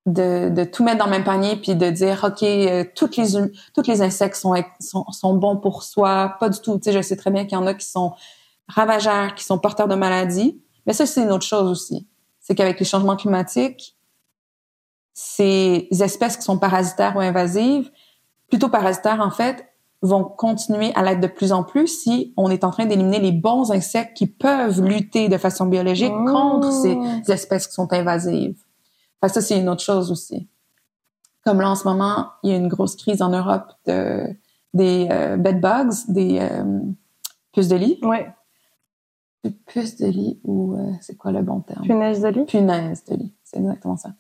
de, 0.07 0.49
de 0.49 0.65
tout 0.65 0.85
mettre 0.85 0.99
dans 0.99 1.05
le 1.07 1.11
même 1.11 1.25
panier 1.25 1.57
puis 1.57 1.75
de 1.75 1.91
dire, 1.91 2.23
OK, 2.25 2.43
euh, 2.45 2.85
toutes 2.95 3.17
les, 3.17 3.37
hum- 3.37 3.51
toutes 3.75 3.89
les 3.89 4.03
insectes 4.03 4.37
sont, 4.37 4.55
sont, 4.81 5.05
sont 5.11 5.35
bons 5.35 5.57
pour 5.57 5.83
soi. 5.83 6.37
Pas 6.41 6.49
du 6.49 6.61
tout. 6.61 6.77
Tu 6.79 6.85
sais, 6.85 6.93
je 6.93 7.03
sais 7.03 7.17
très 7.17 7.31
bien 7.31 7.45
qu'il 7.45 7.59
y 7.59 7.61
en 7.61 7.67
a 7.67 7.75
qui 7.75 7.87
sont 7.87 8.13
ravageurs, 8.69 9.35
qui 9.35 9.45
sont 9.45 9.59
porteurs 9.59 9.89
de 9.89 9.95
maladies. 9.97 10.61
Mais 10.87 10.93
ça, 10.93 11.07
c'est 11.07 11.23
une 11.23 11.33
autre 11.33 11.45
chose 11.45 11.69
aussi. 11.71 12.07
C'est 12.41 12.55
qu'avec 12.55 12.79
les 12.79 12.87
changements 12.87 13.17
climatiques, 13.17 13.97
ces 15.15 15.89
espèces 15.91 16.37
qui 16.37 16.43
sont 16.43 16.59
parasitaires 16.59 17.17
ou 17.17 17.21
invasives, 17.21 17.91
plutôt 18.49 18.69
parasitaires 18.69 19.21
en 19.21 19.31
fait, 19.31 19.65
vont 20.03 20.23
continuer 20.25 20.93
à 20.95 21.03
l'être 21.03 21.21
de 21.21 21.27
plus 21.27 21.53
en 21.53 21.65
plus 21.65 21.89
si 21.89 22.33
on 22.37 22.51
est 22.51 22.65
en 22.65 22.71
train 22.71 22.85
d'éliminer 22.87 23.19
les 23.19 23.33
bons 23.33 23.73
insectes 23.73 24.15
qui 24.17 24.27
peuvent 24.27 24.81
lutter 24.83 25.29
de 25.29 25.39
façon 25.39 25.67
biologique 25.67 26.13
Oh. 26.15 26.25
contre 26.31 26.71
ces 26.71 26.97
espèces 27.33 27.67
qui 27.67 27.73
sont 27.75 27.93
invasives. 27.93 28.59
Fait 29.27 29.31
que 29.31 29.35
ça, 29.35 29.41
c'est 29.41 29.59
une 29.59 29.69
autre 29.69 29.83
chose 29.83 30.13
aussi. 30.13 30.49
Comme 31.45 31.61
là, 31.61 31.69
en 31.71 31.75
ce 31.75 31.83
moment, 31.83 32.29
il 32.45 32.51
y 32.51 32.53
a 32.53 32.57
une 32.57 32.69
grosse 32.69 32.95
crise 32.95 33.23
en 33.23 33.31
Europe 33.31 33.73
de, 33.85 34.25
des 34.73 35.09
euh, 35.11 35.37
bed 35.37 35.61
bugs, 35.61 35.91
des 36.07 36.39
euh, 36.41 36.81
puces 37.53 37.67
de 37.67 37.75
lit. 37.75 37.99
Ouais. 38.03 38.33
Puces 39.67 39.97
de 39.97 40.07
lit 40.07 40.39
ou 40.45 40.77
euh, 40.77 40.93
c'est 41.01 41.17
quoi 41.17 41.33
le 41.33 41.43
bon 41.43 41.61
terme? 41.61 41.83
Punaise 41.83 42.21
de 42.21 42.29
lit. 42.29 42.45
Punaise 42.45 43.05
de 43.05 43.17
lit, 43.17 43.35
c'est 43.43 43.59
exactement 43.59 43.97
ça. 43.97 44.11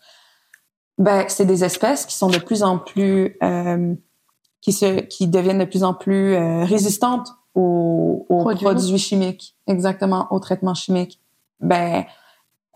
Ben, 0.98 1.24
c'est 1.28 1.46
des 1.46 1.62
espèces 1.62 2.04
qui 2.04 2.16
sont 2.16 2.28
de 2.28 2.38
plus 2.38 2.64
en 2.64 2.78
plus, 2.78 3.36
euh, 3.44 3.94
qui 4.60 4.72
se, 4.72 5.02
qui 5.02 5.28
deviennent 5.28 5.60
de 5.60 5.66
plus 5.66 5.84
en 5.84 5.94
plus 5.94 6.36
résistantes 6.64 7.28
aux, 7.54 8.26
aux 8.28 8.40
Produits. 8.40 8.64
produits. 8.64 8.98
chimiques, 8.98 9.56
exactement, 9.68 10.26
aux 10.32 10.40
traitements 10.40 10.74
chimiques. 10.74 11.20
Ben, 11.60 12.04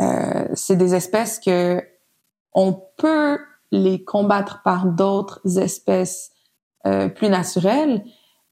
euh, 0.00 0.48
c'est 0.54 0.76
des 0.76 0.94
espèces 0.94 1.38
que 1.38 1.84
on 2.52 2.72
peut 2.96 3.38
les 3.72 4.02
combattre 4.04 4.62
par 4.64 4.86
d'autres 4.86 5.40
espèces 5.58 6.30
euh, 6.86 7.08
plus 7.08 7.28
naturelles, 7.28 8.02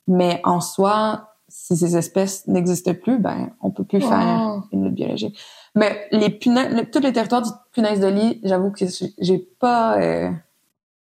mais 0.07 0.41
en 0.45 0.61
soi, 0.61 1.35
si 1.49 1.77
ces 1.77 1.97
espèces 1.97 2.47
n'existent 2.47 2.95
plus, 2.95 3.19
ben, 3.19 3.51
on 3.61 3.71
peut 3.71 3.85
plus 3.85 4.01
faire 4.01 4.63
une 4.73 4.85
lutte 4.85 4.95
biologique. 4.95 5.39
Mais 5.75 6.07
les 6.13 6.31
punaises, 6.31 6.73
le- 6.75 6.91
tous 6.91 7.01
les 7.01 7.13
territoires 7.13 7.43
du 7.43 7.51
punaise 7.73 8.01
de 8.01 8.07
lit, 8.07 8.41
j'avoue 8.45 8.71
que 8.71 8.85
j'ai- 9.19 9.39
pas, 9.59 9.99
euh, 9.99 10.31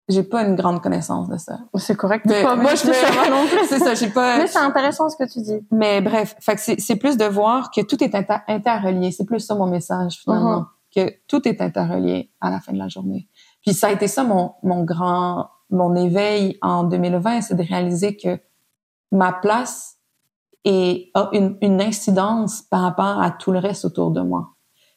j'ai 0.10 0.24
pas 0.24 0.44
une 0.44 0.56
grande 0.56 0.82
connaissance 0.82 1.30
de 1.30 1.38
ça. 1.38 1.60
C'est 1.76 1.96
correct. 1.96 2.26
Mais 2.28 2.44
Pas 2.44 2.56
moi, 2.56 2.76
je 2.76 2.88
de 2.88 2.94
savoir 2.94 3.30
non 3.30 3.46
plus. 3.52 3.66
C'est 3.68 3.80
ça, 3.80 3.94
j'ai 3.96 4.10
pas. 4.10 4.38
Mais 4.40 4.48
c'est 4.48 4.58
intéressant 4.60 5.10
ce 5.10 5.16
que 5.16 5.32
tu 5.32 5.40
dis. 5.42 5.66
Mais 5.72 6.02
bref, 6.02 6.36
fait 6.40 6.58
c'est 6.80 6.96
plus 6.98 7.18
de 7.18 7.26
voir 7.26 7.72
que 7.72 7.82
tout 7.82 8.04
est 8.04 8.14
inter- 8.16 8.42
interrelié. 8.48 9.12
C'est 9.12 9.26
plus 9.26 9.40
ça 9.40 9.56
mon 9.56 9.68
message 9.68 10.20
finalement, 10.24 10.66
que 10.94 11.14
tout 11.28 11.48
est 11.48 11.62
interrelié 11.62 12.32
à 12.42 12.50
la 12.50 12.60
fin 12.60 12.74
de 12.74 12.78
la 12.78 12.88
journée. 12.88 13.28
Puis 13.62 13.74
ça 13.74 13.88
a 13.88 13.92
été 13.92 14.08
ça 14.08 14.24
mon 14.24 14.54
mon 14.64 14.84
grand 14.84 15.50
mon 15.70 15.96
éveil 15.96 16.58
en 16.62 16.84
2020, 16.84 17.42
c'est 17.42 17.56
de 17.56 17.64
réaliser 17.64 18.18
que 18.18 18.40
ma 19.12 19.32
place 19.32 19.98
a 20.66 21.30
une, 21.32 21.82
incidence 21.82 22.62
par 22.62 22.82
rapport 22.82 23.22
à 23.22 23.32
tout 23.32 23.52
le 23.52 23.60
reste 23.60 23.86
autour 23.86 24.12
de 24.12 24.22
moi. 24.22 24.50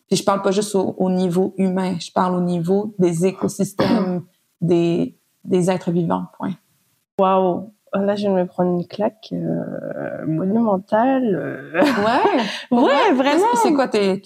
Puis 0.08 0.16
je 0.16 0.24
parle 0.24 0.42
pas 0.42 0.50
juste 0.50 0.74
au, 0.74 0.94
au 0.98 1.10
niveau 1.10 1.54
humain, 1.56 1.96
je 1.98 2.10
parle 2.10 2.34
au 2.34 2.40
niveau 2.40 2.94
des 2.98 3.24
écosystèmes, 3.24 4.24
des 4.60 5.16
des 5.44 5.70
êtres 5.70 5.90
vivants. 5.90 6.26
Point. 6.36 6.54
Waouh. 7.18 7.72
Là, 7.94 8.14
je 8.16 8.22
viens 8.22 8.30
de 8.34 8.40
me 8.40 8.46
prendre 8.46 8.72
une 8.72 8.86
claque 8.86 9.28
euh, 9.32 10.26
monumentale. 10.26 11.24
euh. 11.34 11.80
Ouais. 11.82 12.42
Ouais, 12.82 13.12
vraiment. 13.14 13.44
C'est 13.62 13.72
quoi 13.72 13.88
tes 13.88 14.20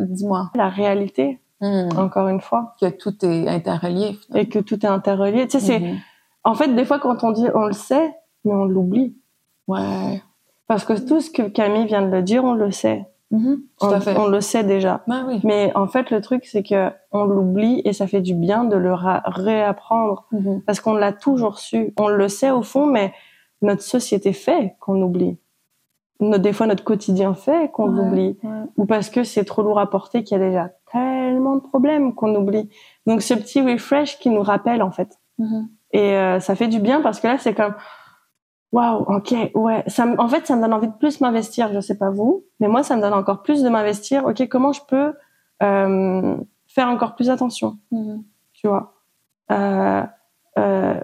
dis-moi. 0.00 0.50
La 0.54 0.68
réalité, 0.68 1.38
Hmm. 1.62 1.90
encore 1.98 2.28
une 2.28 2.40
fois, 2.40 2.74
que 2.80 2.86
tout 2.88 3.14
est 3.22 3.46
interrelié. 3.46 4.18
et 4.34 4.48
que 4.48 4.58
tout 4.58 4.76
est 4.86 4.88
interrelié. 4.88 5.46
Tu 5.46 5.60
sais, 5.60 5.66
c'est 5.66 5.80
Mhm. 5.80 5.98
en 6.44 6.54
fait 6.54 6.68
des 6.74 6.86
fois 6.86 6.98
quand 6.98 7.22
on 7.22 7.32
dit 7.32 7.46
on 7.54 7.66
le 7.66 7.74
sait, 7.74 8.14
mais 8.46 8.54
on 8.54 8.64
l'oublie 8.64 9.14
Ouais. 9.68 10.22
parce 10.68 10.86
que 10.86 10.94
tout 10.94 11.20
ce 11.20 11.30
que 11.30 11.42
Camille 11.42 11.86
vient 11.86 12.00
de 12.00 12.10
le 12.10 12.22
dire, 12.22 12.44
on 12.44 12.54
le 12.54 12.70
sait. 12.70 13.04
Mhm. 13.30 13.60
Tout 13.80 13.86
on, 14.16 14.26
le 14.26 14.40
sait 14.40 14.64
déjà. 14.64 15.02
Oui. 15.06 15.40
Mais 15.44 15.70
en 15.76 15.86
fait, 15.86 16.10
le 16.10 16.20
truc, 16.20 16.44
c'est 16.46 16.62
que 16.64 16.90
on 17.12 17.24
l'oublie 17.24 17.80
et 17.84 17.92
ça 17.92 18.06
fait 18.08 18.20
du 18.20 18.34
bien 18.34 18.64
de 18.64 18.76
le 18.76 18.92
réapprendre 19.24 20.26
Mhm. 20.32 20.62
parce 20.66 20.80
qu'on 20.80 20.94
l'a 20.94 21.12
toujours 21.12 21.58
su. 21.58 21.92
On 21.98 22.08
le 22.08 22.28
sait 22.28 22.50
au 22.50 22.62
fond, 22.62 22.86
mais 22.86 23.12
notre 23.62 23.82
société 23.82 24.32
fait 24.32 24.74
qu'on 24.80 25.00
oublie. 25.02 25.38
Des 26.20 26.52
fois, 26.52 26.66
notre 26.66 26.84
quotidien 26.84 27.32
fait 27.34 27.70
qu'on 27.70 27.96
Ouais, 27.96 28.00
oublie. 28.08 28.38
ouais. 28.42 28.50
Ou 28.76 28.84
parce 28.84 29.08
que 29.10 29.24
c'est 29.24 29.44
trop 29.44 29.62
lourd 29.62 29.78
à 29.78 29.88
porter 29.88 30.22
qu'il 30.22 30.38
y 30.38 30.42
a 30.42 30.46
déjà 30.46 30.70
tellement 30.92 31.56
de 31.56 31.62
problèmes 31.62 32.14
qu'on 32.14 32.34
oublie. 32.34 32.68
Donc, 33.06 33.22
ce 33.22 33.32
petit 33.32 33.62
refresh 33.62 34.18
qui 34.18 34.28
nous 34.28 34.42
rappelle, 34.42 34.82
en 34.82 34.90
fait. 34.90 35.18
Mhm. 35.38 35.68
Et 35.92 36.14
euh, 36.16 36.38
ça 36.40 36.54
fait 36.56 36.68
du 36.68 36.78
bien 36.78 37.00
parce 37.00 37.20
que 37.20 37.26
là, 37.26 37.38
c'est 37.38 37.54
comme, 37.54 37.74
waouh, 38.72 39.02
ok, 39.16 39.34
ouais. 39.54 39.82
Ça, 39.86 40.06
en 40.18 40.28
fait, 40.28 40.46
ça 40.46 40.56
me 40.56 40.62
donne 40.62 40.72
envie 40.74 40.88
de 40.88 40.92
plus 40.94 41.20
m'investir. 41.20 41.72
Je 41.72 41.80
sais 41.80 41.96
pas 41.98 42.10
vous, 42.10 42.44
mais 42.60 42.68
moi, 42.68 42.82
ça 42.82 42.96
me 42.96 43.00
donne 43.02 43.14
encore 43.14 43.42
plus 43.42 43.62
de 43.62 43.68
m'investir. 43.68 44.24
Ok, 44.26 44.46
comment 44.48 44.72
je 44.72 44.80
peux 44.88 45.14
euh, 45.62 46.36
faire 46.68 46.88
encore 46.88 47.14
plus 47.16 47.30
attention, 47.30 47.78
Mhm. 47.90 48.22
tu 48.52 48.68
vois 48.68 48.94
euh, 49.50 50.02
euh, 50.58 51.00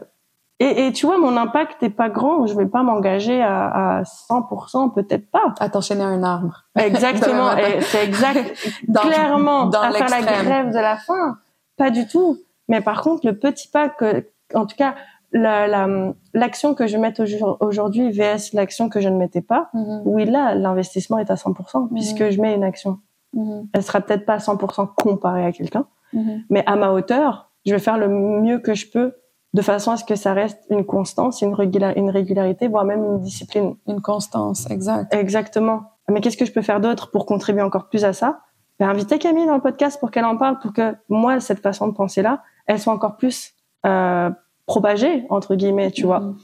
et, 0.58 0.86
et 0.86 0.92
tu 0.92 1.04
vois, 1.04 1.18
mon 1.18 1.36
impact 1.36 1.82
n'est 1.82 1.90
pas 1.90 2.08
grand. 2.08 2.46
Je 2.46 2.54
vais 2.56 2.64
pas 2.66 2.82
m'engager 2.82 3.42
à, 3.42 3.98
à 3.98 4.02
100%, 4.04 4.94
peut-être 4.94 5.30
pas. 5.30 5.52
À 5.60 5.68
t'enchaîner 5.68 6.04
un 6.04 6.22
arbre. 6.22 6.64
Exactement. 6.78 7.50
C'est 7.80 8.04
exact. 8.04 8.54
Dans- 8.88 9.02
clairement 9.02 9.66
dans 9.66 9.82
à 9.82 9.90
faire 9.92 10.08
la 10.08 10.22
grève 10.22 10.68
de 10.72 10.78
la 10.78 10.96
faim. 10.96 11.36
Pas 11.76 11.90
du 11.90 12.06
tout. 12.06 12.38
Mais 12.68 12.80
par 12.80 13.02
contre, 13.02 13.26
le 13.26 13.38
petit 13.38 13.68
pas 13.68 13.90
que, 13.90 14.24
en 14.54 14.64
tout 14.64 14.76
cas, 14.76 14.94
la- 15.36 15.66
la- 15.68 16.12
l'action 16.34 16.74
que 16.74 16.86
je 16.86 16.96
mets 16.96 17.12
au- 17.20 17.56
aujourd'hui 17.60 18.10
vs 18.10 18.52
l'action 18.54 18.88
que 18.88 19.00
je 19.00 19.08
ne 19.08 19.16
mettais 19.16 19.40
pas, 19.42 19.68
Mhm. 19.74 20.02
oui, 20.04 20.24
là, 20.24 20.54
l'investissement 20.54 21.18
est 21.18 21.30
à 21.30 21.36
100% 21.36 21.88
puisque 21.92 22.30
je 22.30 22.40
mets 22.40 22.54
une 22.54 22.64
action. 22.64 22.98
Mhm. 23.34 23.68
Elle 23.72 23.82
sera 23.82 24.00
peut-être 24.00 24.24
pas 24.26 24.34
à 24.34 24.38
100% 24.38 24.86
comparée 24.86 25.44
à 25.44 25.52
quelqu'un, 25.52 25.86
Mhm. 26.12 26.42
mais 26.50 26.62
à 26.66 26.76
ma 26.76 26.90
hauteur, 26.92 27.50
je 27.64 27.72
vais 27.72 27.78
faire 27.80 27.98
le 27.98 28.08
mieux 28.08 28.58
que 28.58 28.74
je 28.74 28.90
peux 28.90 29.14
de 29.54 29.62
façon 29.62 29.90
à 29.90 29.96
ce 29.96 30.04
que 30.04 30.16
ça 30.16 30.32
reste 30.34 30.58
une 30.70 30.84
constance, 30.84 31.40
une, 31.42 31.54
régula- 31.54 31.96
une 31.96 32.10
régularité, 32.10 32.68
voire 32.68 32.84
même 32.84 33.02
une 33.04 33.20
discipline. 33.20 33.74
Une 33.86 34.00
constance, 34.02 34.68
exact. 34.70 35.12
Exactement. 35.14 35.82
Mais 36.08 36.20
qu'est-ce 36.20 36.36
que 36.36 36.44
je 36.44 36.52
peux 36.52 36.62
faire 36.62 36.80
d'autre 36.80 37.10
pour 37.10 37.26
contribuer 37.26 37.62
encore 37.62 37.88
plus 37.88 38.04
à 38.04 38.12
ça? 38.12 38.40
Ben, 38.78 38.90
Inviter 38.90 39.18
Camille 39.18 39.46
dans 39.46 39.54
le 39.54 39.62
podcast 39.62 39.98
pour 39.98 40.10
qu'elle 40.10 40.26
en 40.26 40.36
parle, 40.36 40.58
pour 40.58 40.72
que 40.74 40.94
moi, 41.08 41.40
cette 41.40 41.60
façon 41.60 41.88
de 41.88 41.92
penser-là, 41.94 42.42
elle 42.66 42.78
soit 42.78 42.92
encore 42.92 43.16
plus 43.16 43.54
euh, 43.86 44.30
propagée, 44.66 45.24
entre 45.30 45.54
guillemets, 45.54 45.90
tu 45.90 46.04
vois. 46.06 46.20
Mhm. 46.20 46.36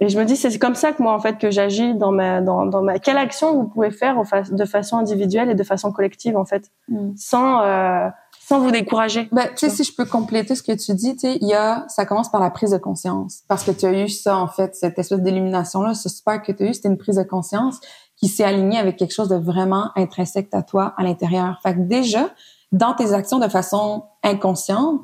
Et 0.00 0.08
je 0.08 0.16
me 0.18 0.24
dis, 0.24 0.36
c'est 0.36 0.56
comme 0.60 0.76
ça 0.76 0.92
que 0.92 1.02
moi, 1.02 1.12
en 1.12 1.18
fait, 1.18 1.38
que 1.38 1.50
j'agis 1.50 1.92
dans 1.94 2.12
ma, 2.12 2.40
dans, 2.40 2.66
dans 2.66 2.82
ma... 2.82 3.00
Quelle 3.00 3.18
action 3.18 3.52
vous 3.54 3.64
pouvez 3.68 3.90
faire 3.90 4.22
fa- 4.24 4.42
de 4.42 4.64
façon 4.64 4.96
individuelle 4.96 5.50
et 5.50 5.56
de 5.56 5.64
façon 5.64 5.90
collective, 5.90 6.36
en 6.36 6.44
fait, 6.44 6.70
Mhm. 6.88 7.14
sans, 7.16 7.62
euh, 7.62 8.08
sans 8.40 8.60
vous 8.60 8.70
décourager 8.70 9.28
Ben, 9.32 9.48
tu 9.56 9.68
sais, 9.68 9.70
si 9.70 9.82
je 9.82 9.92
peux 9.92 10.04
compléter 10.04 10.54
ce 10.54 10.62
que 10.62 10.70
tu 10.70 10.94
dis, 10.94 11.14
tu 11.14 11.20
sais, 11.22 11.38
il 11.40 11.48
y 11.48 11.52
a, 11.54 11.84
ça 11.88 12.06
commence 12.06 12.30
par 12.30 12.40
la 12.40 12.50
prise 12.50 12.70
de 12.70 12.78
conscience. 12.78 13.40
Parce 13.48 13.64
que 13.64 13.72
tu 13.72 13.86
as 13.86 13.92
eu 14.04 14.08
ça, 14.08 14.36
en 14.38 14.46
fait, 14.46 14.76
cette 14.76 14.96
espèce 15.00 15.18
d'illumination-là, 15.20 15.94
ce 15.94 16.08
super 16.08 16.40
que 16.42 16.52
tu 16.52 16.62
as 16.62 16.66
eu, 16.68 16.74
c'était 16.74 16.88
une 16.88 16.96
prise 16.96 17.16
de 17.16 17.24
conscience 17.24 17.80
qui 18.16 18.28
s'est 18.28 18.44
alignée 18.44 18.78
avec 18.78 18.96
quelque 18.96 19.12
chose 19.14 19.28
de 19.28 19.36
vraiment 19.36 19.90
intrinsèque 19.96 20.48
à 20.52 20.62
toi, 20.62 20.94
à 20.96 21.02
l'intérieur. 21.02 21.58
Fait 21.64 21.74
que 21.74 21.80
déjà, 21.80 22.30
dans 22.70 22.94
tes 22.94 23.12
actions 23.14 23.38
de 23.40 23.48
façon 23.48 24.04
inconsciente, 24.22 25.00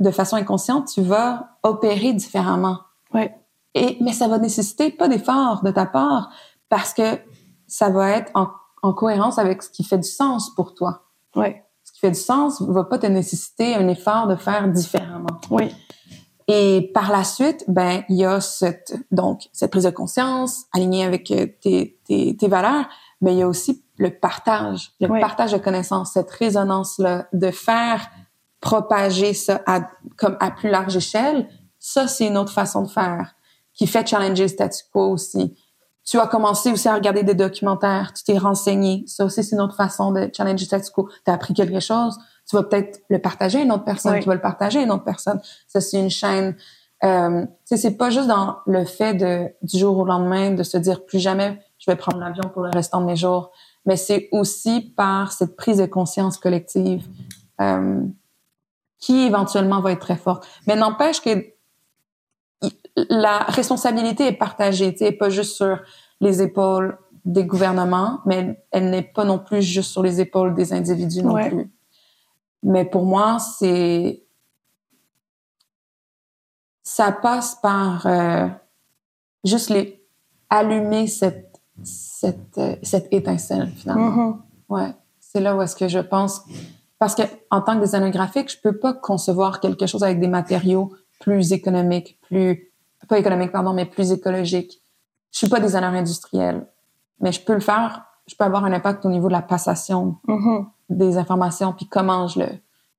de 0.00 0.10
façon 0.10 0.36
inconsciente, 0.36 0.88
tu 0.88 1.02
vas 1.02 1.58
opérer 1.62 2.12
différemment. 2.12 2.78
Et, 3.74 3.98
mais 4.00 4.12
ça 4.12 4.26
va 4.26 4.38
nécessiter 4.38 4.90
pas 4.90 5.06
d'effort 5.06 5.62
de 5.62 5.70
ta 5.70 5.86
part 5.86 6.30
parce 6.68 6.92
que 6.92 7.20
ça 7.68 7.88
va 7.88 8.10
être 8.10 8.30
en, 8.34 8.48
en 8.82 8.92
cohérence 8.92 9.38
avec 9.38 9.62
ce 9.62 9.70
qui 9.70 9.84
fait 9.84 9.98
du 9.98 10.08
sens 10.08 10.52
pour 10.56 10.74
toi 10.74 11.04
ce 11.84 11.92
qui 11.92 12.00
fait 12.00 12.10
du 12.10 12.18
sens 12.18 12.60
va 12.62 12.84
pas 12.84 12.98
te 12.98 13.06
nécessiter 13.06 13.74
un 13.74 13.86
effort 13.88 14.26
de 14.26 14.34
faire 14.36 14.68
différemment. 14.68 15.28
Oui. 15.50 15.74
Et 16.48 16.90
par 16.92 17.12
la 17.12 17.22
suite, 17.22 17.64
ben 17.68 18.02
il 18.08 18.16
y 18.16 18.24
a 18.24 18.40
cette 18.40 18.92
donc 19.12 19.48
cette 19.52 19.70
prise 19.70 19.84
de 19.84 19.90
conscience 19.90 20.64
alignée 20.72 21.04
avec 21.04 21.30
euh, 21.30 21.46
tes, 21.60 22.00
tes, 22.04 22.36
tes 22.36 22.48
valeurs, 22.48 22.86
mais 23.20 23.34
il 23.34 23.38
y 23.38 23.42
a 23.42 23.48
aussi 23.48 23.84
le 23.96 24.10
partage, 24.10 24.90
le 25.00 25.08
Oui. 25.08 25.20
partage 25.20 25.52
de 25.52 25.58
connaissances, 25.58 26.12
cette 26.12 26.30
résonance 26.30 26.98
là 26.98 27.28
de 27.32 27.50
faire 27.52 28.08
propager 28.60 29.34
ça 29.34 29.60
à 29.66 29.88
comme 30.16 30.36
à 30.40 30.50
plus 30.50 30.70
large 30.70 30.96
échelle. 30.96 31.48
Ça 31.78 32.08
c'est 32.08 32.26
une 32.26 32.36
autre 32.36 32.52
façon 32.52 32.82
de 32.82 32.88
faire 32.88 33.34
qui 33.74 33.86
fait 33.86 34.06
challenger 34.06 34.42
le 34.44 34.48
statu 34.48 34.84
quo 34.92 35.10
aussi. 35.12 35.54
Tu 36.04 36.18
as 36.18 36.26
commencé 36.26 36.72
aussi 36.72 36.88
à 36.88 36.94
regarder 36.94 37.22
des 37.22 37.34
documentaires, 37.34 38.12
tu 38.12 38.24
t'es 38.24 38.36
renseigné. 38.36 39.04
Ça 39.06 39.24
aussi, 39.24 39.44
c'est 39.44 39.54
une 39.54 39.62
autre 39.62 39.76
façon 39.76 40.12
de 40.12 40.28
challenger 40.34 40.64
le 40.64 40.66
statu 40.66 40.90
quo. 40.90 41.08
Tu 41.24 41.30
as 41.30 41.34
appris 41.34 41.54
quelque 41.54 41.78
chose, 41.80 42.18
tu 42.48 42.56
vas 42.56 42.62
peut-être 42.64 43.00
le 43.08 43.20
partager 43.20 43.58
à 43.58 43.62
une 43.62 43.70
autre 43.70 43.84
personne, 43.84 44.14
Oui. 44.14 44.20
tu 44.20 44.26
vas 44.26 44.34
le 44.34 44.40
partager 44.40 44.80
à 44.80 44.82
une 44.82 44.90
autre 44.90 45.04
personne. 45.04 45.40
Ça, 45.68 45.80
c'est 45.80 45.98
une 46.00 46.10
chaîne. 46.10 46.56
Euh, 47.04 47.46
c'est 47.64 47.96
pas 47.96 48.10
juste 48.10 48.26
dans 48.26 48.58
le 48.66 48.84
fait 48.84 49.14
de 49.14 49.48
du 49.62 49.78
jour 49.78 49.96
au 49.96 50.04
lendemain 50.04 50.50
de 50.50 50.62
se 50.62 50.76
dire 50.76 51.06
plus 51.06 51.18
jamais 51.18 51.58
je 51.78 51.90
vais 51.90 51.96
prendre 51.96 52.18
l'avion 52.18 52.44
pour 52.52 52.62
le 52.62 52.70
restant 52.70 53.00
de 53.00 53.06
mes 53.06 53.16
jours, 53.16 53.52
mais 53.86 53.96
c'est 53.96 54.28
aussi 54.32 54.80
par 54.96 55.32
cette 55.32 55.56
prise 55.56 55.78
de 55.78 55.86
conscience 55.86 56.36
collective 56.36 57.06
euh, 57.62 58.02
qui 59.00 59.22
éventuellement 59.22 59.80
va 59.80 59.92
être 59.92 60.00
très 60.00 60.16
forte. 60.16 60.46
Mais 60.66 60.76
n'empêche 60.76 61.20
que 61.20 61.46
la 63.08 63.38
responsabilité 63.38 64.26
est 64.26 64.32
partagée, 64.36 64.92
tu 64.92 64.98
sais, 64.98 65.12
pas 65.12 65.30
juste 65.30 65.56
sur 65.56 65.78
les 66.20 66.42
épaules 66.42 66.98
des 67.24 67.44
gouvernements, 67.44 68.20
mais 68.26 68.62
elle 68.70 68.90
n'est 68.90 69.02
pas 69.02 69.24
non 69.24 69.38
plus 69.38 69.62
juste 69.62 69.90
sur 69.92 70.02
les 70.02 70.20
épaules 70.20 70.54
des 70.54 70.72
individus 70.72 71.22
non 71.22 71.34
Ouais. 71.34 71.48
plus. 71.48 71.70
Mais 72.62 72.84
pour 72.84 73.04
moi, 73.06 73.38
c'est 73.38 74.22
ça 76.82 77.12
passe 77.12 77.54
par 77.62 78.06
euh, 78.06 78.48
juste 79.44 79.70
les 79.70 80.02
allumer 80.50 81.06
cette 81.06 81.60
cette 81.82 82.58
euh, 82.58 82.76
cette 82.82 83.08
étincelle 83.12 83.70
finalement. 83.70 84.10
Mhm. 84.10 84.42
Ouais, 84.68 84.94
c'est 85.20 85.40
là 85.40 85.56
où 85.56 85.62
est-ce 85.62 85.76
que 85.76 85.88
je 85.88 85.98
pense 86.00 86.42
parce 87.00 87.16
que 87.16 87.22
en 87.50 87.60
tant 87.62 87.74
que 87.76 87.80
designer 87.84 88.10
graphique, 88.10 88.48
je 88.50 88.58
peux 88.62 88.76
pas 88.78 88.92
concevoir 88.92 89.58
quelque 89.58 89.86
chose 89.86 90.04
avec 90.04 90.20
des 90.20 90.28
matériaux 90.28 90.92
plus 91.18 91.52
économique, 91.52 92.18
plus 92.22 92.70
pas 93.08 93.18
économique 93.18 93.50
pardon, 93.50 93.72
mais 93.72 93.86
plus 93.86 94.12
écologique. 94.12 94.80
Je 95.32 95.38
suis 95.38 95.48
pas 95.48 95.58
designer 95.58 95.92
industriel, 95.94 96.66
mais 97.20 97.32
je 97.32 97.40
peux 97.40 97.54
le 97.54 97.60
faire. 97.60 98.04
Je 98.28 98.36
peux 98.36 98.44
avoir 98.44 98.64
un 98.64 98.72
impact 98.72 99.04
au 99.04 99.08
niveau 99.08 99.26
de 99.26 99.32
la 99.32 99.42
passation 99.42 100.18
Mhm. 100.28 100.66
des 100.90 101.18
informations 101.18 101.72
puis 101.72 101.86
comment 101.88 102.28
je 102.28 102.40
le 102.40 102.46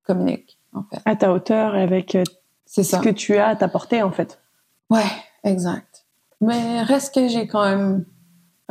communique 0.05 0.57
en 0.73 0.83
fait. 0.83 1.01
À 1.05 1.15
ta 1.15 1.31
hauteur 1.31 1.75
avec 1.75 2.15
euh, 2.15 2.23
C'est 2.65 2.83
ce 2.83 2.97
que 2.97 3.09
tu 3.09 3.37
as 3.37 3.47
à 3.49 3.55
t'apporter, 3.55 4.01
en 4.01 4.11
fait. 4.11 4.39
Ouais, 4.89 5.03
exact. 5.43 6.05
Mais 6.41 6.81
reste 6.83 7.13
que 7.13 7.27
j'ai 7.27 7.45
quand 7.47 7.63
même 7.65 8.05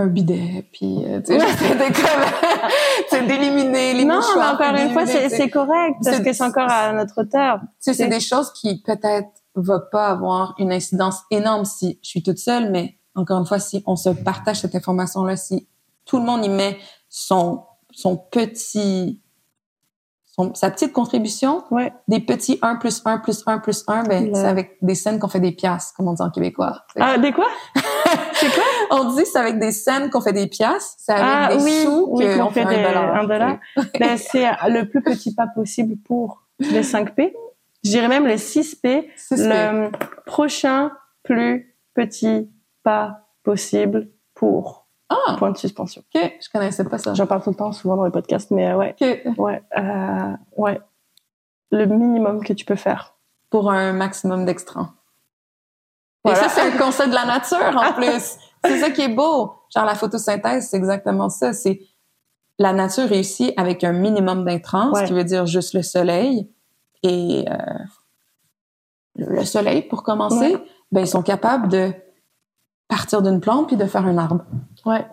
un 0.00 0.06
bidet, 0.06 0.68
puis 0.72 1.04
euh, 1.04 1.20
tu 1.20 1.38
sais, 1.38 1.40
sais, 3.10 3.26
d'éliminer 3.26 3.92
les 3.94 4.04
non, 4.04 4.14
mais 4.14 4.16
mouchoirs. 4.16 4.54
encore 4.54 4.74
puis 4.74 4.82
une 4.84 4.92
fois, 4.92 5.06
c'est 5.06 5.50
correct 5.50 5.96
parce 6.04 6.20
que 6.20 6.32
c'est 6.32 6.44
encore 6.44 6.70
à 6.70 6.92
notre 6.92 7.20
hauteur. 7.22 7.60
Tu 7.60 7.66
sais, 7.80 7.94
c'est 7.94 8.08
des 8.08 8.20
choses 8.20 8.52
qui 8.52 8.80
peut-être 8.82 9.28
va 9.54 9.80
pas 9.80 10.08
avoir 10.08 10.54
une 10.58 10.72
incidence 10.72 11.20
énorme 11.30 11.64
si 11.64 11.98
je 12.02 12.08
suis 12.08 12.22
toute 12.22 12.38
seule, 12.38 12.70
mais 12.70 12.96
encore 13.14 13.38
une 13.38 13.46
fois, 13.46 13.58
si 13.58 13.82
on 13.86 13.96
se 13.96 14.10
partage 14.10 14.60
cette 14.60 14.74
information-là, 14.74 15.36
si 15.36 15.68
tout 16.04 16.18
le 16.18 16.24
monde 16.24 16.44
y 16.44 16.48
met 16.48 16.78
son 17.08 17.64
son 17.92 18.16
petit 18.16 19.20
son, 20.24 20.54
sa 20.54 20.70
petite 20.70 20.92
contribution, 20.92 21.64
Ouais. 21.72 21.92
des 22.06 22.20
petits 22.20 22.58
1 22.62 22.76
plus 22.76 23.02
1 23.04 23.18
plus 23.18 23.42
1 23.46 23.58
plus 23.58 23.82
1, 23.88 24.04
ben, 24.04 24.24
Ouais. 24.26 24.30
c'est 24.34 24.46
avec 24.46 24.78
des 24.80 24.94
scènes 24.94 25.18
qu'on 25.18 25.26
fait 25.26 25.40
des 25.40 25.50
piastres, 25.50 25.92
comme 25.96 26.06
on 26.06 26.12
dit 26.12 26.22
en 26.22 26.30
québécois. 26.30 26.84
Ah, 27.00 27.18
des 27.18 27.32
quoi? 27.32 27.48
C'est 28.34 28.54
quoi? 28.54 28.64
On 28.90 29.14
dit 29.14 29.24
c'est 29.26 29.38
avec 29.38 29.58
des 29.58 29.72
scènes 29.72 30.10
qu'on 30.10 30.20
fait 30.20 30.32
des 30.32 30.46
piastres, 30.46 30.94
c'est 30.98 31.12
avec 31.12 31.24
Ah 31.26 31.56
des 31.56 31.62
oui, 31.62 31.82
sous 31.84 32.06
oui, 32.10 32.24
qu'on 32.38 32.50
fait 32.50 32.64
fait 32.64 32.68
des- 32.68 32.82
un 32.84 32.88
dollar. 32.88 33.14
un 33.16 33.24
dollar. 33.24 33.56
ben, 33.98 34.16
C'est 34.16 34.46
le 34.68 34.84
plus 34.88 35.02
petit 35.02 35.34
pas 35.34 35.46
possible 35.46 35.96
pour 36.04 36.42
les 36.58 36.82
5 36.82 37.14
P. 37.14 37.34
Je 37.84 37.90
dirais 37.90 38.08
même 38.08 38.26
les 38.26 38.38
6 38.38 38.74
P. 38.74 39.10
Le 39.30 39.90
prochain 40.26 40.90
plus 41.22 41.74
petit 41.94 42.50
pas 42.82 43.26
possible 43.42 44.08
pour 44.34 44.86
Ah, 45.08 45.36
point 45.38 45.50
de 45.50 45.56
suspension. 45.56 46.02
ok, 46.14 46.32
je 46.40 46.48
connaissais 46.50 46.84
pas 46.84 46.98
ça. 46.98 47.14
J'en 47.14 47.26
parle 47.26 47.42
tout 47.42 47.50
le 47.50 47.56
temps, 47.56 47.72
souvent 47.72 47.96
dans 47.96 48.04
les 48.04 48.10
podcasts, 48.10 48.50
mais 48.50 48.70
euh, 48.70 48.76
ouais, 48.76 48.94
ouais, 49.38 49.62
euh, 49.78 50.32
ouais. 50.56 50.80
Le 51.72 51.86
minimum 51.86 52.42
que 52.44 52.52
tu 52.52 52.64
peux 52.64 52.76
faire. 52.76 53.14
Pour 53.50 53.70
un 53.70 53.92
maximum 53.92 54.44
d'extra. 54.44 54.92
Voilà. 56.24 56.38
Et 56.38 56.42
ça, 56.42 56.48
c'est 56.48 56.60
un 56.60 56.76
concept 56.78 57.08
de 57.10 57.14
la 57.14 57.24
nature, 57.24 57.76
en 57.76 57.92
plus. 57.94 58.36
C'est 58.64 58.78
ça 58.80 58.90
qui 58.90 59.02
est 59.02 59.08
beau. 59.14 59.54
Genre, 59.74 59.84
la 59.84 59.94
photosynthèse, 59.94 60.68
c'est 60.68 60.76
exactement 60.76 61.28
ça. 61.28 61.52
C'est 61.52 61.80
la 62.58 62.72
nature 62.72 63.08
réussit 63.08 63.52
avec 63.56 63.84
un 63.84 63.92
minimum 63.92 64.44
d'intrants, 64.44 64.92
Ouais. 64.92 65.00
ce 65.02 65.06
qui 65.06 65.12
veut 65.14 65.24
dire 65.24 65.46
juste 65.46 65.72
le 65.74 65.82
soleil. 65.82 66.50
Et 67.02 67.46
euh, 67.48 67.56
le 69.16 69.44
soleil, 69.44 69.82
pour 69.82 70.02
commencer, 70.02 70.54
Ouais. 70.56 70.64
ben, 70.92 71.00
ils 71.00 71.08
sont 71.08 71.22
capables 71.22 71.68
de 71.68 71.92
partir 72.88 73.22
d'une 73.22 73.40
plante 73.40 73.68
puis 73.68 73.76
de 73.76 73.86
faire 73.86 74.06
un 74.06 74.18
arbre. 74.18 74.44
Ouais. 74.84 75.06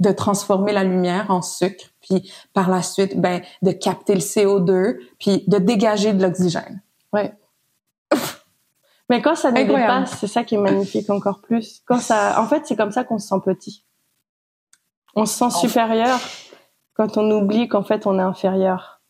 de 0.00 0.10
transformer 0.10 0.72
la 0.72 0.82
lumière 0.82 1.30
en 1.30 1.40
sucre, 1.40 1.84
puis 2.02 2.30
par 2.52 2.68
la 2.68 2.82
suite, 2.82 3.18
ben, 3.20 3.40
de 3.62 3.70
capter 3.70 4.14
le 4.14 4.20
CO2, 4.20 4.98
puis 5.20 5.44
de 5.46 5.56
dégager 5.58 6.12
de 6.12 6.20
l'oxygène. 6.20 6.82
Mais 9.10 9.20
quand 9.20 9.34
ça 9.34 9.50
nous 9.52 9.58
Incroyable. 9.60 10.04
dépasse, 10.04 10.18
c'est 10.18 10.26
ça 10.26 10.44
qui 10.44 10.54
est 10.54 10.58
magnifique 10.58 11.10
encore 11.10 11.40
plus. 11.40 11.82
Quand 11.86 11.98
ça, 11.98 12.40
en 12.40 12.46
fait, 12.46 12.66
c'est 12.66 12.76
comme 12.76 12.90
ça 12.92 13.04
qu'on 13.04 13.18
se 13.18 13.28
sent 13.28 13.40
petit. 13.44 13.84
On 15.14 15.26
se 15.26 15.34
sent 15.38 15.50
supérieur 15.50 16.18
quand 16.94 17.16
on 17.18 17.30
oublie 17.30 17.68
qu'en 17.68 17.82
fait 17.84 18.06
on 18.06 18.18
est 18.18 18.22
inférieur. 18.22 19.00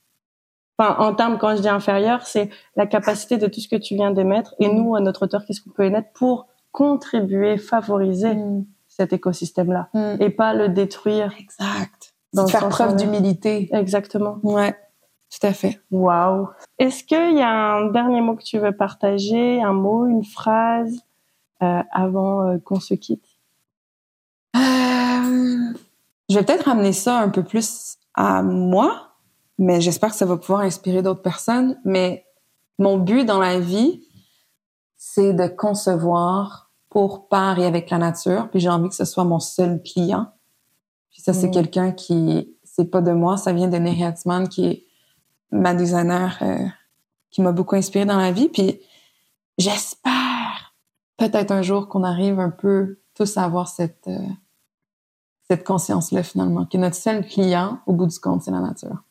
Enfin, 0.79 0.97
en 0.99 1.15
termes, 1.15 1.39
quand 1.39 1.55
je 1.57 1.63
dis 1.63 1.69
inférieur, 1.69 2.27
c'est 2.27 2.51
la 2.77 2.87
capacité 2.87 3.37
de 3.39 3.47
tout 3.47 3.61
ce 3.61 3.69
que 3.69 3.77
tu 3.77 3.95
viens 3.95 4.11
d'émettre 4.11 4.55
et 4.59 4.69
nous, 4.69 4.97
à 4.97 5.01
notre 5.01 5.23
hauteur, 5.25 5.45
qu'est-ce 5.47 5.61
qu'on 5.61 5.71
peut 5.71 5.85
émettre 5.85 6.09
pour 6.15 6.47
contribuer, 6.73 7.57
favoriser 7.59 8.37
cet 8.89 9.13
écosystème-là 9.13 9.89
Mm. 9.95 10.17
et 10.21 10.31
pas 10.31 10.53
le 10.55 10.69
détruire. 10.69 11.33
Exact. 11.39 12.15
Dans 12.33 12.49
faire 12.49 12.69
preuve 12.69 12.97
d'humilité. 12.97 13.69
Exactement. 13.73 14.39
Ouais, 14.43 14.75
tout 15.39 15.47
à 15.47 15.53
fait. 15.53 15.81
Waouh. 15.91 16.49
Est-ce 16.79 17.03
qu'il 17.05 17.37
y 17.37 17.43
a 17.43 17.75
un 17.77 17.87
dernier 17.91 18.21
mot 18.21 18.37
que 18.37 18.43
tu 18.43 18.59
veux 18.59 18.77
partager, 18.77 19.61
un 19.63 19.73
mot, 19.73 20.07
une 20.07 20.25
phrase 20.25 21.01
euh, 21.63 21.83
avant 21.93 22.47
euh, 22.49 22.59
qu'on 22.59 22.81
se 22.81 22.95
quitte? 22.95 23.25
Euh, 24.57 24.61
je 26.29 26.35
vais 26.39 26.45
peut-être 26.45 26.67
ramener 26.67 26.93
ça 26.93 27.19
un 27.19 27.29
peu 27.29 27.43
plus 27.43 27.97
à 28.15 28.43
moi, 28.43 29.13
mais 29.59 29.81
j'espère 29.81 30.11
que 30.11 30.17
ça 30.17 30.27
va 30.27 30.37
pouvoir 30.37 30.61
inspirer 30.61 31.03
d'autres 31.03 31.23
personnes. 31.23 31.79
Mais 31.85 32.27
mon 32.79 32.99
but 32.99 33.25
dans 33.25 33.41
la 33.41 33.59
vie, 33.59 34.05
c'est 34.97 35.33
de 35.33 35.49
concevoir 35.49 36.71
pour, 36.91 37.29
par 37.29 37.59
et 37.59 37.67
avec 37.67 37.91
la 37.91 37.99
nature. 37.99 38.49
Puis 38.51 38.61
j'ai 38.61 38.69
envie 38.69 38.89
que 38.89 38.95
ce 38.95 39.05
soit 39.05 39.25
mon 39.25 39.41
seul 39.41 39.83
client. 39.83 40.29
Puis 41.11 41.23
ça, 41.23 41.33
c'est 41.33 41.49
Mm. 41.49 41.53
quelqu'un 41.53 41.93
qui, 41.93 42.57
c'est 42.63 42.91
pas 42.91 43.01
de 43.01 43.13
moi, 43.13 43.37
ça 43.37 43.53
vient 43.53 43.69
de 43.69 43.77
Neri 43.77 44.05
Hatzman, 44.05 44.49
qui 44.49 44.67
est 44.67 44.85
ma 45.55 45.75
designer, 45.75 46.37
euh, 46.43 46.59
qui 47.31 47.43
m'a 47.43 47.53
beaucoup 47.53 47.77
inspiré 47.77 48.05
dans 48.05 48.19
la 48.19 48.33
vie. 48.33 48.49
Puis 48.49 48.81
j'espère 49.59 50.75
peut-être 51.17 51.53
un 51.53 51.63
jour 51.63 51.89
qu'on 51.89 52.05
arrive 52.05 52.41
un 52.41 52.51
peu 52.51 52.99
tous 53.15 53.37
à 53.37 53.45
avoir 53.45 53.69
cette, 53.69 54.07
euh, 54.09 54.19
cette 55.49 55.65
conscience-là 55.65 56.23
finalement, 56.23 56.67
que 56.67 56.77
notre 56.77 56.97
seul 56.97 57.25
client, 57.25 57.79
au 57.87 57.93
bout 57.93 58.07
du 58.07 58.19
compte, 58.19 58.43
c'est 58.43 58.51
la 58.51 58.61
nature. 58.61 59.03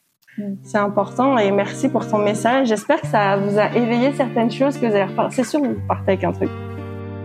C'est 0.63 0.79
important 0.79 1.37
et 1.37 1.51
merci 1.51 1.89
pour 1.89 2.07
ton 2.07 2.17
message. 2.17 2.67
J'espère 2.67 2.99
que 3.01 3.07
ça 3.07 3.37
vous 3.37 3.59
a 3.59 3.71
éveillé 3.75 4.15
certaines 4.15 4.49
choses 4.49 4.77
que 4.79 4.87
vous 4.87 4.93
allez 4.93 5.03
repartir. 5.03 5.35
C'est 5.45 5.49
sûr 5.49 5.61
que 5.61 5.67
vous 5.67 5.87
partez 5.87 6.13
avec 6.13 6.23
un 6.23 6.31
truc. 6.31 6.49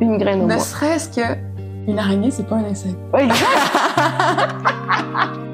Une 0.03 0.19
graine 0.19 0.41
au 0.41 0.47
Ne 0.47 0.55
moins. 0.55 0.59
serait-ce 0.59 1.09
que 1.09 1.39
une 1.89 1.99
araignée, 1.99 2.31
c'est 2.31 2.47
pas 2.47 2.57
un 2.57 2.65
insecte. 2.65 2.99